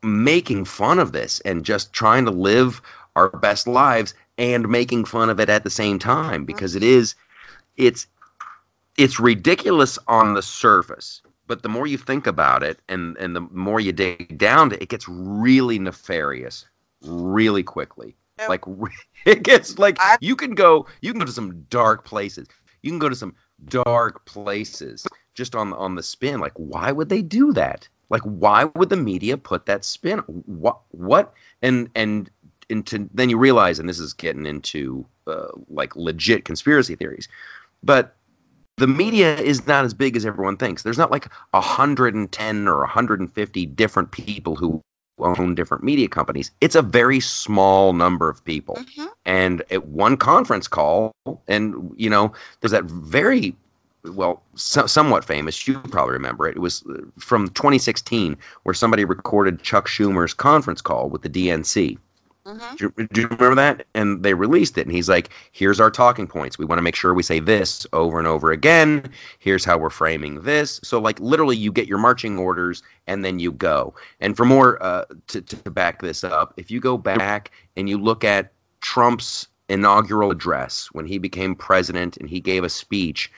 making 0.03 0.65
fun 0.65 0.99
of 0.99 1.13
this 1.13 1.41
and 1.41 1.65
just 1.65 1.93
trying 1.93 2.25
to 2.25 2.31
live 2.31 2.81
our 3.17 3.31
best 3.31 3.67
lives 3.67 4.15
and 4.37 4.69
making 4.69 5.05
fun 5.05 5.31
of 5.31 5.41
it 5.41 5.49
at 5.49 5.65
the 5.65 5.71
same 5.71 5.99
time 5.99 6.45
because 6.45 6.77
it 6.77 6.83
is 6.83 7.15
it's 7.77 8.07
it's 8.97 9.21
ridiculous 9.21 9.99
on 10.09 10.35
the 10.35 10.43
surface. 10.43 11.23
But 11.47 11.63
the 11.63 11.69
more 11.69 11.87
you 11.87 11.97
think 11.97 12.27
about 12.27 12.63
it 12.63 12.79
and 12.89 13.17
and 13.17 13.35
the 13.35 13.41
more 13.41 13.81
you 13.81 13.93
dig 13.93 14.39
down 14.39 14.71
to 14.71 14.77
it, 14.77 14.83
it 14.83 14.89
gets 14.89 15.09
really 15.09 15.79
nefarious 15.79 16.67
really 17.03 17.63
quickly 17.63 18.17
Yep. 18.39 18.49
like 18.49 18.65
it 19.27 19.43
gets 19.43 19.79
like 19.79 19.97
I- 20.01 20.19
you 20.21 20.37
can 20.37 20.55
go 20.55 20.87
you 21.01 21.13
can 21.13 21.19
go 21.21 21.27
to 21.27 21.33
some 21.33 21.63
dark 21.71 22.05
places 22.05 22.49
you 22.83 22.91
can 22.91 22.99
go 22.99 23.09
to 23.09 23.17
some 23.17 23.35
dark 23.67 24.25
places 24.25 25.07
just 25.35 25.55
on 25.55 25.73
on 25.73 25.95
the 25.95 26.03
spin. 26.03 26.41
Like, 26.41 26.53
why 26.55 26.93
would 26.93 27.09
they 27.09 27.23
do 27.23 27.53
that? 27.55 27.89
Like, 28.11 28.23
why 28.23 28.65
would 28.75 28.89
the 28.89 28.97
media 28.97 29.37
put 29.37 29.67
that 29.67 29.85
spin? 29.85 30.19
What? 30.21 30.79
What? 30.91 31.35
And 31.63 31.91
and 31.95 32.31
into 32.69 33.09
then 33.15 33.31
you 33.31 33.39
realize, 33.39 33.79
and 33.79 33.89
this 33.89 33.99
is 33.99 34.13
getting 34.13 34.47
into 34.47 35.07
uh, 35.27 35.49
like 35.69 35.97
legit 35.97 36.45
conspiracy 36.45 36.95
theories, 36.95 37.29
but 37.83 38.17
the 38.77 38.87
media 38.87 39.37
is 39.37 39.67
not 39.67 39.85
as 39.85 39.93
big 39.93 40.17
as 40.17 40.25
everyone 40.25 40.57
thinks. 40.57 40.83
There's 40.83 40.99
not 40.99 41.11
like 41.11 41.29
110 41.51 42.69
or 42.69 42.79
150 42.79 43.67
different 43.67 44.13
people 44.13 44.55
who 44.55 44.81
own 45.21 45.55
different 45.55 45.85
media 45.85 46.09
companies. 46.09 46.51
It's 46.61 46.75
a 46.75 46.83
very 46.83 47.21
small 47.21 47.93
number 47.93 48.29
of 48.29 48.45
people. 48.45 48.77
Mm-hmm. 48.77 49.07
And 49.25 49.63
at 49.71 49.87
one 49.87 50.17
conference 50.17 50.69
call, 50.69 51.13
and 51.47 51.93
you 51.97 52.11
know, 52.11 52.33
there's 52.61 52.73
that 52.73 52.85
very 52.85 53.55
well, 54.05 54.43
so, 54.55 54.87
somewhat 54.87 55.25
famous. 55.25 55.67
You 55.67 55.79
probably 55.81 56.15
remember 56.15 56.49
it. 56.49 56.57
It 56.57 56.61
was 56.61 56.85
from 57.19 57.49
2016, 57.49 58.37
where 58.63 58.75
somebody 58.75 59.05
recorded 59.05 59.63
Chuck 59.63 59.89
Schumer's 59.89 60.35
conference 60.35 60.81
call 60.81 61.09
with 61.09 61.23
the 61.23 61.31
DNC. 61.31 61.99
Mm-hmm. 62.49 62.77
Do, 62.77 62.93
you, 62.97 63.07
do, 63.09 63.21
you, 63.21 63.29
remember 63.29 63.55
that? 63.57 63.87
And 63.93 64.23
they 64.23 64.33
released 64.33 64.79
it, 64.79 64.87
and 64.87 64.95
he's 64.95 65.09
like, 65.09 65.29
"Here's 65.53 65.81
our 65.81 65.91
talking 65.91 66.27
points. 66.27 66.59
We 66.59 66.65
want 66.65 66.79
to 66.79 66.83
make 66.83 66.97
sure 66.97 67.13
we 67.13 67.23
say 67.23 67.41
this 67.41 67.87
over 67.93 68.19
and 68.19 68.27
over 68.27 68.53
again. 68.53 69.11
Here's 69.39 69.67
how 69.67 69.77
we're 69.77 69.91
framing 69.91 70.41
this." 70.41 70.81
So, 70.83 70.99
like, 70.99 71.21
literally, 71.21 71.59
you 71.59 71.71
get 71.71 71.87
your 71.87 71.99
marching 71.99 72.39
orders, 72.39 72.83
and 73.07 73.23
then 73.23 73.39
you 73.39 73.53
go. 73.53 73.95
And 74.21 74.35
for 74.35 74.47
more 74.47 74.83
uh, 74.83 75.05
to 75.27 75.43
to 75.43 75.71
back 75.71 76.01
this 76.01 76.25
up, 76.25 76.55
if 76.57 76.71
you 76.71 76.81
go 76.81 76.97
back 76.97 77.51
and 77.77 77.87
you 77.87 77.99
look 77.99 78.25
at 78.25 78.51
Trump's 78.81 79.47
inaugural 79.69 80.31
address 80.31 80.89
when 80.93 81.05
he 81.05 81.19
became 81.19 81.55
president, 81.55 82.17
and 82.17 82.31
he 82.31 82.41
gave 82.41 82.65
a 82.65 82.71
speech, 82.71 83.31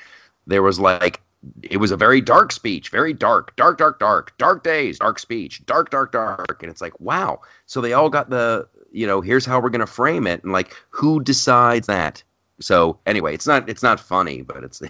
there 0.46 0.62
was 0.62 0.78
like 0.78 1.20
it 1.62 1.78
was 1.78 1.90
a 1.90 1.96
very 1.96 2.20
dark 2.20 2.52
speech, 2.52 2.90
very 2.90 3.12
dark, 3.12 3.56
dark, 3.56 3.78
dark, 3.78 3.98
dark, 3.98 4.36
dark 4.38 4.62
days, 4.62 4.98
dark 4.98 5.18
speech, 5.18 5.64
dark, 5.66 5.90
dark, 5.90 6.12
dark. 6.12 6.62
And 6.62 6.70
it's 6.70 6.82
like, 6.82 6.98
wow. 7.00 7.40
So 7.66 7.80
they 7.80 7.92
all 7.94 8.10
got 8.10 8.30
the 8.30 8.68
you 8.92 9.06
know, 9.06 9.20
here's 9.20 9.46
how 9.46 9.60
we're 9.60 9.70
going 9.70 9.80
to 9.80 9.86
frame 9.86 10.26
it, 10.26 10.42
and 10.42 10.52
like, 10.52 10.74
who 10.90 11.22
decides 11.22 11.86
that? 11.86 12.22
So 12.60 12.98
anyway, 13.06 13.34
it's 13.34 13.46
not 13.46 13.68
it's 13.68 13.82
not 13.82 13.98
funny, 13.98 14.42
but 14.42 14.64
it's. 14.64 14.82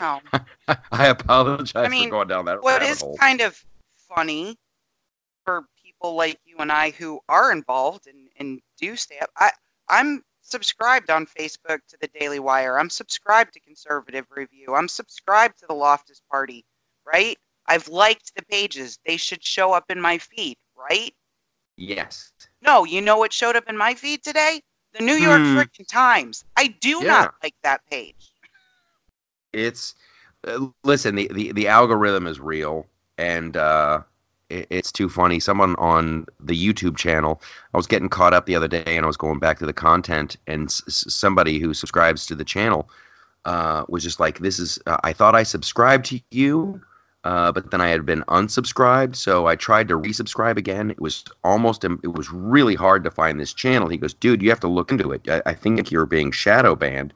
no. 0.00 0.20
I 0.92 1.06
apologize 1.06 1.72
I 1.74 1.88
mean, 1.88 2.04
for 2.04 2.10
going 2.10 2.28
down 2.28 2.44
that. 2.46 2.62
What 2.62 2.82
is 2.82 3.00
hole. 3.00 3.16
kind 3.16 3.40
of 3.40 3.62
funny 4.14 4.56
for 5.44 5.64
people 5.82 6.14
like 6.14 6.38
you 6.44 6.56
and 6.58 6.70
I 6.70 6.90
who 6.90 7.20
are 7.28 7.50
involved 7.52 8.06
and, 8.06 8.28
and 8.38 8.60
do 8.78 8.96
stay 8.96 9.18
up. 9.20 9.30
I 9.36 9.50
I'm 9.88 10.22
subscribed 10.42 11.10
on 11.10 11.26
Facebook 11.26 11.78
to 11.88 11.96
the 12.00 12.08
Daily 12.18 12.38
Wire. 12.38 12.78
I'm 12.78 12.90
subscribed 12.90 13.54
to 13.54 13.60
Conservative 13.60 14.26
Review. 14.30 14.74
I'm 14.74 14.88
subscribed 14.88 15.58
to 15.60 15.66
the 15.66 15.74
Loftus 15.74 16.20
Party. 16.30 16.64
Right? 17.06 17.38
I've 17.66 17.88
liked 17.88 18.32
the 18.34 18.44
pages. 18.44 18.98
They 19.06 19.16
should 19.16 19.44
show 19.44 19.72
up 19.72 19.90
in 19.90 20.00
my 20.00 20.18
feed. 20.18 20.56
Right? 20.76 21.14
Yes. 21.76 22.32
No, 22.62 22.84
you 22.84 23.00
know 23.00 23.16
what 23.16 23.32
showed 23.32 23.56
up 23.56 23.64
in 23.68 23.76
my 23.76 23.94
feed 23.94 24.22
today? 24.22 24.62
The 24.92 25.04
New 25.04 25.14
York 25.14 25.40
hmm. 25.40 25.56
freaking 25.56 25.86
Times. 25.86 26.44
I 26.56 26.68
do 26.80 27.00
yeah. 27.02 27.06
not 27.06 27.34
like 27.42 27.54
that 27.62 27.80
page. 27.90 28.32
It's 29.52 29.94
uh, 30.46 30.66
listen, 30.84 31.14
the, 31.14 31.28
the 31.32 31.52
the 31.52 31.68
algorithm 31.68 32.26
is 32.26 32.40
real 32.40 32.86
and 33.16 33.56
uh 33.56 34.00
it, 34.50 34.66
it's 34.70 34.92
too 34.92 35.08
funny. 35.08 35.40
Someone 35.40 35.74
on 35.76 36.26
the 36.40 36.54
YouTube 36.54 36.96
channel, 36.96 37.40
I 37.74 37.76
was 37.76 37.86
getting 37.86 38.08
caught 38.08 38.34
up 38.34 38.46
the 38.46 38.54
other 38.54 38.68
day 38.68 38.82
and 38.86 39.04
I 39.04 39.06
was 39.06 39.16
going 39.16 39.38
back 39.38 39.58
to 39.58 39.66
the 39.66 39.72
content 39.72 40.36
and 40.46 40.68
s- 40.68 41.04
somebody 41.08 41.58
who 41.58 41.74
subscribes 41.74 42.26
to 42.26 42.34
the 42.34 42.44
channel 42.44 42.88
uh, 43.44 43.84
was 43.88 44.02
just 44.02 44.20
like, 44.20 44.38
"This 44.38 44.58
is. 44.58 44.78
Uh, 44.86 44.98
I 45.04 45.12
thought 45.12 45.34
I 45.34 45.42
subscribed 45.42 46.06
to 46.06 46.20
you, 46.30 46.80
uh, 47.24 47.52
but 47.52 47.70
then 47.70 47.80
I 47.80 47.88
had 47.88 48.06
been 48.06 48.22
unsubscribed, 48.28 49.16
so 49.16 49.46
I 49.46 49.56
tried 49.56 49.88
to 49.88 49.98
resubscribe 49.98 50.56
again. 50.56 50.90
It 50.90 51.00
was 51.00 51.24
almost, 51.44 51.84
it 51.84 52.12
was 52.12 52.30
really 52.30 52.74
hard 52.74 53.04
to 53.04 53.10
find 53.10 53.40
this 53.40 53.52
channel. 53.52 53.88
He 53.88 53.96
goes, 53.96 54.14
dude, 54.14 54.42
you 54.42 54.50
have 54.50 54.60
to 54.60 54.68
look 54.68 54.92
into 54.92 55.12
it. 55.12 55.28
I, 55.28 55.42
I 55.46 55.54
think 55.54 55.90
you're 55.90 56.06
being 56.06 56.30
shadow 56.30 56.76
banned, 56.76 57.12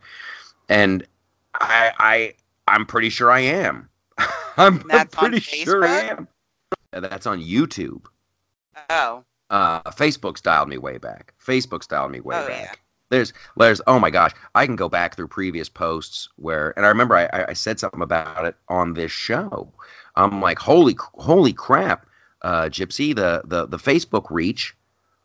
and 0.68 1.06
I, 1.54 1.92
I, 1.98 2.34
I'm 2.68 2.84
pretty 2.84 3.10
sure 3.10 3.30
I 3.30 3.40
am. 3.40 3.88
I'm, 4.56 4.82
I'm 4.90 5.08
pretty 5.08 5.40
sure 5.40 5.84
I 5.84 6.00
am. 6.00 6.28
That's 6.90 7.26
on 7.26 7.40
YouTube. 7.40 8.04
Oh. 8.90 9.24
Uh, 9.50 9.82
Facebook 9.90 10.38
styled 10.38 10.68
me 10.68 10.78
way 10.78 10.98
back. 10.98 11.34
Facebook 11.44 11.82
styled 11.82 12.10
me 12.10 12.20
way 12.20 12.36
oh, 12.36 12.48
back. 12.48 12.80
There's, 13.12 13.32
there's, 13.58 13.82
oh 13.86 13.98
my 13.98 14.08
gosh, 14.08 14.32
I 14.54 14.64
can 14.64 14.74
go 14.74 14.88
back 14.88 15.14
through 15.14 15.28
previous 15.28 15.68
posts 15.68 16.30
where, 16.36 16.72
and 16.76 16.86
I 16.86 16.88
remember 16.88 17.14
I, 17.14 17.44
I 17.48 17.52
said 17.52 17.78
something 17.78 18.00
about 18.00 18.46
it 18.46 18.56
on 18.68 18.94
this 18.94 19.12
show. 19.12 19.70
I'm 20.16 20.40
like, 20.40 20.58
holy, 20.58 20.96
holy 20.98 21.52
crap, 21.52 22.06
uh, 22.40 22.64
Gypsy, 22.64 23.14
the, 23.14 23.42
the, 23.44 23.66
the 23.66 23.76
Facebook 23.76 24.30
reach 24.30 24.74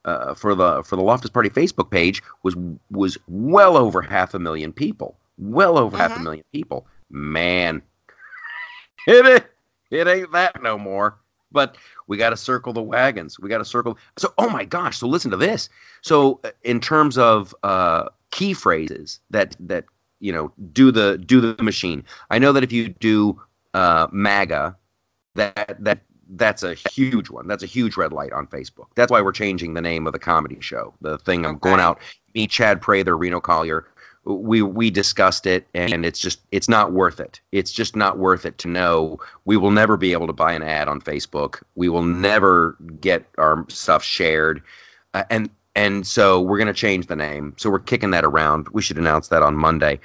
uh, 0.07 0.33
for 0.33 0.55
the 0.55 0.81
for 0.83 0.95
the 0.95 1.01
Loftus 1.01 1.29
Party 1.29 1.49
Facebook 1.49 1.91
page 1.91 2.23
was 2.41 2.55
was 2.89 3.17
well 3.27 3.77
over 3.77 4.01
half 4.01 4.33
a 4.33 4.39
million 4.39 4.71
people, 4.73 5.17
well 5.37 5.77
over 5.77 5.97
half 5.97 6.11
a 6.11 6.13
mm-hmm. 6.15 6.23
million 6.23 6.45
people. 6.53 6.87
Man, 7.09 7.81
it 9.07 9.45
it 9.91 10.07
ain't 10.07 10.31
that 10.31 10.63
no 10.63 10.77
more. 10.77 11.17
But 11.51 11.77
we 12.07 12.17
got 12.17 12.31
to 12.31 12.37
circle 12.37 12.73
the 12.73 12.81
wagons. 12.81 13.39
We 13.39 13.49
got 13.49 13.59
to 13.59 13.65
circle. 13.65 13.97
So, 14.17 14.33
oh 14.37 14.49
my 14.49 14.65
gosh! 14.65 14.97
So 14.97 15.07
listen 15.07 15.31
to 15.31 15.37
this. 15.37 15.69
So, 16.01 16.39
uh, 16.43 16.51
in 16.63 16.79
terms 16.79 17.17
of 17.17 17.55
uh, 17.63 18.09
key 18.31 18.53
phrases 18.53 19.19
that 19.29 19.55
that 19.59 19.85
you 20.19 20.31
know 20.31 20.51
do 20.73 20.91
the 20.91 21.17
do 21.17 21.39
the 21.39 21.61
machine, 21.63 22.03
I 22.29 22.39
know 22.39 22.51
that 22.51 22.63
if 22.63 22.71
you 22.71 22.89
do 22.89 23.41
uh, 23.73 24.07
MAGA, 24.11 24.75
that 25.35 25.77
that 25.79 26.01
that's 26.29 26.63
a 26.63 26.73
huge 26.73 27.29
one. 27.29 27.47
That's 27.47 27.63
a 27.63 27.67
huge 27.67 27.95
red 27.97 28.11
light 28.11 28.33
on 28.33 28.47
Facebook. 28.47 28.87
That's 28.95 29.11
why 29.11 29.21
we're 29.21 29.31
changing 29.31 29.73
the 29.73 29.81
name 29.81 30.07
of 30.07 30.13
the 30.13 30.19
comedy 30.19 30.57
show. 30.59 30.93
The 31.01 31.17
thing 31.19 31.45
I'm 31.45 31.57
going 31.57 31.79
out. 31.79 31.99
Me, 32.35 32.47
Chad 32.47 32.81
Prather, 32.81 33.17
Reno 33.17 33.39
Collier. 33.39 33.87
We 34.27 34.61
we 34.61 34.89
discussed 34.89 35.45
it, 35.45 35.67
and 35.73 36.05
it's 36.05 36.19
just 36.19 36.41
it's 36.51 36.67
not 36.67 36.91
worth 36.91 37.19
it. 37.19 37.39
It's 37.53 37.71
just 37.71 37.95
not 37.95 38.17
worth 38.17 38.45
it 38.45 38.57
to 38.59 38.67
know 38.67 39.19
we 39.45 39.55
will 39.55 39.71
never 39.71 39.95
be 39.95 40.11
able 40.11 40.27
to 40.27 40.33
buy 40.33 40.51
an 40.51 40.63
ad 40.63 40.89
on 40.89 40.99
Facebook. 40.99 41.63
We 41.75 41.87
will 41.87 42.03
never 42.03 42.75
get 42.99 43.25
our 43.37 43.65
stuff 43.69 44.03
shared, 44.03 44.61
uh, 45.13 45.23
and 45.29 45.49
and 45.75 46.05
so 46.05 46.41
we're 46.41 46.57
going 46.57 46.67
to 46.67 46.73
change 46.73 47.07
the 47.07 47.15
name. 47.15 47.53
So 47.57 47.69
we're 47.69 47.79
kicking 47.79 48.11
that 48.11 48.25
around. 48.25 48.67
We 48.69 48.81
should 48.81 48.97
announce 48.97 49.29
that 49.29 49.43
on 49.43 49.55
Monday. 49.55 49.99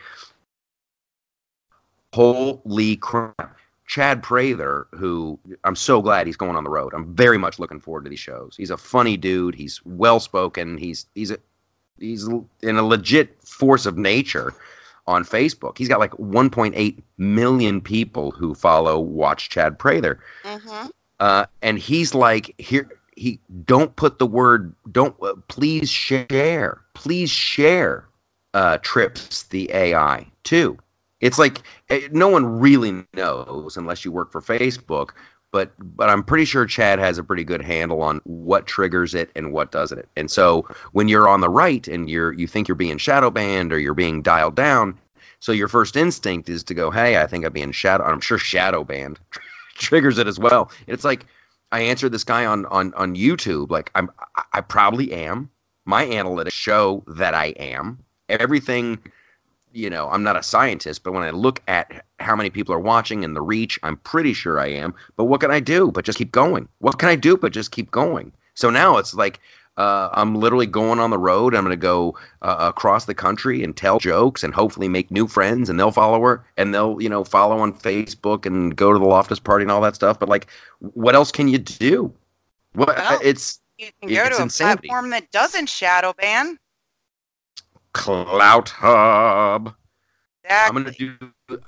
Holy 2.13 2.97
crap. 2.97 3.57
Chad 3.87 4.23
Prather, 4.23 4.87
who 4.93 5.39
I'm 5.65 5.77
so 5.77 6.01
glad 6.01 6.27
he's 6.27 6.37
going 6.37 6.57
on 6.57 6.65
the 6.65 6.71
road. 6.71 6.95
I'm 6.95 7.15
very 7.15 7.37
much 7.37 7.59
looking 7.59 7.81
forward 7.81 8.05
to 8.05 8.11
these 8.11 8.21
shows. 8.21 8.55
He's 8.57 8.71
a 8.71 8.77
funny 8.77 9.17
dude. 9.17 9.55
He's 9.55 9.81
well 9.85 10.21
spoken. 10.21 10.79
He's 10.79 11.07
he's 11.15 11.31
a 11.31 11.39
he's 12.03 12.29
in 12.63 12.77
a 12.77 12.83
legit 12.83 13.43
force 13.43 13.87
of 13.87 13.97
nature 13.97 14.55
on 15.07 15.25
Facebook. 15.25 15.79
He's 15.79 15.89
got 15.89 16.01
like 16.01 16.13
1.8 16.13 17.03
million 17.19 17.81
people 17.81 18.31
who 18.31 18.55
follow 18.55 19.01
watch 19.01 19.49
Chad 19.49 19.79
Prather, 19.79 20.19
mm-hmm. 20.45 20.89
uh, 21.21 21.47
and 21.63 21.79
he's 21.79 22.15
like 22.15 22.55
here. 22.59 22.89
He 23.15 23.39
don't 23.65 23.95
put 23.97 24.19
the 24.19 24.27
word 24.27 24.75
don't 24.91 25.15
uh, 25.23 25.35
please 25.49 25.91
share 25.91 26.81
please 26.95 27.31
share 27.31 28.09
uh, 28.55 28.79
trips 28.79 29.45
the 29.45 29.71
AI 29.73 30.27
too 30.45 30.79
it's 31.23 31.39
like 31.39 31.63
eh, 31.89 32.09
no 32.11 32.29
one 32.29 32.45
really 32.45 33.05
knows 33.15 33.77
unless 33.79 34.05
you 34.05 34.13
work 34.13 34.31
for 34.31 34.43
Facebook. 34.43 35.11
But 35.53 35.73
but 35.97 36.09
I'm 36.09 36.25
pretty 36.25 36.47
sure 36.47 36.67
Chad 36.67 36.99
has 36.99 37.19
a 37.19 37.25
pretty 37.25 37.45
good 37.45 37.63
handle 37.63 38.03
on 38.03 38.21
what 38.25 38.67
triggers 38.67 39.15
it 39.15 39.31
and 39.37 39.53
what 39.53 39.71
doesn't 39.71 39.99
it. 39.99 40.09
And 40.17 40.31
so 40.31 40.67
when 40.93 41.09
you're 41.09 41.29
on 41.29 41.41
the 41.41 41.51
right 41.51 41.87
and 41.87 42.09
you're 42.11 42.33
you 42.33 42.47
think 42.47 42.67
you're 42.67 42.75
being 42.75 42.99
shadow 42.99 43.31
banned 43.31 43.73
or 43.73 43.79
you're 43.79 43.95
being 43.95 44.23
dialed 44.23 44.57
down, 44.57 44.99
so 45.41 45.53
your 45.53 45.69
first 45.69 45.95
instinct 45.95 46.49
is 46.49 46.65
to 46.65 46.75
go, 46.75 46.91
hey, 46.91 47.21
I 47.21 47.27
think 47.27 47.45
I'm 47.45 47.53
being 47.53 47.73
shadow. 47.73 48.05
I'm 48.05 48.21
sure 48.21 48.39
shadow 48.39 48.83
banned 48.83 49.19
triggers 49.75 50.19
it 50.19 50.27
as 50.27 50.39
well. 50.39 50.71
It's 50.87 51.05
like 51.05 51.27
I 51.71 51.81
answered 51.81 52.13
this 52.13 52.25
guy 52.25 52.47
on 52.47 52.65
on 52.67 52.95
on 52.95 53.15
YouTube. 53.15 53.71
Like 53.71 53.91
I'm 53.95 54.11
I 54.55 54.63
probably 54.63 55.13
am. 55.13 55.51
My 55.85 56.07
analytics 56.07 56.53
show 56.53 57.05
that 57.09 57.35
I 57.35 57.47
am. 57.59 57.99
Everything 58.29 58.99
you 59.73 59.91
know, 59.91 60.09
I'm 60.11 60.23
not 60.23 60.37
a 60.37 60.43
scientist, 60.43 61.03
but 61.03 61.13
when 61.13 61.23
I 61.23 61.31
look 61.31 61.63
at 61.69 62.05
how 62.21 62.37
many 62.37 62.51
people 62.51 62.75
are 62.75 62.81
watching 62.81 63.25
and 63.25 63.35
the 63.35 63.43
reach, 63.43 63.79
I'm 63.83 63.97
pretty 63.99 64.33
sure 64.33 64.61
I 64.61 64.69
am. 64.69 64.95
But 65.17 65.25
what 65.25 65.41
can 65.41 65.51
I 65.51 65.61
do 65.61 65.91
but 65.91 66.05
just 66.05 66.19
keep 66.19 66.33
going? 66.33 66.69
What 66.79 66.99
can 66.99 67.09
I 67.09 67.17
do 67.17 67.37
but 67.37 67.53
just 67.53 67.73
keep 67.73 67.91
going? 67.91 68.33
So 68.55 68.71
now 68.71 68.99
it's 68.99 69.15
like 69.15 69.41
uh, 69.77 70.11
I'm 70.13 70.35
literally 70.35 70.67
going 70.67 70.99
on 70.99 71.11
the 71.11 71.19
road. 71.19 71.55
I'm 71.55 71.65
going 71.65 71.71
to 71.71 71.77
go 71.77 72.17
uh, 72.43 72.57
across 72.61 73.07
the 73.07 73.15
country 73.15 73.65
and 73.65 73.75
tell 73.75 73.99
jokes 73.99 74.45
and 74.45 74.53
hopefully 74.53 74.89
make 74.89 75.11
new 75.11 75.27
friends, 75.27 75.71
and 75.71 75.81
they'll 75.81 75.91
follow 75.91 76.21
her 76.23 76.45
and 76.57 76.75
they'll, 76.75 77.01
you 77.01 77.09
know, 77.09 77.25
follow 77.25 77.59
on 77.59 77.73
Facebook 77.73 78.45
and 78.45 78.77
go 78.77 78.93
to 78.93 78.99
the 78.99 79.07
Loftus 79.07 79.39
party 79.39 79.63
and 79.63 79.71
all 79.71 79.81
that 79.81 79.95
stuff. 79.95 80.19
But 80.19 80.29
like, 80.29 80.49
what 80.81 81.15
else 81.15 81.33
can 81.33 81.49
you 81.49 81.59
do? 81.59 82.13
What 82.75 82.89
well, 82.89 83.21
it's 83.23 83.61
you 83.79 83.89
can 84.01 84.11
go 84.11 84.29
to 84.29 84.37
a 84.37 84.43
insanity. 84.43 84.89
platform 84.89 85.11
that 85.11 85.31
doesn't 85.31 85.69
shadow 85.69 86.13
ban. 86.19 86.59
Clout 87.93 88.71
Hub. 88.71 89.75
Exactly. 90.45 90.79
I'm 90.79 90.85
gonna 90.85 90.97
do 90.97 91.17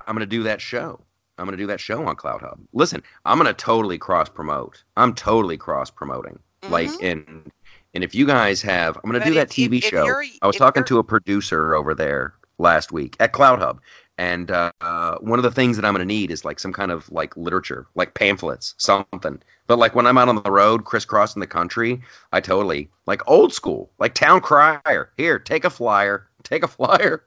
I'm 0.06 0.14
gonna 0.14 0.26
do 0.26 0.42
that 0.44 0.60
show. 0.60 1.00
I'm 1.38 1.44
gonna 1.46 1.56
do 1.56 1.66
that 1.66 1.80
show 1.80 2.04
on 2.06 2.16
CloutHub. 2.16 2.58
Listen, 2.72 3.02
I'm 3.24 3.38
gonna 3.38 3.52
totally 3.54 3.98
cross 3.98 4.28
promote. 4.28 4.82
I'm 4.96 5.14
totally 5.14 5.56
cross 5.56 5.90
promoting. 5.90 6.38
Like 6.68 6.88
Mhm. 6.90 7.02
and 7.12 7.52
and 7.94 8.02
if 8.04 8.14
you 8.14 8.26
guys 8.26 8.62
have, 8.62 8.96
I'm 8.96 9.02
gonna 9.10 9.20
But 9.20 9.26
do 9.26 9.34
that 9.34 9.48
if 9.48 9.54
TV 9.70 9.78
if 9.78 9.84
show. 9.84 10.06
I 10.42 10.46
was 10.46 10.56
talking 10.56 10.84
to 10.84 10.98
a 10.98 11.04
producer 11.04 11.74
over 11.74 11.94
there 11.94 12.34
last 12.58 12.92
week 12.92 13.16
at 13.20 13.32
CloutHub, 13.32 13.78
and 14.18 14.50
uh, 14.50 14.70
uh, 14.80 15.16
one 15.18 15.38
of 15.38 15.42
the 15.42 15.50
things 15.50 15.76
that 15.76 15.84
I'm 15.84 15.94
gonna 15.94 16.04
need 16.04 16.30
is 16.30 16.44
like 16.44 16.60
some 16.60 16.72
kind 16.72 16.90
of 16.90 17.10
like 17.10 17.36
literature, 17.36 17.86
like 17.94 18.14
pamphlets, 18.14 18.74
something. 18.78 19.42
But 19.66 19.78
like 19.78 19.94
when 19.94 20.06
I'm 20.06 20.18
out 20.18 20.28
on 20.28 20.42
the 20.42 20.50
road, 20.50 20.84
crisscrossing 20.84 21.40
the 21.40 21.46
country, 21.46 22.00
I 22.32 22.40
totally 22.40 22.90
like 23.06 23.28
old 23.28 23.52
school, 23.52 23.90
like 23.98 24.14
town 24.14 24.40
crier. 24.40 25.10
Here, 25.16 25.38
take 25.38 25.64
a 25.64 25.70
flyer, 25.70 26.28
take 26.42 26.62
a 26.62 26.68
flyer. 26.68 27.24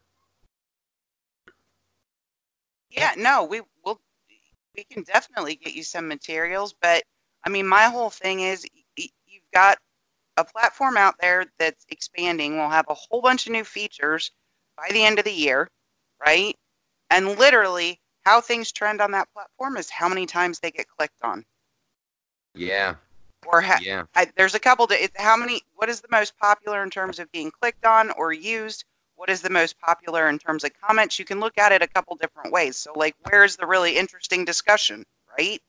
Yeah, 2.90 3.12
no, 3.18 3.44
we 3.44 3.62
will. 3.84 4.00
We 4.76 4.84
can 4.84 5.04
definitely 5.04 5.56
get 5.56 5.74
you 5.74 5.84
some 5.84 6.08
materials, 6.08 6.74
but 6.82 7.04
I 7.44 7.50
mean, 7.50 7.68
my 7.68 7.86
whole 7.86 8.10
thing 8.10 8.42
is 8.42 8.66
you've 8.96 9.12
got 9.54 9.78
a 10.38 10.46
platform 10.46 10.98
out 10.98 11.16
there 11.20 11.46
that's 11.60 11.86
expanding. 11.90 12.58
We'll 12.58 12.70
have 12.70 12.86
a 12.90 12.94
whole 12.94 13.22
bunch 13.22 13.48
of 13.48 13.54
new 13.54 13.64
features 13.64 14.32
by 14.78 14.88
the 14.92 15.04
end 15.04 15.20
of 15.20 15.26
the 15.26 15.32
year, 15.32 15.70
right? 16.24 16.56
And 17.10 17.38
literally, 17.40 18.00
how 18.26 18.42
things 18.42 18.72
trend 18.72 19.02
on 19.02 19.12
that 19.12 19.32
platform 19.34 19.78
is 19.78 19.90
how 19.90 20.10
many 20.10 20.26
times 20.26 20.60
they 20.60 20.72
get 20.72 20.88
clicked 20.88 21.22
on, 21.24 21.46
Yeah, 22.54 22.96
or 23.46 23.62
ha- 23.62 23.80
yeah. 23.82 24.04
I, 24.16 24.28
there's 24.36 24.56
a 24.56 24.60
couple. 24.60 24.88
To, 24.88 25.10
how 25.16 25.38
many? 25.38 25.62
What 25.76 25.90
is 25.90 26.02
the 26.02 26.10
most 26.12 26.38
popular 26.38 26.84
in 26.84 26.90
terms 26.90 27.20
of 27.20 27.32
being 27.32 27.52
clicked 27.52 27.86
on 27.86 28.12
or 28.12 28.34
used? 28.34 28.84
What 29.16 29.30
is 29.30 29.42
the 29.42 29.50
most 29.50 29.80
popular 29.80 30.30
in 30.30 30.38
terms 30.38 30.64
of 30.64 30.72
comments? 30.80 31.18
You 31.18 31.26
can 31.26 31.40
look 31.40 31.58
at 31.58 31.72
it 31.72 31.82
a 31.82 31.88
couple 31.88 32.16
different 32.18 32.52
ways. 32.52 32.78
So, 32.78 32.92
like, 32.96 33.16
where's 33.30 33.56
the 33.56 33.66
really 33.66 33.98
interesting 33.98 34.46
discussion, 34.46 35.06
right? 35.38 35.62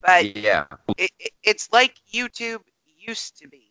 But 0.00 0.36
yeah. 0.36 0.64
it, 0.96 1.10
it, 1.18 1.32
it's 1.42 1.70
like 1.72 1.94
YouTube 2.12 2.62
used 2.98 3.36
to 3.38 3.48
be, 3.48 3.70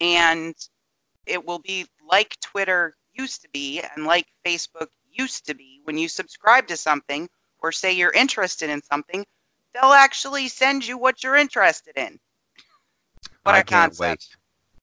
and 0.00 0.54
it 1.26 1.44
will 1.44 1.58
be 1.58 1.86
like 2.08 2.38
Twitter 2.40 2.96
used 3.12 3.42
to 3.42 3.48
be, 3.52 3.82
and 3.82 4.06
like 4.06 4.26
Facebook 4.46 4.88
used 5.16 5.46
to 5.46 5.54
be. 5.54 5.80
When 5.84 5.98
you 5.98 6.08
subscribe 6.08 6.66
to 6.68 6.76
something 6.76 7.28
or 7.60 7.72
say 7.72 7.92
you're 7.92 8.12
interested 8.12 8.70
in 8.70 8.82
something, 8.82 9.24
they'll 9.74 9.92
actually 9.92 10.48
send 10.48 10.86
you 10.86 10.98
what 10.98 11.22
you're 11.22 11.36
interested 11.36 11.96
in. 11.96 12.18
What 13.42 13.54
I 13.54 13.60
a 13.60 13.64
can't 13.64 13.96
concept. 13.96 14.36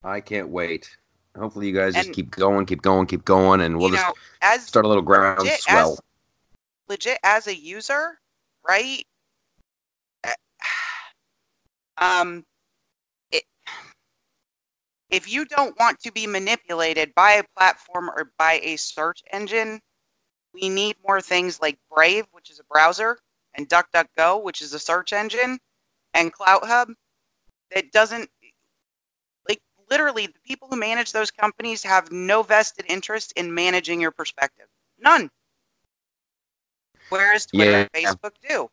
wait. 0.04 0.10
I 0.10 0.22
can't 0.22 0.50
wait. 0.50 0.90
Hopefully, 1.38 1.68
you 1.68 1.74
guys 1.74 1.96
just 1.96 2.12
keep 2.14 2.30
going, 2.30 2.66
keep 2.66 2.82
going, 2.82 3.08
keep 3.08 3.26
going, 3.26 3.62
and 3.62 3.80
we'll 3.80 3.90
just 3.90 4.06
know, 4.06 4.58
start 4.58 4.86
a 4.86 4.88
little 4.88 5.04
legit 5.04 5.66
groundswell. 5.66 5.94
as, 5.94 6.02
legit 6.88 7.18
as 7.24 7.48
a 7.48 7.56
user, 7.56 8.20
right? 8.68 9.04
Um, 12.00 12.44
it, 13.32 13.44
if 15.12 15.32
you 15.32 15.46
don't 15.46 15.80
want 15.80 16.00
to 16.00 16.12
be 16.12 16.26
manipulated 16.26 17.14
by 17.14 17.34
a 17.34 17.44
platform 17.56 18.10
or 18.10 18.32
by 18.40 18.60
a 18.64 18.78
search 18.78 19.22
engine, 19.32 19.80
we 20.54 20.70
need 20.70 20.96
more 21.06 21.22
things 21.22 21.62
like 21.62 21.78
Brave, 21.94 22.26
which 22.32 22.50
is 22.50 22.60
a 22.60 22.64
browser, 22.66 23.18
and 23.56 23.70
DuckDuckGo, 23.70 24.44
which 24.44 24.62
is 24.62 24.74
a 24.74 24.80
search 24.80 25.14
engine, 25.14 25.60
and 26.14 26.34
CloutHub 26.34 26.94
that 27.74 27.92
doesn't 27.92 28.30
like 29.48 29.62
literally 29.90 30.28
the 30.28 30.40
people 30.46 30.68
who 30.70 30.78
manage 30.78 31.12
those 31.12 31.32
companies 31.32 31.84
have 31.84 32.12
no 32.12 32.44
vested 32.44 32.86
interest 32.88 33.34
in 33.36 33.54
managing 33.54 34.00
your 34.00 34.12
perspective. 34.12 34.68
None. 35.00 35.30
Whereas 37.10 37.46
Twitter 37.46 37.72
and 37.72 37.92
Facebook 37.92 38.34
do. 38.48 38.70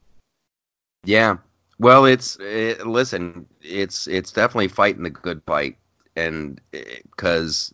Yeah. 1.05 1.37
Well, 1.79 2.05
it's 2.05 2.37
it, 2.41 2.87
listen. 2.87 3.47
It's 3.63 4.07
it's 4.07 4.33
definitely 4.33 4.69
fighting 4.69 5.03
the 5.03 5.11
good 5.11 5.43
fight, 5.47 5.79
and 6.15 6.61
eh, 6.75 6.97
because 7.11 7.73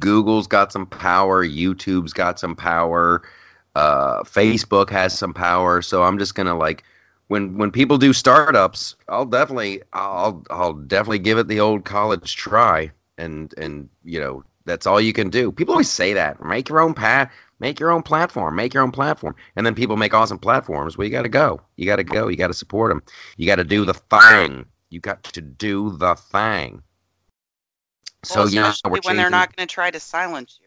Google's 0.00 0.48
got 0.48 0.72
some 0.72 0.86
power, 0.86 1.46
YouTube's 1.46 2.12
got 2.12 2.40
some 2.40 2.56
power, 2.56 3.22
uh, 3.76 4.22
Facebook 4.22 4.88
has 4.88 5.16
some 5.16 5.34
power. 5.34 5.82
So 5.82 6.02
I'm 6.02 6.18
just 6.18 6.34
gonna 6.34 6.56
like 6.56 6.82
when 7.28 7.58
when 7.58 7.70
people 7.70 7.98
do 7.98 8.14
startups, 8.14 8.96
I'll 9.08 9.26
definitely 9.26 9.82
I'll 9.92 10.42
I'll 10.48 10.72
definitely 10.72 11.18
give 11.18 11.36
it 11.36 11.46
the 11.46 11.60
old 11.60 11.84
college 11.84 12.36
try, 12.36 12.90
and 13.18 13.52
and 13.58 13.90
you 14.02 14.18
know 14.18 14.42
that's 14.64 14.86
all 14.86 14.98
you 14.98 15.12
can 15.12 15.28
do. 15.28 15.52
People 15.52 15.74
always 15.74 15.90
say 15.90 16.14
that 16.14 16.42
make 16.42 16.70
your 16.70 16.80
own 16.80 16.94
path. 16.94 17.30
Make 17.58 17.78
your 17.78 17.90
own 17.90 18.02
platform. 18.02 18.54
Make 18.54 18.74
your 18.74 18.82
own 18.82 18.92
platform. 18.92 19.34
And 19.56 19.64
then 19.64 19.74
people 19.74 19.96
make 19.96 20.12
awesome 20.12 20.38
platforms. 20.38 20.98
Well, 20.98 21.06
you 21.06 21.10
got 21.10 21.22
to 21.22 21.30
go. 21.30 21.58
You 21.76 21.86
got 21.86 21.96
to 21.96 22.04
go. 22.04 22.28
You 22.28 22.36
got 22.36 22.48
to 22.48 22.54
support 22.54 22.90
them. 22.90 23.02
You 23.38 23.46
got 23.46 23.56
to 23.56 23.64
do 23.64 23.86
the 23.86 23.94
thing. 23.94 24.66
You 24.90 25.00
got 25.00 25.22
to 25.24 25.40
do 25.40 25.96
the 25.96 26.16
thing. 26.16 26.82
So 28.24 28.40
well, 28.40 28.50
yeah, 28.50 28.68
especially 28.68 28.90
we're 28.90 29.08
when 29.08 29.16
they're 29.16 29.30
not 29.30 29.56
going 29.56 29.66
to 29.66 29.72
try 29.72 29.90
to 29.90 30.00
silence 30.00 30.58
you. 30.60 30.65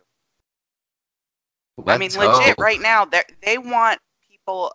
I 1.87 1.97
mean, 1.97 2.11
Let's 2.17 2.37
legit, 2.39 2.59
right 2.59 2.81
now, 2.81 3.05
they 3.05 3.23
they 3.41 3.57
want 3.57 3.99
people 4.29 4.73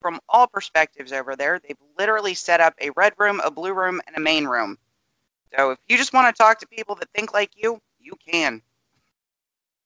from 0.00 0.20
all 0.28 0.46
perspectives 0.46 1.12
over 1.12 1.36
there. 1.36 1.58
They've 1.58 1.76
literally 1.98 2.34
set 2.34 2.60
up 2.60 2.74
a 2.80 2.90
red 2.90 3.14
room, 3.18 3.40
a 3.44 3.50
blue 3.50 3.72
room, 3.74 4.00
and 4.06 4.16
a 4.16 4.20
main 4.20 4.46
room. 4.46 4.78
So 5.56 5.70
if 5.72 5.78
you 5.88 5.96
just 5.96 6.12
want 6.12 6.34
to 6.34 6.42
talk 6.42 6.58
to 6.60 6.66
people 6.68 6.94
that 6.96 7.08
think 7.14 7.32
like 7.32 7.50
you, 7.56 7.80
you 7.98 8.12
can. 8.26 8.62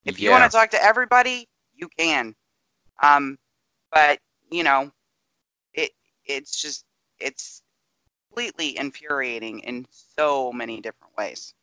If 0.04 0.20
you 0.20 0.30
want 0.30 0.44
to 0.44 0.50
talk 0.56 0.70
to 0.70 0.82
everybody, 0.82 1.48
you 1.74 1.88
can. 1.88 2.34
Um, 3.02 3.38
but 3.92 4.18
you 4.50 4.64
know, 4.64 4.90
it 5.74 5.90
it's 6.24 6.60
just 6.60 6.84
it's 7.18 7.62
completely 8.28 8.76
infuriating 8.76 9.60
in 9.60 9.86
so 9.90 10.52
many 10.52 10.80
different 10.80 11.16
ways. 11.16 11.54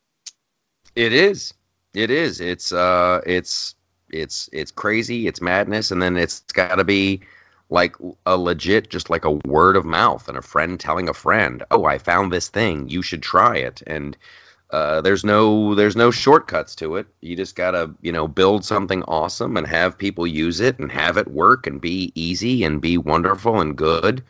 It 0.96 1.14
is. 1.14 1.54
It 1.94 2.10
is. 2.12 2.40
It's 2.42 2.72
uh 2.72 3.22
it's 3.26 3.76
it's 4.12 4.50
it's 4.54 4.72
crazy, 4.72 5.28
it's 5.28 5.42
madness, 5.42 5.92
and 5.92 6.02
then 6.02 6.18
it's 6.18 6.42
got 6.54 6.76
to 6.76 6.84
be 6.84 7.22
like 7.70 7.96
a 8.26 8.38
legit 8.38 8.90
just 8.90 9.10
like 9.10 9.26
a 9.26 9.32
word 9.46 9.76
of 9.76 9.86
mouth 9.86 10.28
and 10.28 10.38
a 10.38 10.42
friend 10.42 10.80
telling 10.80 11.10
a 11.10 11.14
friend, 11.14 11.64
"Oh, 11.72 11.86
I 11.86 11.98
found 11.98 12.32
this 12.32 12.50
thing. 12.50 12.90
You 12.90 13.02
should 13.02 13.22
try 13.24 13.58
it." 13.58 13.82
And 13.88 14.18
uh, 14.72 15.02
there's 15.02 15.24
no 15.24 15.76
there's 15.76 15.96
no 15.96 16.12
shortcuts 16.12 16.76
to 16.76 16.96
it. 16.96 17.08
You 17.22 17.36
just 17.36 17.56
got 17.56 17.72
to, 17.72 17.92
you 18.02 18.12
know, 18.12 18.28
build 18.28 18.66
something 18.66 19.04
awesome 19.04 19.58
and 19.58 19.66
have 19.68 19.98
people 19.98 20.28
use 20.28 20.60
it 20.60 20.78
and 20.80 20.92
have 20.92 21.18
it 21.18 21.28
work 21.30 21.68
and 21.68 21.82
be 21.82 22.12
easy 22.16 22.64
and 22.64 22.82
be 22.82 22.98
wonderful 22.98 23.62
and 23.62 23.76
good. 23.76 24.24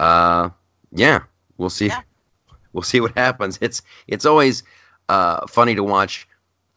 Uh 0.00 0.50
yeah, 0.92 1.22
we'll 1.58 1.70
see. 1.70 1.86
Yeah. 1.86 2.02
We'll 2.72 2.82
see 2.82 3.00
what 3.00 3.16
happens. 3.16 3.56
It's 3.60 3.82
it's 4.08 4.26
always 4.26 4.64
uh, 5.08 5.46
funny 5.46 5.76
to 5.76 5.84
watch 5.84 6.26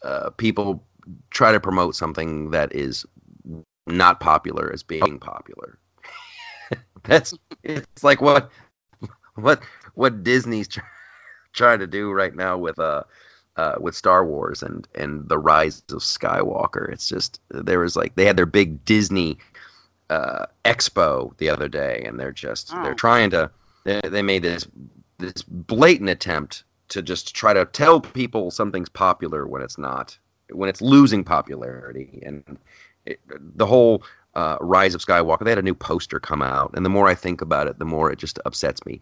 uh, 0.04 0.30
people 0.32 0.84
try 1.30 1.52
to 1.52 1.60
promote 1.60 1.96
something 1.96 2.52
that 2.52 2.74
is 2.74 3.06
not 3.86 4.20
popular 4.20 4.72
as 4.74 4.84
being 4.84 5.20
popular. 5.20 5.78
That's 7.04 7.34
it's 7.64 8.04
like 8.04 8.22
what 8.22 8.52
what 9.36 9.62
what 9.94 10.24
Disney's 10.24 10.68
try, 10.68 10.84
trying 11.54 11.80
to 11.80 11.88
do 11.88 12.12
right 12.12 12.36
now 12.36 12.58
with 12.58 12.78
uh, 12.80 13.04
uh 13.56 13.76
with 13.80 13.96
Star 13.96 14.26
Wars 14.26 14.62
and 14.62 14.88
and 14.96 15.28
the 15.30 15.38
rise 15.38 15.84
of 15.90 16.00
Skywalker. 16.00 16.92
It's 16.92 17.08
just 17.08 17.40
there 17.50 17.80
was 17.80 17.96
like 17.96 18.16
they 18.16 18.26
had 18.26 18.38
their 18.38 18.46
big 18.46 18.84
Disney 18.86 19.38
uh, 20.10 20.46
expo 20.66 21.36
the 21.38 21.50
other 21.50 21.68
day, 21.68 22.04
and 22.06 22.20
they're 22.20 22.32
just 22.32 22.72
Oh. 22.74 22.84
they're 22.84 22.94
trying 22.94 23.30
to 23.32 23.50
they, 23.84 24.02
they 24.04 24.22
made 24.22 24.44
this 24.44 24.68
this 25.18 25.44
blatant 25.44 26.10
attempt 26.10 26.64
to 26.90 27.02
just 27.02 27.36
try 27.36 27.54
to 27.54 27.66
tell 27.66 28.00
people 28.00 28.52
something's 28.52 28.90
popular 28.90 29.48
when 29.48 29.62
it's 29.62 29.78
not, 29.78 30.18
when 30.52 30.70
it's 30.70 30.82
losing 30.82 31.24
popularity. 31.24 32.22
And 32.26 32.58
it, 33.06 33.20
the 33.28 33.66
whole 33.66 34.04
uh, 34.36 34.58
Rise 34.62 34.96
of 34.96 35.02
Skywalker, 35.02 35.44
they 35.44 35.52
had 35.52 35.60
a 35.60 35.64
new 35.64 35.76
poster 35.76 36.20
come 36.20 36.42
out. 36.42 36.72
And 36.76 36.86
the 36.86 36.90
more 36.90 37.08
I 37.08 37.16
think 37.16 37.42
about 37.42 37.68
it, 37.68 37.80
the 37.80 37.86
more 37.86 38.12
it 38.12 38.20
just 38.20 38.40
upsets 38.46 38.86
me. 38.86 39.00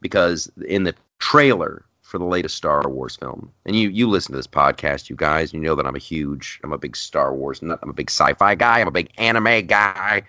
Because 0.00 0.50
in 0.66 0.84
the 0.84 0.94
trailer 1.18 1.84
for 2.02 2.18
the 2.18 2.24
latest 2.24 2.56
Star 2.56 2.88
Wars 2.88 3.16
film, 3.16 3.52
and 3.66 3.76
you, 3.76 3.90
you 3.90 4.08
listen 4.08 4.32
to 4.32 4.36
this 4.38 4.46
podcast, 4.46 5.10
you 5.10 5.16
guys, 5.16 5.52
you 5.52 5.60
know 5.60 5.74
that 5.74 5.86
I'm 5.86 5.96
a 5.96 6.00
huge, 6.00 6.60
I'm 6.62 6.72
a 6.72 6.78
big 6.78 6.96
Star 6.96 7.34
Wars 7.34 7.60
nut. 7.60 7.78
I'm 7.82 7.90
a 7.90 7.94
big 7.94 8.10
sci 8.10 8.32
fi 8.34 8.54
guy. 8.54 8.80
I'm 8.80 8.88
a 8.88 8.92
big 8.92 9.10
anime 9.18 9.66
guy. 9.66 10.22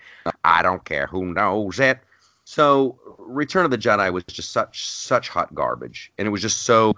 I 0.44 0.62
don't 0.62 0.84
care 0.84 1.06
who 1.06 1.32
knows 1.32 1.80
it. 1.80 2.00
So 2.44 2.98
Return 3.18 3.64
of 3.64 3.70
the 3.70 3.78
Jedi 3.78 4.12
was 4.12 4.24
just 4.24 4.50
such 4.50 4.84
such 4.84 5.28
hot 5.28 5.54
garbage, 5.54 6.12
and 6.18 6.26
it 6.26 6.30
was 6.30 6.42
just 6.42 6.62
so 6.62 6.96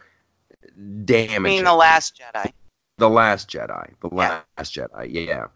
I 0.64 0.70
damaging. 1.04 1.42
mean, 1.42 1.64
the 1.64 1.74
Last 1.74 2.18
Jedi. 2.18 2.52
The 2.99 3.09
Last 3.09 3.51
Jedi, 3.51 3.95
the 4.01 4.11
Yeah. 4.12 4.43
Last 4.59 4.74
Jedi, 4.74 5.12
yeah, 5.12 5.47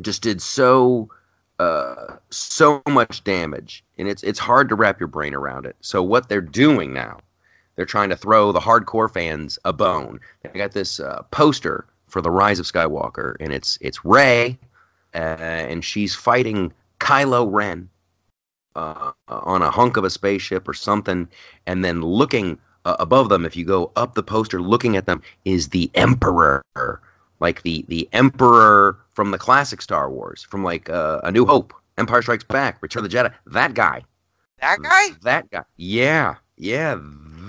just 0.00 0.22
did 0.22 0.40
so 0.40 1.10
uh, 1.58 2.16
so 2.30 2.82
much 2.88 3.24
damage, 3.24 3.84
and 3.98 4.08
it's 4.08 4.22
it's 4.22 4.38
hard 4.38 4.68
to 4.68 4.74
wrap 4.74 5.00
your 5.00 5.08
brain 5.08 5.34
around 5.34 5.66
it. 5.66 5.76
So 5.80 6.02
what 6.02 6.28
they're 6.28 6.40
doing 6.40 6.92
now, 6.92 7.18
they're 7.74 7.86
trying 7.86 8.10
to 8.10 8.16
throw 8.16 8.52
the 8.52 8.60
hardcore 8.60 9.12
fans 9.12 9.58
a 9.64 9.72
bone. 9.72 10.20
They 10.42 10.50
got 10.50 10.72
this 10.72 11.00
uh, 11.00 11.22
poster 11.30 11.86
for 12.08 12.20
the 12.20 12.30
Rise 12.30 12.58
of 12.58 12.66
Skywalker, 12.66 13.36
and 13.40 13.52
it's 13.52 13.78
it's 13.80 14.04
Rey 14.04 14.58
uh, 15.16 15.18
and 15.18 15.84
she's 15.84 16.14
fighting 16.14 16.72
Kylo 17.00 17.50
Ren 17.50 17.88
uh, 18.74 19.12
on 19.28 19.62
a 19.62 19.70
hunk 19.70 19.96
of 19.96 20.04
a 20.04 20.10
spaceship 20.10 20.68
or 20.68 20.74
something, 20.74 21.26
and 21.66 21.84
then 21.84 22.02
looking 22.02 22.58
uh, 22.86 22.96
above 23.00 23.28
them, 23.28 23.44
if 23.44 23.56
you 23.56 23.64
go 23.64 23.90
up 23.96 24.14
the 24.14 24.22
poster, 24.22 24.62
looking 24.62 24.96
at 24.96 25.06
them, 25.06 25.20
is 25.44 25.68
the 25.68 25.90
Emperor, 25.94 26.62
like 27.40 27.60
the 27.62 27.84
the 27.88 28.08
Emperor 28.12 28.96
from 29.12 29.32
the 29.32 29.38
classic 29.38 29.82
Star 29.82 30.08
Wars, 30.08 30.44
from 30.44 30.62
like 30.62 30.88
uh, 30.88 31.20
A 31.24 31.32
New 31.32 31.44
Hope, 31.44 31.74
Empire 31.98 32.22
Strikes 32.22 32.44
Back, 32.44 32.80
Return 32.80 33.04
of 33.04 33.10
the 33.10 33.16
Jedi. 33.16 33.34
That 33.48 33.74
guy. 33.74 34.04
That 34.60 34.78
guy? 34.80 35.08
That 35.22 35.50
guy. 35.50 35.64
Yeah, 35.76 36.36
yeah, 36.56 36.96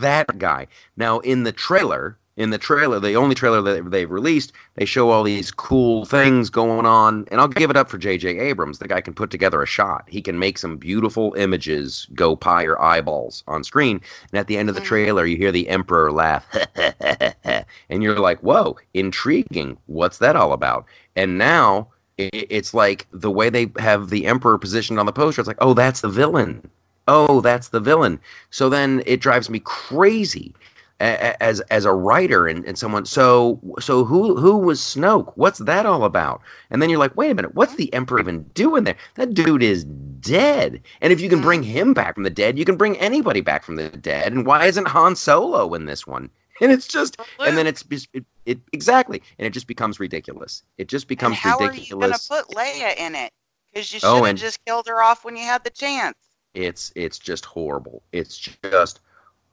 that 0.02 0.40
guy. 0.40 0.68
Now 0.98 1.20
in 1.20 1.44
the 1.44 1.52
trailer, 1.52 2.18
in 2.38 2.52
the 2.52 2.58
trailer, 2.60 3.00
the 3.00 3.16
only 3.16 3.34
trailer 3.34 3.62
that 3.64 3.90
they've 3.90 4.10
released, 4.10 4.54
they 4.76 4.86
show 4.86 5.10
all 5.10 5.24
these 5.24 5.50
cool 5.50 6.06
things 6.06 6.52
going 6.52 6.86
on. 6.86 7.28
And 7.32 7.42
I'll 7.42 7.48
give 7.48 7.72
it 7.72 7.76
up 7.76 7.90
for 7.90 7.98
J.J. 7.98 8.38
Abrams. 8.38 8.78
The 8.78 8.88
guy 8.88 9.02
can 9.02 9.16
put 9.16 9.32
together 9.32 9.62
a 9.62 9.66
shot. 9.66 10.06
He 10.08 10.22
can 10.22 10.38
make 10.38 10.60
some 10.60 10.78
beautiful 10.78 11.34
images 11.34 12.08
go 12.14 12.36
pie 12.36 12.62
your 12.62 12.82
eyeballs 12.82 13.44
on 13.48 13.64
screen. 13.64 14.00
And 14.32 14.40
at 14.40 14.46
the 14.46 14.58
end 14.58 14.70
of 14.70 14.76
the 14.76 14.82
mm. 14.82 14.86
trailer, 14.86 15.26
you 15.26 15.36
hear 15.36 15.52
the 15.52 15.68
Emperor 15.68 16.12
laugh. 16.12 16.46
and 17.90 18.04
you're 18.04 18.20
like, 18.20 18.40
whoa, 18.42 18.78
intriguing. 18.94 19.76
What's 19.88 20.20
that 20.20 20.36
all 20.36 20.54
about? 20.54 20.86
And 21.16 21.40
now 21.40 21.88
it's 22.20 22.74
like 22.74 23.08
the 23.12 23.32
way 23.32 23.50
they 23.50 23.72
have 23.80 24.10
the 24.10 24.28
Emperor 24.28 24.60
positioned 24.60 25.00
on 25.00 25.08
the 25.08 25.12
poster, 25.12 25.42
it's 25.42 25.48
like, 25.48 25.58
oh, 25.60 25.74
that's 25.74 26.02
the 26.02 26.10
villain 26.10 26.70
oh, 27.10 27.40
that's 27.40 27.70
the 27.70 27.80
villain. 27.80 28.20
So 28.50 28.68
then 28.68 29.02
it 29.06 29.22
drives 29.22 29.50
me 29.50 29.62
crazy 29.64 30.54
as 31.00 31.60
as 31.62 31.86
a 31.86 31.94
writer 31.94 32.48
and, 32.48 32.66
and 32.66 32.78
someone 32.78 33.06
so 33.06 33.60
so 33.80 34.04
who 34.04 34.36
who 34.36 34.58
was 34.58 34.80
Snoke? 34.80 35.32
What's 35.36 35.60
that 35.60 35.86
all 35.86 36.04
about? 36.04 36.42
And 36.70 36.82
then 36.82 36.90
you're 36.90 37.00
like, 37.00 37.16
wait 37.16 37.32
a 37.32 37.36
minute, 37.36 37.56
what's 37.56 37.76
the 37.76 37.94
Emperor 37.94 38.20
even 38.20 38.44
doing 38.54 38.84
there? 38.84 38.98
That 39.16 39.34
dude 39.34 39.64
is 39.64 39.84
dead. 39.84 40.82
And 41.02 41.14
if 41.14 41.22
you 41.22 41.30
can 41.30 41.42
bring 41.42 41.64
him 41.64 41.94
back 41.94 42.16
from 42.16 42.24
the 42.24 42.30
dead, 42.30 42.58
you 42.58 42.66
can 42.66 42.78
bring 42.78 42.98
anybody 42.98 43.42
back 43.42 43.64
from 43.64 43.76
the 43.76 43.90
dead. 43.90 44.34
And 44.34 44.46
why 44.46 44.66
isn't 44.66 44.88
Han 44.88 45.16
Solo 45.16 45.74
in 45.74 45.86
this 45.86 46.08
one? 46.08 46.30
And 46.60 46.72
it's 46.72 46.88
just, 46.88 47.18
and 47.40 47.56
then 47.56 47.68
it's 47.68 47.86
it, 48.14 48.26
it 48.48 48.60
exactly, 48.74 49.22
and 49.38 49.46
it 49.46 49.52
just 49.52 49.68
becomes 49.68 50.00
ridiculous. 50.00 50.64
It 50.80 50.88
just 50.88 51.08
becomes 51.08 51.34
and 51.34 51.38
how 51.38 51.60
ridiculous. 51.60 52.28
How 52.30 52.36
are 52.36 52.40
you 52.40 52.46
going 52.48 52.48
to 52.48 52.48
put 52.48 52.58
Leia 52.58 52.98
in 52.98 53.14
it? 53.14 53.32
Because 53.72 53.94
you 53.94 54.00
should 54.00 54.08
have 54.08 54.24
oh, 54.24 54.34
just 54.34 54.66
killed 54.66 54.88
her 54.88 55.04
off 55.04 55.24
when 55.24 55.36
you 55.36 55.44
had 55.44 55.64
the 55.64 55.70
chance. 55.70 56.18
It's 56.56 56.92
it's 56.96 57.20
just 57.20 57.46
horrible. 57.46 58.02
It's 58.12 58.40
just 58.40 59.02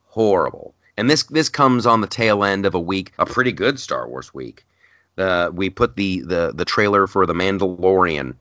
horrible. 0.07 0.75
And 0.97 1.11
this 1.11 1.25
this 1.25 1.49
comes 1.49 1.87
on 1.87 2.01
the 2.01 2.07
tail 2.07 2.45
end 2.45 2.67
of 2.67 2.75
a 2.75 2.81
week, 2.81 3.13
a 3.19 3.27
pretty 3.27 3.53
good 3.53 3.81
Star 3.81 4.09
Wars 4.09 4.33
week. 4.33 4.65
Uh, 5.19 5.51
we 5.53 5.71
put 5.71 5.97
the, 5.97 6.21
the 6.21 6.53
the 6.55 6.65
trailer 6.65 7.07
for 7.07 7.27
The 7.27 7.35
Mandalorian 7.35 8.35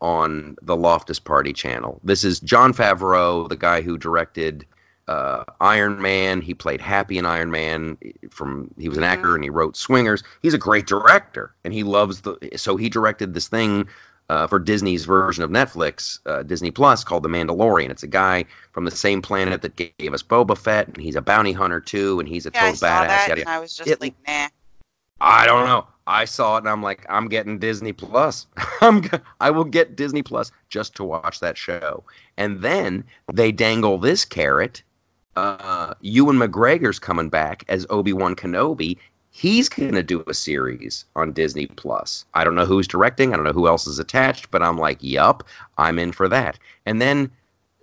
on 0.00 0.56
the 0.62 0.76
Loftus 0.76 1.18
Party 1.18 1.52
channel. 1.52 2.00
This 2.04 2.24
is 2.24 2.40
Jon 2.40 2.72
Favreau, 2.72 3.48
the 3.48 3.56
guy 3.56 3.80
who 3.80 3.96
directed 3.96 4.66
uh, 5.08 5.44
Iron 5.60 6.00
Man. 6.02 6.40
He 6.40 6.54
played 6.54 6.80
Happy 6.80 7.18
in 7.18 7.26
Iron 7.26 7.50
Man. 7.50 7.96
From 8.30 8.70
he 8.78 8.88
was 8.88 8.98
an 8.98 9.04
actor 9.04 9.34
and 9.34 9.44
he 9.44 9.50
wrote 9.50 9.76
Swingers. 9.76 10.22
He's 10.42 10.54
a 10.54 10.58
great 10.58 10.86
director, 10.86 11.54
and 11.64 11.72
he 11.72 11.82
loves 11.82 12.22
the. 12.22 12.36
So 12.56 12.76
he 12.76 12.88
directed 12.88 13.34
this 13.34 13.48
thing 13.48 13.88
uh, 14.28 14.46
for 14.46 14.58
Disney's 14.58 15.04
version 15.04 15.44
of 15.44 15.50
Netflix, 15.50 16.18
uh, 16.26 16.42
Disney 16.42 16.70
Plus, 16.70 17.04
called 17.04 17.22
The 17.22 17.28
Mandalorian. 17.28 17.90
It's 17.90 18.02
a 18.02 18.08
guy 18.08 18.44
from 18.72 18.84
the 18.84 18.90
same 18.90 19.22
planet 19.22 19.62
that 19.62 19.76
gave 19.76 20.12
us 20.12 20.22
Boba 20.22 20.56
Fett, 20.56 20.88
and 20.88 20.96
he's 20.96 21.16
a 21.16 21.22
bounty 21.22 21.52
hunter 21.52 21.80
too, 21.80 22.18
and 22.18 22.28
he's 22.28 22.46
a 22.46 22.50
yeah, 22.54 22.72
total 22.72 22.74
badass. 22.74 23.06
That, 23.06 23.28
yada, 23.28 23.48
I 23.48 23.58
was 23.58 23.76
just 23.76 23.88
it, 23.88 24.00
like, 24.00 24.14
nah. 24.26 24.48
I 25.20 25.46
don't 25.46 25.66
know. 25.66 25.86
I 26.06 26.24
saw 26.24 26.56
it 26.56 26.60
and 26.60 26.68
I'm 26.68 26.82
like, 26.82 27.04
I'm 27.08 27.28
getting 27.28 27.58
Disney 27.58 27.92
Plus. 27.92 28.46
I'm 28.80 29.08
I 29.40 29.50
will 29.50 29.64
get 29.64 29.96
Disney 29.96 30.22
Plus 30.22 30.52
just 30.68 30.94
to 30.96 31.04
watch 31.04 31.40
that 31.40 31.58
show. 31.58 32.04
And 32.36 32.60
then 32.62 33.04
they 33.32 33.50
dangle 33.50 33.98
this 33.98 34.24
carrot. 34.24 34.82
Uh, 35.34 35.94
Ewan 36.00 36.36
McGregor's 36.36 36.98
coming 36.98 37.28
back 37.28 37.64
as 37.68 37.86
Obi 37.90 38.12
Wan 38.12 38.34
Kenobi, 38.36 38.96
he's 39.36 39.68
going 39.68 39.92
to 39.92 40.02
do 40.02 40.24
a 40.26 40.32
series 40.32 41.04
on 41.14 41.30
Disney 41.30 41.66
Plus. 41.66 42.24
I 42.32 42.42
don't 42.42 42.54
know 42.54 42.64
who's 42.64 42.88
directing, 42.88 43.32
I 43.32 43.36
don't 43.36 43.44
know 43.44 43.52
who 43.52 43.68
else 43.68 43.86
is 43.86 43.98
attached, 43.98 44.50
but 44.50 44.62
I'm 44.62 44.78
like, 44.78 44.96
yup, 45.02 45.44
I'm 45.76 45.98
in 45.98 46.12
for 46.12 46.26
that. 46.28 46.58
And 46.86 47.02
then 47.02 47.30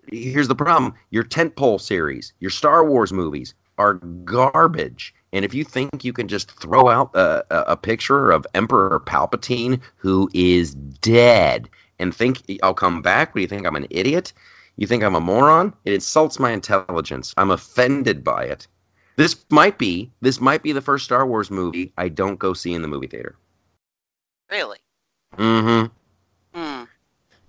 here's 0.07 0.47
the 0.47 0.55
problem 0.55 0.95
your 1.11 1.23
tentpole 1.23 1.79
series, 1.79 2.33
your 2.39 2.49
Star 2.49 2.83
Wars 2.83 3.13
movies 3.13 3.53
are 3.77 3.93
garbage. 4.25 5.13
And 5.31 5.45
if 5.45 5.53
you 5.53 5.63
think 5.63 6.03
you 6.03 6.11
can 6.11 6.27
just 6.27 6.51
throw 6.59 6.89
out 6.89 7.11
a, 7.15 7.45
a 7.71 7.77
picture 7.77 8.31
of 8.31 8.47
Emperor 8.55 8.99
Palpatine 8.99 9.79
who 9.97 10.31
is 10.33 10.73
dead 10.73 11.69
and 11.99 12.15
think 12.15 12.41
I'll 12.63 12.73
come 12.73 13.03
back, 13.03 13.29
what 13.29 13.35
do 13.35 13.41
you 13.41 13.47
think? 13.47 13.67
I'm 13.67 13.75
an 13.75 13.87
idiot? 13.91 14.33
You 14.77 14.87
think 14.87 15.03
I'm 15.03 15.15
a 15.15 15.21
moron? 15.21 15.71
It 15.85 15.93
insults 15.93 16.39
my 16.39 16.51
intelligence. 16.51 17.31
I'm 17.37 17.51
offended 17.51 18.23
by 18.23 18.45
it. 18.45 18.67
This 19.15 19.45
might 19.49 19.77
be 19.77 20.11
this 20.21 20.41
might 20.41 20.63
be 20.63 20.71
the 20.71 20.81
first 20.81 21.05
Star 21.05 21.25
Wars 21.25 21.51
movie 21.51 21.93
I 21.97 22.09
don't 22.09 22.39
go 22.39 22.53
see 22.53 22.73
in 22.73 22.81
the 22.81 22.87
movie 22.87 23.07
theater. 23.07 23.35
Really? 24.49 24.79
Mm-hmm. 25.37 26.59
Hmm. 26.59 26.83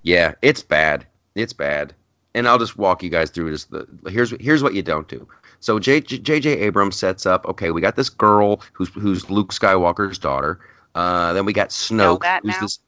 Yeah, 0.02 0.34
it's 0.42 0.62
bad. 0.62 1.06
It's 1.34 1.52
bad. 1.52 1.94
And 2.34 2.48
I'll 2.48 2.58
just 2.58 2.76
walk 2.76 3.02
you 3.02 3.10
guys 3.10 3.30
through 3.30 3.50
this. 3.50 3.64
The 3.64 3.86
here's 4.08 4.30
here's 4.40 4.62
what 4.62 4.74
you 4.74 4.82
don't 4.82 5.08
do. 5.08 5.26
So 5.60 5.78
J, 5.78 6.00
J, 6.00 6.40
J. 6.40 6.58
Abrams 6.60 6.96
sets 6.96 7.24
up. 7.24 7.46
Okay, 7.46 7.70
we 7.70 7.80
got 7.80 7.96
this 7.96 8.10
girl 8.10 8.60
who's 8.72 8.88
who's 8.90 9.30
Luke 9.30 9.52
Skywalker's 9.52 10.18
daughter. 10.18 10.60
Uh, 10.94 11.32
then 11.32 11.44
we 11.44 11.52
got 11.52 11.70
Snoke. 11.70 12.22
who's 12.42 12.58
this, 12.60 12.78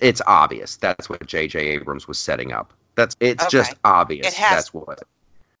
it's 0.00 0.22
obvious. 0.26 0.76
That's 0.76 1.08
what 1.08 1.26
J. 1.26 1.48
J. 1.48 1.60
Abrams 1.68 2.08
was 2.08 2.18
setting 2.18 2.52
up. 2.52 2.72
That's 2.94 3.16
it's 3.20 3.42
okay. 3.44 3.50
just 3.50 3.74
obvious. 3.84 4.26
It 4.26 4.34
has, 4.34 4.50
that's 4.50 4.74
what. 4.74 5.02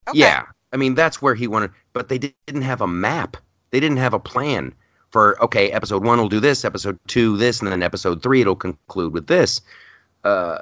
Okay. 0.08 0.18
Yeah, 0.18 0.44
I 0.72 0.76
mean, 0.76 0.94
that's 0.94 1.20
where 1.20 1.34
he 1.34 1.46
wanted, 1.46 1.70
but 1.92 2.08
they 2.08 2.18
didn't 2.18 2.62
have 2.62 2.80
a 2.80 2.86
map. 2.86 3.36
They 3.70 3.80
didn't 3.80 3.98
have 3.98 4.14
a 4.14 4.18
plan 4.18 4.74
for 5.10 5.40
okay, 5.42 5.70
episode 5.70 6.04
one 6.04 6.18
will 6.18 6.28
do 6.28 6.40
this, 6.40 6.64
episode 6.64 6.98
two 7.06 7.36
this, 7.36 7.60
and 7.60 7.70
then 7.70 7.82
episode 7.82 8.22
three 8.22 8.40
it'll 8.40 8.56
conclude 8.56 9.12
with 9.12 9.26
this. 9.26 9.60
Uh, 10.24 10.58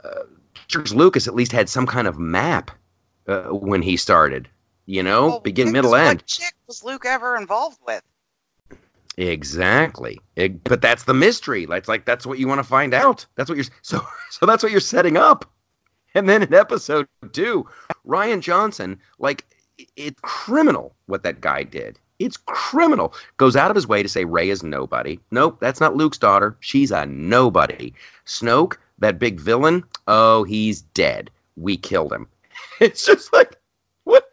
George 0.67 0.93
Lucas 0.93 1.27
at 1.27 1.35
least 1.35 1.53
had 1.53 1.69
some 1.69 1.87
kind 1.87 2.07
of 2.07 2.19
map 2.19 2.71
uh, 3.29 3.45
when 3.45 3.81
he 3.81 3.97
started. 3.97 4.49
You 4.87 5.05
know, 5.05 5.29
well, 5.29 5.41
begin, 5.41 5.71
middle, 5.71 5.95
end. 5.95 6.21
What 6.21 6.27
chick 6.27 6.55
was 6.67 6.83
Luke 6.83 7.07
ever 7.07 7.37
involved 7.37 7.79
with? 7.87 8.03
Exactly. 9.17 10.19
It, 10.35 10.65
but 10.65 10.83
that's 10.83 11.05
the 11.05 11.15
mystery. 11.15 11.67
That's 11.67 11.89
like 11.89 12.05
that's 12.05 12.27
what 12.27 12.39
you 12.39 12.49
want 12.49 12.59
to 12.59 12.65
find 12.65 12.93
out. 12.93 13.25
That's 13.37 13.49
what 13.49 13.57
you're 13.57 13.67
so 13.83 14.01
so 14.31 14.47
that's 14.47 14.63
what 14.63 14.73
you're 14.73 14.81
setting 14.81 15.17
up. 15.17 15.49
And 16.15 16.29
then 16.29 16.43
in 16.43 16.53
episode 16.53 17.07
two, 17.33 17.69
Rian 18.05 18.41
Johnson, 18.41 18.99
like 19.21 19.47
it's 19.97 20.19
criminal 20.23 20.95
what 21.07 21.23
that 21.23 21.41
guy 21.41 21.63
did. 21.63 21.99
It's 22.19 22.37
criminal. 22.37 23.15
Goes 23.39 23.57
out 23.57 23.71
of 23.71 23.75
his 23.75 23.89
way 23.89 24.03
to 24.03 24.09
say 24.09 24.25
Rey 24.25 24.51
is 24.51 24.63
nobody. 24.63 25.19
Nope, 25.31 25.59
that's 25.61 25.81
not 25.81 25.97
Luke's 25.97 26.19
daughter. 26.19 26.57
She's 26.61 26.91
a 26.91 27.07
nobody. 27.07 27.95
Snoke, 28.27 28.77
that 28.99 29.19
big 29.19 29.41
villain, 29.41 29.85
oh, 30.07 30.45
he's 30.45 30.83
dead. 30.83 31.31
We 31.57 31.77
killed 31.77 32.13
him. 32.13 32.27
It's 32.81 33.05
just 33.05 33.33
like, 33.33 33.57
what? 34.05 34.31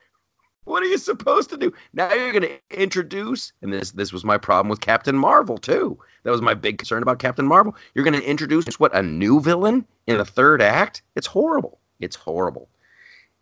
What 0.64 0.82
are 0.82 0.88
you 0.88 0.98
supposed 0.98 1.50
to 1.50 1.58
do? 1.58 1.74
Now 1.94 2.14
you're 2.14 2.32
going 2.32 2.44
to 2.44 2.60
introduce, 2.72 3.52
and 3.62 3.74
this 3.74 3.92
this 3.92 4.14
was 4.14 4.24
my 4.24 4.38
problem 4.38 4.70
with 4.70 4.80
Captain 4.80 5.18
Marvel 5.18 5.58
too. 5.58 5.98
That 6.24 6.32
was 6.32 6.42
my 6.42 6.54
big 6.54 6.78
concern 6.78 7.04
about 7.04 7.20
Captain 7.20 7.46
Marvel. 7.46 7.76
You're 7.94 8.06
going 8.06 8.20
to 8.20 8.30
introduce 8.30 8.80
what 8.80 8.96
a 8.96 9.02
new 9.02 9.42
villain 9.42 9.86
in 10.08 10.18
the 10.18 10.26
third 10.26 10.62
act? 10.62 11.02
It's 11.16 11.28
horrible. 11.28 11.80
It's 12.00 12.16
horrible. 12.16 12.70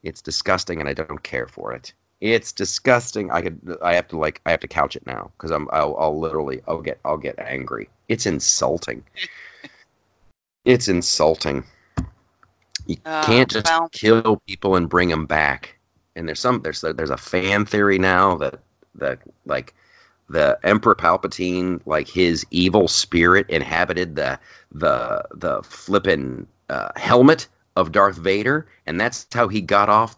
It's 0.05 0.21
disgusting, 0.21 0.79
and 0.79 0.87
I 0.87 0.93
don't 0.93 1.23
care 1.23 1.47
for 1.47 1.73
it. 1.73 1.91
It's 2.21 2.51
disgusting. 2.51 3.31
I 3.31 3.41
could. 3.41 3.77
I 3.81 3.95
have 3.95 4.07
to 4.09 4.17
like. 4.17 4.39
I 4.45 4.51
have 4.51 4.59
to 4.61 4.67
couch 4.67 4.95
it 4.95 5.05
now 5.05 5.31
because 5.35 5.51
I'm. 5.51 5.67
I'll, 5.73 5.97
I'll 5.97 6.17
literally. 6.17 6.61
I'll 6.67 6.81
get. 6.81 6.99
I'll 7.03 7.17
get 7.17 7.37
angry. 7.39 7.89
It's 8.07 8.25
insulting. 8.27 9.03
it's 10.65 10.87
insulting. 10.87 11.63
You 12.85 12.97
uh, 13.03 13.25
can't 13.25 13.49
just 13.49 13.65
well. 13.65 13.89
kill 13.89 14.41
people 14.47 14.75
and 14.75 14.87
bring 14.87 15.09
them 15.09 15.25
back. 15.25 15.75
And 16.15 16.27
there's 16.27 16.39
some. 16.39 16.61
There's 16.61 16.81
there's 16.81 17.09
a 17.09 17.17
fan 17.17 17.65
theory 17.65 17.97
now 17.97 18.35
that 18.37 18.59
that 18.93 19.19
like 19.45 19.73
the 20.29 20.57
Emperor 20.63 20.95
Palpatine, 20.95 21.81
like 21.87 22.07
his 22.07 22.45
evil 22.51 22.87
spirit, 22.87 23.49
inhabited 23.49 24.15
the 24.15 24.39
the 24.71 25.25
the 25.33 25.63
flippin' 25.63 26.47
uh, 26.69 26.89
helmet 26.95 27.47
of 27.75 27.91
Darth 27.91 28.17
Vader, 28.17 28.67
and 28.85 28.99
that's 28.99 29.27
how 29.33 29.47
he 29.47 29.61
got 29.61 29.89
off 29.89 30.17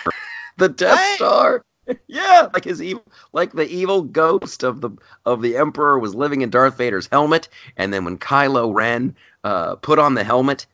the 0.56 0.68
Death 0.68 0.98
what? 0.98 1.16
Star. 1.16 1.64
yeah, 2.06 2.48
like 2.54 2.64
his 2.64 2.82
evil, 2.82 3.04
like 3.32 3.52
the 3.52 3.68
evil 3.68 4.02
ghost 4.02 4.62
of 4.62 4.80
the 4.80 4.90
of 5.26 5.42
the 5.42 5.56
Emperor 5.56 5.98
was 5.98 6.14
living 6.14 6.42
in 6.42 6.50
Darth 6.50 6.76
Vader's 6.76 7.08
helmet, 7.10 7.48
and 7.76 7.92
then 7.92 8.04
when 8.04 8.18
Kylo 8.18 8.72
Ren 8.72 9.14
uh, 9.42 9.76
put 9.76 9.98
on 9.98 10.14
the 10.14 10.24
helmet, 10.24 10.66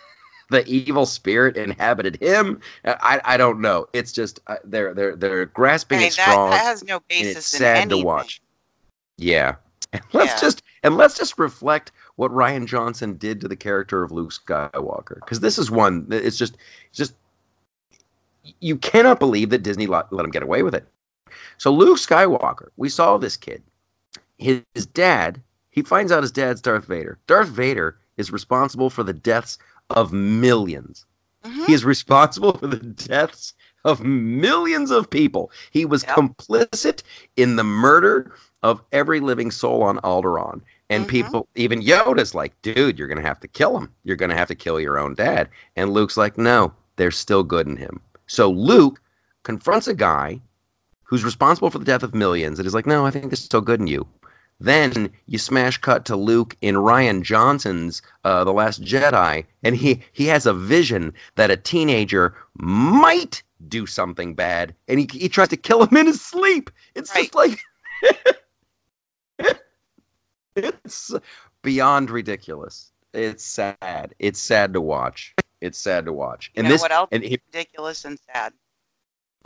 the 0.50 0.66
evil 0.66 1.06
spirit 1.06 1.56
inhabited 1.56 2.16
him. 2.16 2.60
I 2.84 3.20
I 3.24 3.36
don't 3.36 3.60
know. 3.60 3.86
It's 3.92 4.12
just 4.12 4.40
uh, 4.46 4.56
they're 4.64 4.94
they're 4.94 5.16
they're 5.16 5.46
grasping 5.46 6.00
hey, 6.00 6.06
at 6.06 6.12
straws. 6.14 6.52
That 6.52 6.64
has 6.64 6.84
no 6.84 7.00
basis. 7.08 7.36
it's 7.36 7.46
sad 7.46 7.90
to 7.90 7.98
watch. 7.98 8.40
Yeah, 9.16 9.56
let's 10.12 10.32
yeah. 10.32 10.40
just 10.40 10.62
and 10.84 10.96
let's 10.96 11.16
just 11.16 11.38
reflect 11.38 11.90
what 12.16 12.30
Rian 12.30 12.66
Johnson 12.66 13.16
did 13.16 13.40
to 13.40 13.48
the 13.48 13.56
character 13.56 14.02
of 14.02 14.12
Luke 14.12 14.30
Skywalker, 14.30 15.16
because 15.16 15.40
this 15.40 15.58
is 15.58 15.70
one. 15.70 16.06
It's 16.10 16.36
just, 16.36 16.56
it's 16.88 16.98
just, 16.98 17.14
you 18.60 18.76
cannot 18.76 19.18
believe 19.18 19.50
that 19.50 19.62
Disney 19.62 19.86
let, 19.86 20.12
let 20.12 20.24
him 20.24 20.30
get 20.30 20.42
away 20.42 20.62
with 20.62 20.74
it. 20.74 20.86
So 21.58 21.72
Luke 21.72 21.98
Skywalker, 21.98 22.68
we 22.76 22.88
saw 22.88 23.16
this 23.18 23.36
kid. 23.36 23.62
His, 24.38 24.62
his 24.74 24.86
dad, 24.86 25.42
he 25.70 25.82
finds 25.82 26.12
out 26.12 26.22
his 26.22 26.32
dad's 26.32 26.60
Darth 26.60 26.84
Vader. 26.84 27.18
Darth 27.26 27.48
Vader 27.48 27.98
is 28.16 28.30
responsible 28.30 28.90
for 28.90 29.02
the 29.02 29.12
deaths 29.12 29.58
of 29.90 30.12
1000000s 30.12 31.04
Mhm. 31.44 31.66
He 31.66 31.74
is 31.74 31.84
responsible 31.84 32.54
for 32.54 32.66
the 32.66 32.76
deaths 32.76 33.52
of 33.84 34.02
millions 34.02 34.90
of 34.90 35.10
people. 35.10 35.50
He 35.70 35.84
was 35.84 36.04
complicit 36.04 37.02
in 37.36 37.56
the 37.56 37.64
murder 37.64 38.32
of 38.64 38.82
every 38.92 39.20
living 39.20 39.50
soul 39.50 39.82
on 39.82 39.98
Alderaan. 39.98 40.62
And 40.88 41.04
Mhm. 41.04 41.08
people, 41.08 41.48
even 41.54 41.82
Yoda's 41.82 42.34
like, 42.34 42.60
dude, 42.62 42.98
you're 42.98 43.08
going 43.08 43.20
to 43.20 43.26
have 43.26 43.40
to 43.40 43.48
kill 43.48 43.76
him. 43.76 43.90
You're 44.04 44.16
going 44.16 44.30
to 44.30 44.36
have 44.36 44.48
to 44.48 44.54
kill 44.54 44.80
your 44.80 44.98
own 44.98 45.14
dad. 45.14 45.50
And 45.76 45.92
Luke's 45.92 46.16
like, 46.16 46.38
no, 46.38 46.72
there's 46.96 47.16
still 47.16 47.42
good 47.42 47.66
in 47.66 47.76
him. 47.76 48.00
So 48.26 48.50
Luke 48.50 49.00
confronts 49.42 49.86
a 49.86 49.94
guy 49.94 50.40
who's 51.02 51.24
responsible 51.24 51.68
for 51.70 51.78
the 51.78 51.84
death 51.84 52.02
of 52.02 52.14
millions 52.14 52.58
and 52.58 52.66
is 52.66 52.74
like, 52.74 52.86
no, 52.86 53.04
I 53.04 53.10
think 53.10 53.26
there's 53.26 53.44
still 53.44 53.60
good 53.60 53.80
in 53.80 53.86
you. 53.86 54.06
Then 54.60 55.10
you 55.26 55.36
smash 55.36 55.76
cut 55.78 56.06
to 56.06 56.16
Luke 56.16 56.56
in 56.62 56.76
Rian 56.76 57.20
Johnson's 57.22 58.00
uh, 58.24 58.44
The 58.44 58.52
Last 58.52 58.82
Jedi, 58.82 59.44
and 59.62 59.76
he, 59.76 60.00
he 60.12 60.26
has 60.26 60.46
a 60.46 60.54
vision 60.54 61.12
that 61.34 61.50
a 61.50 61.56
teenager 61.56 62.34
might 62.56 63.42
do 63.68 63.84
something 63.84 64.34
bad, 64.34 64.74
and 64.88 65.00
he, 65.00 65.08
he 65.12 65.28
tries 65.28 65.48
to 65.48 65.56
kill 65.58 65.84
him 65.84 65.96
in 65.98 66.06
his 66.06 66.20
sleep. 66.20 66.70
It's 66.94 67.12
just 67.12 67.34
like 67.34 67.58
it's 70.56 71.12
beyond 71.62 72.10
ridiculous. 72.10 72.92
It's 73.12 73.44
sad. 73.44 74.14
It's 74.18 74.40
sad 74.40 74.72
to 74.74 74.80
watch. 74.80 75.34
It's 75.60 75.78
sad 75.78 76.04
to 76.06 76.12
watch. 76.12 76.50
You 76.54 76.62
And 76.62 76.64
know 76.64 76.72
this 76.72 76.82
what 76.82 76.92
else 76.92 77.10
and 77.12 77.22
is 77.22 77.30
he, 77.30 77.38
ridiculous 77.46 78.04
and 78.04 78.18
sad? 78.32 78.52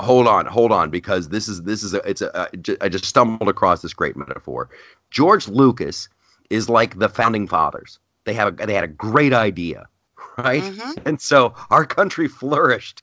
hold 0.01 0.27
on, 0.29 0.47
hold 0.47 0.73
on, 0.73 0.91
because 0.91 1.29
this 1.29 1.49
is 1.49 1.63
this 1.63 1.83
is 1.83 1.95
a 1.95 1.99
it's 2.09 2.23
a 2.23 2.49
j- 2.61 2.77
I 2.81 2.89
just 2.89 3.05
stumbled 3.05 3.49
across 3.49 3.83
this 3.83 3.95
great 3.95 4.17
metaphor. 4.17 4.69
George 5.11 5.49
Lucas 5.49 6.09
is 6.51 6.69
like 6.69 6.99
the 6.99 7.09
founding 7.09 7.47
fathers. 7.47 7.99
They 8.25 8.35
have 8.35 8.61
a, 8.61 8.67
they 8.67 8.75
had 8.75 8.85
a 8.85 8.89
great 8.89 9.33
idea, 9.33 9.89
right? 10.39 10.65
Mhm. 10.65 10.95
And 11.07 11.21
so 11.21 11.55
our 11.71 11.85
country 11.87 12.29
flourished 12.29 13.03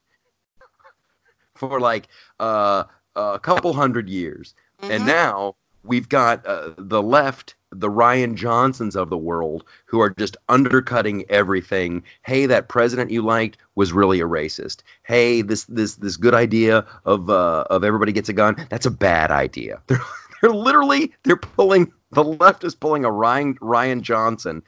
for 1.55 1.79
like 1.79 2.07
uh, 2.39 2.83
a 3.15 3.39
couple 3.39 3.73
hundred 3.73 4.09
years. 4.09 4.53
And 4.89 5.03
Mhm. 5.03 5.07
now 5.07 5.55
we've 5.83 6.09
got 6.09 6.45
uh, 6.45 6.73
the 6.77 7.01
left, 7.01 7.54
the 7.71 7.89
Rian 7.89 8.35
Johnsons 8.35 8.95
of 8.95 9.09
the 9.09 9.17
world, 9.17 9.63
who 9.85 9.99
are 9.99 10.09
just 10.11 10.37
undercutting 10.49 11.25
everything. 11.29 12.03
Hey, 12.23 12.45
that 12.45 12.69
president 12.69 13.11
you 13.11 13.21
liked 13.21 13.57
was 13.75 13.93
really 13.93 14.19
a 14.19 14.25
racist. 14.25 14.81
Hey, 15.03 15.41
this 15.41 15.65
this 15.65 15.95
this 15.95 16.17
good 16.17 16.33
idea 16.33 16.85
of 17.05 17.29
uh, 17.29 17.65
of 17.69 17.83
everybody 17.83 18.11
gets 18.11 18.29
a 18.29 18.33
gun. 18.33 18.55
That's 18.69 18.85
a 18.85 18.91
bad 18.91 19.31
idea. 19.31 19.81
They're 19.87 19.99
they're 20.41 20.53
literally 20.53 21.13
they're 21.23 21.37
pulling 21.37 21.91
the 22.11 22.23
left 22.23 22.63
is 22.63 22.75
pulling 22.75 23.05
a 23.05 23.09
Rian 23.09 23.57
Rian 23.59 24.01
Johnson 24.01 24.61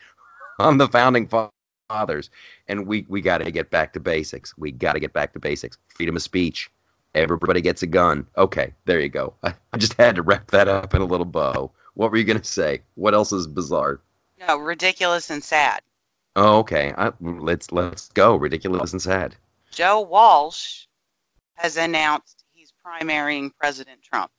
on 0.60 0.78
the 0.78 0.88
founding 0.88 1.30
fathers, 1.89 2.30
and 2.68 2.88
we 2.88 3.06
we 3.10 3.22
got 3.22 3.39
to 3.39 3.52
get 3.52 3.70
back 3.70 3.93
to 3.93 4.00
basics. 4.00 4.58
We 4.58 4.72
got 4.72 4.93
to 4.93 5.00
get 5.00 5.14
back 5.14 5.34
to 5.34 5.39
basics. 5.39 5.78
Freedom 5.88 6.16
of 6.16 6.22
speech. 6.22 6.70
Everybody 7.16 7.62
gets 7.62 7.82
a 7.84 7.88
gun. 7.88 8.28
Okay, 8.38 8.74
there 8.86 9.00
you 9.00 9.10
go. 9.10 9.34
I, 9.43 9.54
I 9.74 9.78
just 9.78 9.93
had 9.93 10.16
to 10.16 10.22
wrap 10.22 10.52
that 10.52 10.68
up 10.68 10.93
in 10.93 11.02
a 11.02 11.06
little 11.06 11.26
bow. 11.26 11.72
What 11.98 12.12
were 12.12 12.18
you 12.18 12.26
gonna 12.26 12.43
say? 12.43 12.82
What 12.93 13.16
else 13.16 13.32
is 13.32 13.48
bizarre? 13.48 14.00
No, 14.39 14.58
ridiculous 14.58 15.32
and 15.32 15.43
sad. 15.43 15.82
Oh, 16.36 16.60
okay. 16.60 16.93
I, 16.95 17.12
let's 17.20 17.72
let's 17.72 18.10
go. 18.10 18.36
Ridiculous 18.36 18.91
and 18.91 19.02
sad. 19.02 19.36
Joe 19.72 20.02
Walsh 20.02 20.86
has 21.56 21.76
announced 21.76 22.45
he's 22.54 22.72
primarying 22.86 23.50
President 23.60 24.04
Trump. 24.04 24.30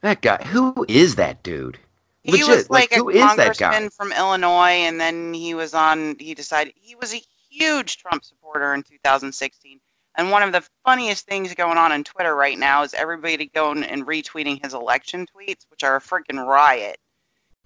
That 0.00 0.20
guy. 0.20 0.42
Who 0.46 0.84
is 0.88 1.14
that 1.14 1.44
dude? 1.44 1.78
He 2.24 2.32
Legit, 2.32 2.48
was 2.48 2.70
like, 2.70 2.90
like, 2.90 3.14
a 3.14 3.20
congressman 3.20 3.90
from 3.90 4.10
Illinois, 4.10 4.82
and 4.82 5.00
then 5.00 5.34
he 5.34 5.54
was 5.54 5.74
on. 5.74 6.16
He 6.18 6.34
decided 6.34 6.74
he 6.74 6.96
was 6.96 7.14
a 7.14 7.22
huge 7.48 7.98
Trump 7.98 8.24
supporter 8.24 8.74
in 8.74 8.82
2016. 8.82 9.78
And 10.18 10.32
one 10.32 10.42
of 10.42 10.50
the 10.52 10.64
funniest 10.84 11.26
things 11.26 11.54
going 11.54 11.78
on 11.78 11.92
on 11.92 12.02
Twitter 12.02 12.34
right 12.34 12.58
now 12.58 12.82
is 12.82 12.92
everybody 12.92 13.46
going 13.46 13.84
and 13.84 14.04
retweeting 14.04 14.62
his 14.62 14.74
election 14.74 15.26
tweets, 15.26 15.64
which 15.70 15.84
are 15.84 15.96
a 15.96 16.00
freaking 16.00 16.44
riot. 16.44 16.98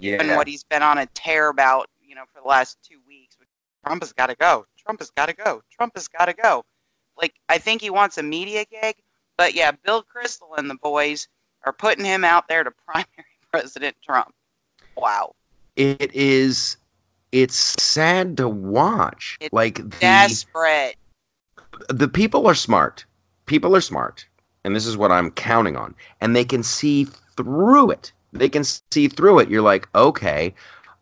And 0.01 0.29
Yeah. 0.29 0.37
what 0.37 0.47
he's 0.47 0.63
been 0.63 0.83
on 0.83 0.99
a 0.99 1.07
tear 1.07 1.49
about, 1.49 1.89
you 2.03 2.15
know, 2.15 2.25
for 2.33 2.43
the 2.43 2.47
last 2.47 2.77
two 2.83 3.01
weeks. 3.09 3.37
Trump 3.85 4.03
has 4.03 4.13
got 4.13 4.27
to 4.27 4.37
go. 4.37 4.67
Trump 4.79 5.01
has 5.01 5.11
got 5.11 5.27
to 5.27 5.33
go. 5.33 5.63
Trump 5.71 5.95
has 5.97 6.07
got 6.09 6.27
to 6.27 6.35
go. 6.35 6.65
Like 7.17 7.35
I 7.49 7.59
think 7.59 7.81
he 7.81 7.91
wants 7.91 8.19
a 8.19 8.23
media 8.23 8.65
gig, 8.65 8.97
but 9.37 9.55
yeah, 9.55 9.73
Bill 9.73 10.05
Kristol 10.05 10.57
and 10.57 10.69
the 10.71 10.77
boys 10.77 11.29
are 11.65 11.73
putting 11.73 12.05
him 12.05 12.25
out 12.25 12.49
there 12.49 12.65
to 12.65 12.71
primary 12.87 13.09
President 13.51 13.97
Trump. 14.05 14.35
Wow. 14.97 15.35
It 15.77 16.15
is. 16.15 16.77
It's 17.33 17.83
sad 17.83 18.37
to 18.37 18.49
watch. 18.49 19.39
It's 19.41 19.53
like 19.53 19.77
the 19.77 19.97
Desperate. 20.01 20.97
The 21.89 22.09
people 22.09 22.47
are 22.47 22.55
smart. 22.55 23.05
People 23.47 23.75
are 23.77 23.81
smart, 23.81 24.27
and 24.65 24.75
this 24.75 24.87
is 24.87 24.97
what 24.97 25.13
I'm 25.13 25.31
counting 25.31 25.77
on. 25.77 25.95
And 26.21 26.37
they 26.37 26.45
can 26.45 26.63
see 26.63 27.05
through 27.37 27.91
it. 27.91 28.13
They 28.33 28.49
can 28.49 28.65
see 28.65 29.09
through 29.09 29.41
it. 29.41 29.51
You're 29.51 29.63
like, 29.63 29.89
okay, 29.95 30.55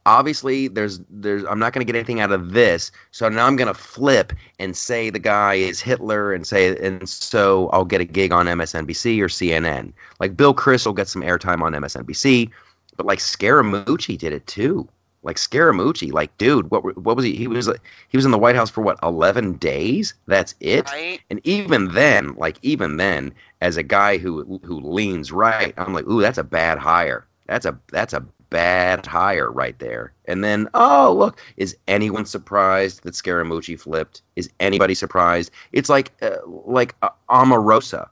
obviously 0.06 0.68
there's 0.68 1.00
there's 1.10 1.44
I'm 1.44 1.58
not 1.58 1.72
going 1.72 1.84
to 1.86 1.90
get 1.90 1.98
anything 1.98 2.20
out 2.20 2.32
of 2.32 2.52
this. 2.52 2.90
So 3.10 3.28
now 3.28 3.46
I'm 3.46 3.56
going 3.56 3.68
to 3.68 3.74
flip 3.74 4.32
and 4.58 4.76
say 4.76 5.10
the 5.10 5.18
guy 5.18 5.54
is 5.54 5.80
Hitler 5.80 6.32
and 6.32 6.46
say 6.46 6.76
and 6.76 7.08
so 7.08 7.68
I'll 7.72 7.84
get 7.84 8.00
a 8.00 8.04
gig 8.04 8.32
on 8.32 8.46
MSNBC 8.46 9.20
or 9.20 9.28
CNN. 9.28 9.92
Like 10.18 10.36
Bill 10.36 10.54
Kristol 10.54 10.94
gets 10.94 11.12
some 11.12 11.22
airtime 11.22 11.62
on 11.62 11.72
MSNBC, 11.72 12.50
but 12.96 13.06
like 13.06 13.18
Scaramucci 13.18 14.18
did 14.18 14.32
it 14.32 14.46
too. 14.46 14.88
Like 15.22 15.36
Scaramucci, 15.36 16.12
like 16.12 16.36
dude, 16.38 16.70
what 16.70 16.96
what 16.96 17.14
was 17.16 17.24
he? 17.24 17.36
He 17.36 17.46
was 17.46 17.70
he 18.08 18.16
was 18.16 18.24
in 18.24 18.30
the 18.30 18.38
White 18.38 18.56
House 18.56 18.70
for 18.70 18.80
what 18.80 18.98
11 19.02 19.54
days. 19.54 20.14
That's 20.26 20.54
it. 20.60 20.90
Right? 20.90 21.20
And 21.28 21.40
even 21.44 21.92
then, 21.92 22.34
like 22.36 22.58
even 22.62 22.96
then, 22.96 23.32
as 23.60 23.76
a 23.76 23.82
guy 23.82 24.16
who 24.16 24.60
who 24.64 24.80
leans 24.80 25.30
right, 25.30 25.74
I'm 25.76 25.92
like, 25.92 26.06
ooh, 26.06 26.22
that's 26.22 26.38
a 26.38 26.44
bad 26.44 26.78
hire. 26.78 27.26
That's 27.46 27.66
a 27.66 27.78
that's 27.92 28.14
a 28.14 28.24
bad 28.48 29.04
hire 29.06 29.50
right 29.50 29.78
there. 29.78 30.12
And 30.24 30.42
then, 30.42 30.68
oh 30.74 31.12
look, 31.12 31.40
is 31.56 31.76
anyone 31.86 32.24
surprised 32.24 33.02
that 33.02 33.14
Scaramucci 33.14 33.78
flipped? 33.78 34.22
Is 34.36 34.50
anybody 34.58 34.94
surprised? 34.94 35.50
It's 35.72 35.88
like 35.90 36.12
uh, 36.22 36.36
like 36.46 36.94
uh, 37.02 37.10
Omarosa, 37.28 38.08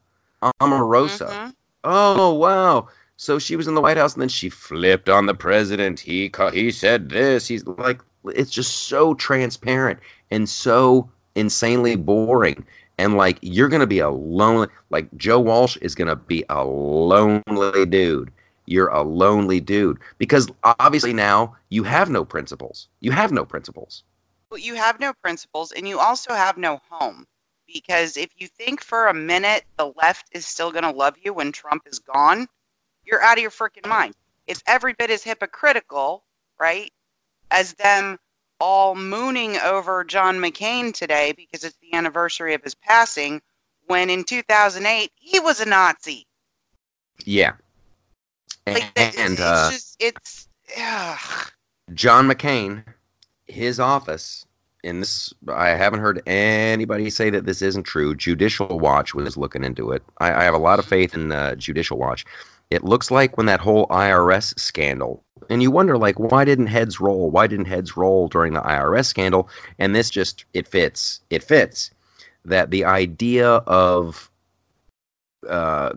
Omarosa. 0.61 1.29
Mhm. 1.31 1.55
Oh 1.85 2.35
wow. 2.35 2.89
So 3.21 3.41
she 3.41 3.57
was 3.57 3.67
in 3.67 3.75
the 3.75 3.81
White 3.81 3.97
House 3.97 4.15
and 4.15 4.23
then 4.23 4.29
she 4.29 4.49
flipped 4.49 5.09
on 5.09 5.27
the 5.27 5.35
president. 5.35 5.99
He 5.99 6.31
he 6.53 6.71
said 6.71 7.09
this. 7.09 7.49
He's 7.49 7.67
like 7.67 8.01
it's 8.25 8.51
just 8.51 8.85
so 8.85 9.15
transparent 9.15 9.99
and 10.31 10.49
so 10.49 11.11
insanely 11.35 11.97
boring. 11.97 12.65
And 12.97 13.17
like 13.17 13.39
you're 13.43 13.69
gonna 13.69 13.89
be 13.89 13.99
a 13.99 14.09
lonely 14.09 14.69
like 14.91 15.09
Joe 15.17 15.41
Walsh 15.41 15.77
is 15.79 15.97
gonna 15.97 16.15
be 16.15 16.45
a 16.49 16.65
lonely 16.65 17.87
dude. 17.87 18.31
You're 18.67 18.87
a 18.87 19.03
lonely 19.03 19.59
dude 19.59 19.99
because 20.19 20.49
obviously 20.63 21.13
now 21.13 21.57
you 21.71 21.83
have 21.83 22.09
no 22.11 22.25
principles. 22.25 22.87
You 23.01 23.11
have 23.11 23.33
no 23.33 23.45
principles. 23.45 24.05
But 24.49 24.63
you 24.63 24.77
have 24.77 25.01
no 25.01 25.13
principles 25.13 25.73
and 25.73 25.89
you 25.89 25.99
also 25.99 26.35
have 26.35 26.57
no 26.57 26.81
home. 26.89 27.27
Because 27.67 28.17
if 28.17 28.31
you 28.39 28.47
think 28.47 28.81
for 28.81 29.09
a 29.09 29.15
minute 29.15 29.65
the 29.77 29.93
left 30.01 30.29
is 30.31 30.47
still 30.47 30.71
going 30.71 30.85
to 30.85 30.91
love 30.93 31.17
you 31.21 31.35
when 31.35 31.51
Trump 31.51 31.83
is 31.87 31.99
gone, 31.99 32.47
you're 33.09 33.23
out 33.23 33.39
of 33.39 33.43
your 33.43 33.51
freaking 33.51 33.89
mind. 33.89 34.15
It's 34.47 34.63
every 34.67 34.93
bit 34.93 35.11
as 35.11 35.23
hypocritical, 35.23 36.25
right, 36.61 36.93
as 37.51 37.75
them 37.75 38.19
all 38.61 38.95
mooning 38.95 39.57
over 39.59 40.05
John 40.05 40.39
McCain 40.39 40.93
today 40.93 41.33
because 41.37 41.65
it's 41.65 41.77
the 41.81 41.97
anniversary 41.97 42.55
of 42.55 42.63
his 42.63 42.75
passing, 42.75 43.41
when 43.87 44.11
in 44.11 44.25
2008 44.25 45.11
he 45.15 45.41
was 45.41 45.61
a 45.61 45.67
Nazi. 45.67 46.27
Yeah. 47.25 47.53
Like 48.67 48.85
and 48.97 49.33
it's 49.33 49.41
uh, 49.41 49.71
just 49.71 49.97
it's 49.99 50.49
ugh. 50.79 51.51
John 51.95 52.29
McCain, 52.29 52.85
his 53.47 53.81
office, 53.81 54.45
and 54.85 55.03
this 55.03 55.33
I 55.49 55.71
haven't 55.71 56.01
heard 56.01 56.23
anybody 56.27 57.09
say 57.11 57.31
that 57.31 57.47
this 57.47 57.63
isn't 57.63 57.85
true. 57.85 58.15
Judicial 58.15 58.79
Watch 58.79 59.15
was 59.15 59.37
looking 59.37 59.65
into 59.65 59.93
it. 59.93 60.03
I, 60.19 60.33
I 60.35 60.45
have 60.45 60.55
a 60.55 60.59
lot 60.59 60.79
of 60.79 60.85
faith 60.85 61.15
in 61.15 61.33
uh, 61.33 61.55
Judicial 61.55 61.97
Watch. 61.97 62.27
It 62.71 62.85
looks 62.85 63.11
like 63.11 63.37
when 63.37 63.47
that 63.47 63.61
whole 63.61 63.87
IRS 63.89 64.59
scandal, 64.59 65.25
and 65.49 65.63
you 65.63 65.71
wonder 65.71 65.97
like 65.97 66.19
why 66.19 66.45
didn't 66.45 66.67
heads 66.67 67.01
roll? 67.01 67.31
Why 67.31 67.47
didn't 67.47 67.67
heads 67.67 67.97
roll 67.97 68.29
during 68.29 68.53
the 68.53 68.61
IRS 68.61 69.07
scandal? 69.07 69.49
And 69.79 69.95
this 69.95 70.11
just 70.11 70.45
it 70.53 70.69
fits. 70.69 71.21
It 71.31 71.43
fits 71.43 71.91
that 72.45 72.71
the 72.71 72.85
idea 72.85 73.49
of 73.49 74.31
uh, 75.49 75.93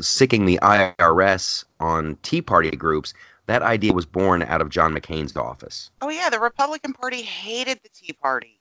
sicking 0.00 0.44
the 0.44 0.58
IRS 0.62 1.64
on 1.80 2.16
Tea 2.22 2.42
Party 2.42 2.70
groups 2.70 3.14
that 3.46 3.62
idea 3.62 3.92
was 3.92 4.06
born 4.06 4.42
out 4.42 4.60
of 4.60 4.70
John 4.70 4.94
McCain's 4.94 5.36
office. 5.36 5.90
Oh 6.00 6.08
yeah, 6.08 6.30
the 6.30 6.40
Republican 6.40 6.92
Party 6.92 7.22
hated 7.22 7.80
the 7.82 7.90
Tea 7.90 8.12
Party. 8.12 8.60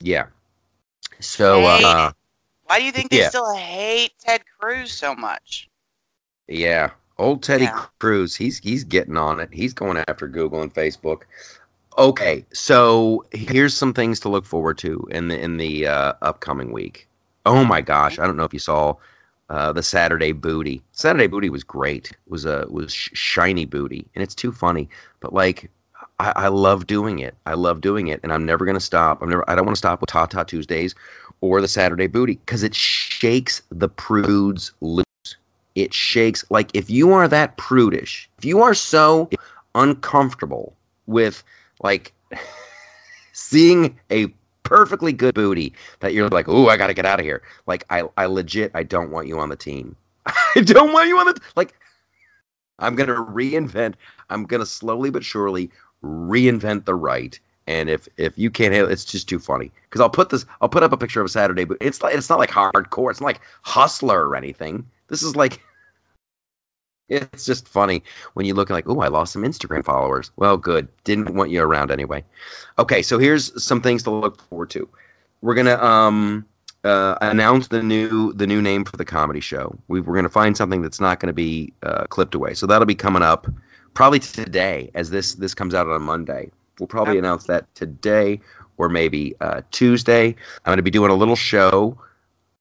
Yeah. 0.00 0.26
So 1.20 1.64
uh. 1.64 2.12
Why 2.64 2.78
do 2.78 2.84
you 2.84 2.92
think 2.92 3.10
they 3.10 3.18
yeah. 3.18 3.28
still 3.28 3.52
hate 3.54 4.12
Ted 4.20 4.42
Cruz 4.58 4.92
so 4.92 5.14
much? 5.14 5.69
Yeah, 6.50 6.90
old 7.18 7.42
Teddy 7.42 7.64
Yeah. 7.64 7.84
Cruz, 7.98 8.36
he's 8.36 8.58
he's 8.58 8.84
getting 8.84 9.16
on 9.16 9.40
it. 9.40 9.48
He's 9.52 9.72
going 9.72 10.02
after 10.08 10.28
Google 10.28 10.62
and 10.62 10.74
Facebook. 10.74 11.22
Okay, 11.98 12.44
so 12.52 13.24
here's 13.32 13.76
some 13.76 13.92
things 13.92 14.20
to 14.20 14.28
look 14.28 14.44
forward 14.44 14.78
to 14.78 15.06
in 15.10 15.28
the 15.28 15.40
in 15.40 15.56
the 15.56 15.86
uh, 15.86 16.12
upcoming 16.22 16.72
week. 16.72 17.08
Oh 17.46 17.64
my 17.64 17.80
gosh, 17.80 18.18
I 18.18 18.26
don't 18.26 18.36
know 18.36 18.44
if 18.44 18.52
you 18.52 18.58
saw 18.58 18.94
uh, 19.48 19.72
the 19.72 19.82
Saturday 19.82 20.32
Booty. 20.32 20.82
Saturday 20.92 21.26
Booty 21.26 21.50
was 21.50 21.64
great. 21.64 22.10
It 22.10 22.16
was 22.28 22.44
a 22.44 22.66
was 22.68 22.92
sh- 22.92 23.10
shiny 23.14 23.64
booty, 23.64 24.06
and 24.14 24.22
it's 24.22 24.34
too 24.34 24.52
funny. 24.52 24.88
But 25.20 25.32
like, 25.32 25.70
I, 26.18 26.32
I 26.36 26.48
love 26.48 26.86
doing 26.86 27.18
it. 27.18 27.34
I 27.46 27.54
love 27.54 27.80
doing 27.80 28.08
it, 28.08 28.20
and 28.22 28.32
I'm 28.32 28.46
never 28.46 28.64
gonna 28.64 28.80
stop. 28.80 29.22
I'm 29.22 29.28
never. 29.28 29.48
I 29.50 29.54
don't 29.54 29.66
want 29.66 29.76
to 29.76 29.78
stop 29.78 30.00
with 30.00 30.10
Tata 30.10 30.44
Tuesdays 30.44 30.94
or 31.40 31.60
the 31.60 31.68
Saturday 31.68 32.06
Booty 32.06 32.34
because 32.44 32.62
it 32.62 32.74
shakes 32.74 33.62
the 33.70 33.88
prudes 33.88 34.72
loose. 34.80 35.04
It 35.74 35.94
shakes 35.94 36.44
like 36.50 36.70
if 36.74 36.90
you 36.90 37.12
are 37.12 37.28
that 37.28 37.56
prudish, 37.56 38.28
if 38.38 38.44
you 38.44 38.62
are 38.62 38.74
so 38.74 39.30
uncomfortable 39.74 40.74
with 41.06 41.42
like 41.82 42.12
seeing 43.32 43.98
a 44.10 44.32
perfectly 44.62 45.12
good 45.12 45.34
booty 45.34 45.74
that 45.98 46.14
you're 46.14 46.28
like, 46.28 46.48
oh, 46.48 46.68
I 46.68 46.76
got 46.76 46.86
to 46.86 46.94
get 46.94 47.04
out 47.04 47.18
of 47.18 47.26
here. 47.26 47.42
Like, 47.66 47.84
I, 47.90 48.04
I 48.16 48.26
legit, 48.26 48.70
I 48.72 48.84
don't 48.84 49.10
want 49.10 49.26
you 49.26 49.38
on 49.40 49.48
the 49.48 49.56
team. 49.56 49.96
I 50.26 50.60
don't 50.60 50.92
want 50.92 51.08
you 51.08 51.18
on 51.18 51.26
the 51.26 51.40
like. 51.56 51.74
I'm 52.78 52.94
gonna 52.94 53.14
reinvent. 53.14 53.94
I'm 54.30 54.44
gonna 54.44 54.64
slowly 54.64 55.10
but 55.10 55.24
surely 55.24 55.70
reinvent 56.02 56.86
the 56.86 56.94
right. 56.94 57.38
And 57.70 57.88
if 57.88 58.08
if 58.16 58.36
you 58.36 58.50
can't 58.50 58.74
handle, 58.74 58.90
it's 58.90 59.04
just 59.04 59.28
too 59.28 59.38
funny. 59.38 59.70
Because 59.84 60.00
I'll 60.00 60.10
put 60.10 60.30
this, 60.30 60.44
I'll 60.60 60.68
put 60.68 60.82
up 60.82 60.90
a 60.90 60.96
picture 60.96 61.20
of 61.20 61.26
a 61.26 61.28
Saturday, 61.28 61.64
but 61.64 61.76
it's 61.80 62.02
like 62.02 62.16
it's 62.16 62.28
not 62.28 62.40
like 62.40 62.50
hardcore. 62.50 63.12
It's 63.12 63.20
not 63.20 63.26
like 63.26 63.40
hustler 63.62 64.28
or 64.28 64.34
anything. 64.34 64.84
This 65.08 65.22
is 65.22 65.36
like. 65.36 65.60
It's 67.12 67.44
just 67.44 67.66
funny 67.66 68.04
when 68.34 68.46
you 68.46 68.54
look 68.54 68.70
like, 68.70 68.88
oh, 68.88 69.00
I 69.00 69.08
lost 69.08 69.32
some 69.32 69.42
Instagram 69.42 69.84
followers. 69.84 70.30
Well, 70.36 70.56
good. 70.56 70.86
Didn't 71.02 71.34
want 71.34 71.50
you 71.50 71.60
around 71.60 71.90
anyway. 71.90 72.22
Okay, 72.78 73.02
so 73.02 73.18
here's 73.18 73.60
some 73.60 73.82
things 73.82 74.04
to 74.04 74.12
look 74.12 74.40
forward 74.42 74.70
to. 74.70 74.88
We're 75.40 75.56
gonna 75.56 75.74
um, 75.82 76.46
uh, 76.84 77.16
announce 77.20 77.66
the 77.66 77.82
new 77.82 78.32
the 78.34 78.46
new 78.46 78.62
name 78.62 78.84
for 78.84 78.96
the 78.96 79.04
comedy 79.04 79.40
show. 79.40 79.76
We, 79.88 80.00
we're 80.00 80.14
gonna 80.14 80.28
find 80.28 80.56
something 80.56 80.82
that's 80.82 81.00
not 81.00 81.18
gonna 81.18 81.32
be 81.32 81.72
uh, 81.82 82.04
clipped 82.04 82.36
away. 82.36 82.54
So 82.54 82.64
that'll 82.68 82.86
be 82.86 82.94
coming 82.94 83.22
up 83.24 83.48
probably 83.94 84.20
today, 84.20 84.92
as 84.94 85.10
this 85.10 85.34
this 85.34 85.52
comes 85.52 85.74
out 85.74 85.88
on 85.88 86.02
Monday. 86.02 86.52
We'll 86.80 86.86
probably 86.86 87.18
announce 87.18 87.44
that 87.44 87.72
today 87.74 88.40
or 88.78 88.88
maybe 88.88 89.34
uh, 89.40 89.60
Tuesday. 89.70 90.28
I'm 90.64 90.72
gonna 90.72 90.82
be 90.82 90.90
doing 90.90 91.10
a 91.10 91.14
little 91.14 91.36
show 91.36 91.98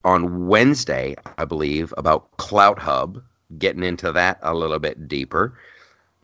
on 0.03 0.47
Wednesday, 0.47 1.15
I 1.37 1.45
believe, 1.45 1.93
about 1.97 2.35
CloutHub. 2.37 3.23
Getting 3.57 3.83
into 3.83 4.11
that 4.11 4.37
a 4.43 4.53
little 4.53 4.77
bit 4.77 5.07
deeper. 5.07 5.57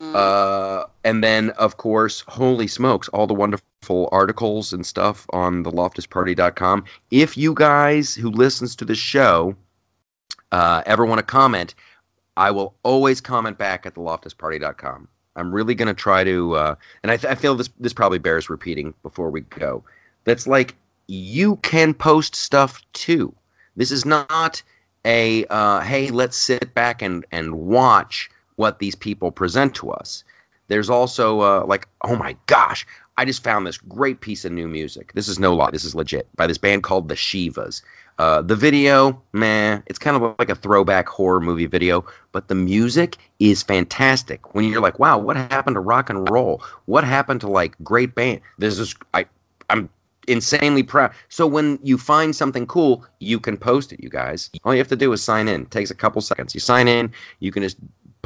Mm. 0.00 0.14
Uh, 0.14 0.86
and 1.02 1.24
then, 1.24 1.50
of 1.50 1.76
course, 1.78 2.22
holy 2.28 2.68
smokes, 2.68 3.08
all 3.08 3.26
the 3.26 3.34
wonderful 3.34 4.08
articles 4.12 4.72
and 4.72 4.86
stuff 4.86 5.26
on 5.30 5.62
the 5.62 5.72
loftusparty.com. 5.72 6.84
If 7.10 7.36
you 7.36 7.54
guys 7.54 8.14
who 8.14 8.30
listens 8.30 8.76
to 8.76 8.84
the 8.84 8.94
show 8.94 9.56
uh, 10.52 10.82
ever 10.86 11.04
want 11.04 11.18
to 11.18 11.24
comment, 11.24 11.74
I 12.36 12.50
will 12.50 12.74
always 12.82 13.20
comment 13.20 13.58
back 13.58 13.86
at 13.86 13.94
the 13.94 14.00
loftusparty.com. 14.00 15.08
I'm 15.36 15.54
really 15.54 15.74
going 15.74 15.88
to 15.88 15.94
try 15.94 16.24
to, 16.24 16.54
uh, 16.54 16.74
and 17.02 17.12
I, 17.12 17.16
th- 17.16 17.30
I 17.30 17.34
feel 17.34 17.54
this 17.54 17.70
this 17.78 17.92
probably 17.92 18.18
bears 18.18 18.50
repeating 18.50 18.94
before 19.02 19.30
we 19.30 19.42
go. 19.42 19.84
That's 20.24 20.46
like 20.46 20.74
you 21.06 21.56
can 21.56 21.94
post 21.94 22.34
stuff 22.34 22.82
too. 22.92 23.34
This 23.76 23.90
is 23.90 24.04
not 24.04 24.62
a 25.04 25.44
uh, 25.46 25.80
hey, 25.80 26.10
let's 26.10 26.36
sit 26.36 26.74
back 26.74 27.02
and 27.02 27.24
and 27.30 27.54
watch 27.54 28.30
what 28.56 28.78
these 28.78 28.94
people 28.94 29.30
present 29.30 29.74
to 29.76 29.90
us. 29.90 30.24
There's 30.68 30.90
also 30.90 31.40
uh, 31.40 31.64
like, 31.66 31.86
oh 32.02 32.16
my 32.16 32.36
gosh, 32.46 32.86
I 33.16 33.24
just 33.24 33.44
found 33.44 33.66
this 33.66 33.78
great 33.78 34.20
piece 34.20 34.44
of 34.44 34.52
new 34.52 34.66
music. 34.66 35.12
This 35.14 35.28
is 35.28 35.38
no 35.38 35.54
lie, 35.54 35.70
this 35.70 35.84
is 35.84 35.94
legit 35.94 36.28
by 36.36 36.46
this 36.46 36.58
band 36.58 36.82
called 36.82 37.08
the 37.08 37.14
Shivas. 37.14 37.82
Uh, 38.18 38.40
the 38.40 38.56
video, 38.56 39.20
man, 39.32 39.82
it's 39.86 39.98
kind 39.98 40.16
of 40.16 40.34
like 40.38 40.48
a 40.48 40.54
throwback 40.54 41.08
horror 41.08 41.40
movie 41.40 41.66
video, 41.66 42.04
but 42.32 42.48
the 42.48 42.54
music 42.54 43.18
is 43.40 43.62
fantastic. 43.62 44.54
When 44.54 44.64
you're 44.64 44.80
like, 44.80 44.98
wow, 44.98 45.18
what 45.18 45.36
happened 45.36 45.74
to 45.74 45.80
rock 45.80 46.08
and 46.08 46.28
roll? 46.30 46.62
What 46.86 47.04
happened 47.04 47.42
to 47.42 47.48
like 47.48 47.76
great 47.84 48.14
band? 48.14 48.40
This 48.58 48.78
is 48.78 48.94
I, 49.12 49.26
I'm 49.68 49.90
insanely 50.28 50.82
proud. 50.82 51.12
So 51.28 51.46
when 51.46 51.78
you 51.82 51.98
find 51.98 52.34
something 52.34 52.66
cool, 52.66 53.04
you 53.20 53.38
can 53.38 53.56
post 53.56 53.92
it, 53.92 54.02
you 54.02 54.08
guys. 54.08 54.50
All 54.64 54.72
you 54.72 54.78
have 54.78 54.88
to 54.88 54.96
do 54.96 55.12
is 55.12 55.22
sign 55.22 55.46
in. 55.46 55.62
It 55.62 55.70
takes 55.70 55.90
a 55.90 55.94
couple 55.94 56.22
seconds. 56.22 56.54
You 56.54 56.60
sign 56.60 56.88
in, 56.88 57.12
you 57.40 57.52
can 57.52 57.62
just 57.62 57.76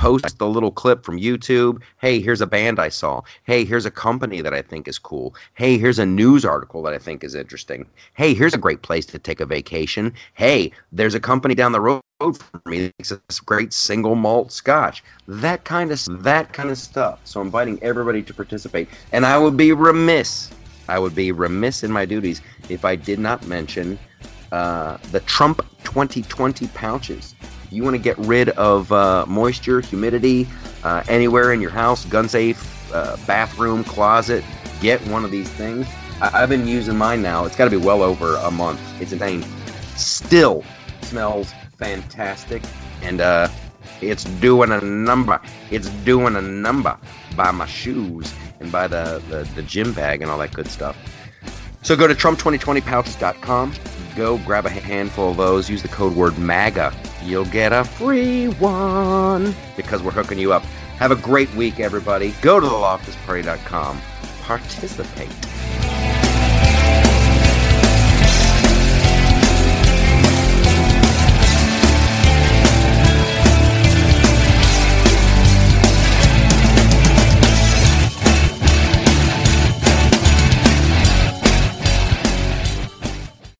post 0.00 0.38
the 0.38 0.48
little 0.48 0.70
clip 0.70 1.04
from 1.04 1.20
YouTube. 1.20 1.82
Hey, 1.98 2.20
here's 2.22 2.40
a 2.40 2.46
band 2.46 2.78
I 2.80 2.88
saw. 2.88 3.20
Hey, 3.44 3.66
here's 3.66 3.84
a 3.84 3.90
company 3.90 4.40
that 4.40 4.54
I 4.54 4.62
think 4.62 4.88
is 4.88 4.98
cool. 4.98 5.34
Hey, 5.52 5.76
here's 5.76 5.98
a 5.98 6.06
news 6.06 6.42
article 6.42 6.82
that 6.84 6.94
I 6.94 6.98
think 6.98 7.22
is 7.22 7.34
interesting. 7.34 7.84
Hey, 8.14 8.32
here's 8.32 8.54
a 8.54 8.58
great 8.58 8.80
place 8.80 9.04
to 9.06 9.18
take 9.18 9.40
a 9.40 9.46
vacation. 9.46 10.14
Hey, 10.32 10.72
there's 10.90 11.14
a 11.14 11.20
company 11.20 11.54
down 11.54 11.72
the 11.72 11.82
road 11.82 12.00
for 12.18 12.62
me 12.64 12.86
that 12.86 12.94
makes 12.98 13.10
this 13.10 13.40
great 13.40 13.74
single 13.74 14.14
malt 14.14 14.52
scotch. 14.52 15.04
That 15.28 15.64
kind 15.64 15.92
of 15.92 16.00
that 16.22 16.54
kind 16.54 16.70
of 16.70 16.78
stuff. 16.78 17.20
So 17.24 17.42
I'm 17.42 17.48
inviting 17.48 17.78
everybody 17.82 18.22
to 18.22 18.32
participate. 18.32 18.88
And 19.12 19.26
I 19.26 19.36
would 19.36 19.58
be 19.58 19.72
remiss 19.74 20.50
I 20.90 20.98
would 20.98 21.14
be 21.14 21.30
remiss 21.30 21.84
in 21.84 21.92
my 21.92 22.04
duties 22.04 22.42
if 22.68 22.84
I 22.84 22.96
did 22.96 23.20
not 23.20 23.46
mention 23.46 23.96
uh, 24.52 24.96
the 25.12 25.20
Trump 25.20 25.64
2020 25.84 26.66
pouches. 26.68 27.34
You 27.70 27.84
want 27.84 27.94
to 27.94 28.02
get 28.02 28.18
rid 28.18 28.50
of 28.50 28.90
uh, 28.92 29.24
moisture, 29.28 29.80
humidity, 29.80 30.48
uh, 30.82 31.02
anywhere 31.08 31.52
in 31.52 31.60
your 31.60 31.70
house, 31.70 32.04
gun 32.04 32.28
safe, 32.28 32.92
uh, 32.92 33.16
bathroom, 33.26 33.84
closet, 33.84 34.44
get 34.80 35.00
one 35.06 35.24
of 35.24 35.30
these 35.30 35.48
things. 35.50 35.86
I- 36.20 36.42
I've 36.42 36.48
been 36.48 36.66
using 36.66 36.96
mine 36.96 37.22
now. 37.22 37.44
It's 37.44 37.56
got 37.56 37.64
to 37.64 37.70
be 37.70 37.76
well 37.76 38.02
over 38.02 38.36
a 38.36 38.50
month. 38.50 38.80
It's 39.00 39.12
insane. 39.12 39.44
Still 39.96 40.64
smells 41.02 41.52
fantastic, 41.78 42.62
and 43.02 43.20
uh, 43.20 43.48
it's 44.00 44.24
doing 44.24 44.72
a 44.72 44.80
number. 44.80 45.40
It's 45.70 45.88
doing 46.04 46.36
a 46.36 46.40
number 46.42 46.96
by 47.36 47.50
my 47.52 47.66
shoes 47.66 48.32
and 48.58 48.70
by 48.72 48.88
the, 48.88 49.22
the, 49.28 49.48
the 49.54 49.62
gym 49.62 49.92
bag 49.92 50.22
and 50.22 50.30
all 50.30 50.38
that 50.38 50.52
good 50.54 50.68
stuff. 50.68 50.96
So 51.82 51.96
go 51.96 52.06
to 52.06 52.14
Trump2020pouches.com. 52.14 53.74
Go 54.16 54.38
grab 54.38 54.66
a 54.66 54.70
handful 54.70 55.30
of 55.30 55.36
those. 55.36 55.70
Use 55.70 55.82
the 55.82 55.88
code 55.88 56.14
word 56.14 56.38
MAGA. 56.38 56.92
You'll 57.24 57.44
get 57.46 57.72
a 57.72 57.84
free 57.84 58.48
one 58.48 59.54
because 59.76 60.02
we're 60.02 60.10
hooking 60.10 60.38
you 60.38 60.52
up. 60.52 60.62
Have 60.98 61.10
a 61.10 61.16
great 61.16 61.52
week, 61.54 61.80
everybody. 61.80 62.34
Go 62.42 62.60
to 62.60 62.66
theloftusparty.com. 62.66 64.00
Participate. 64.42 65.99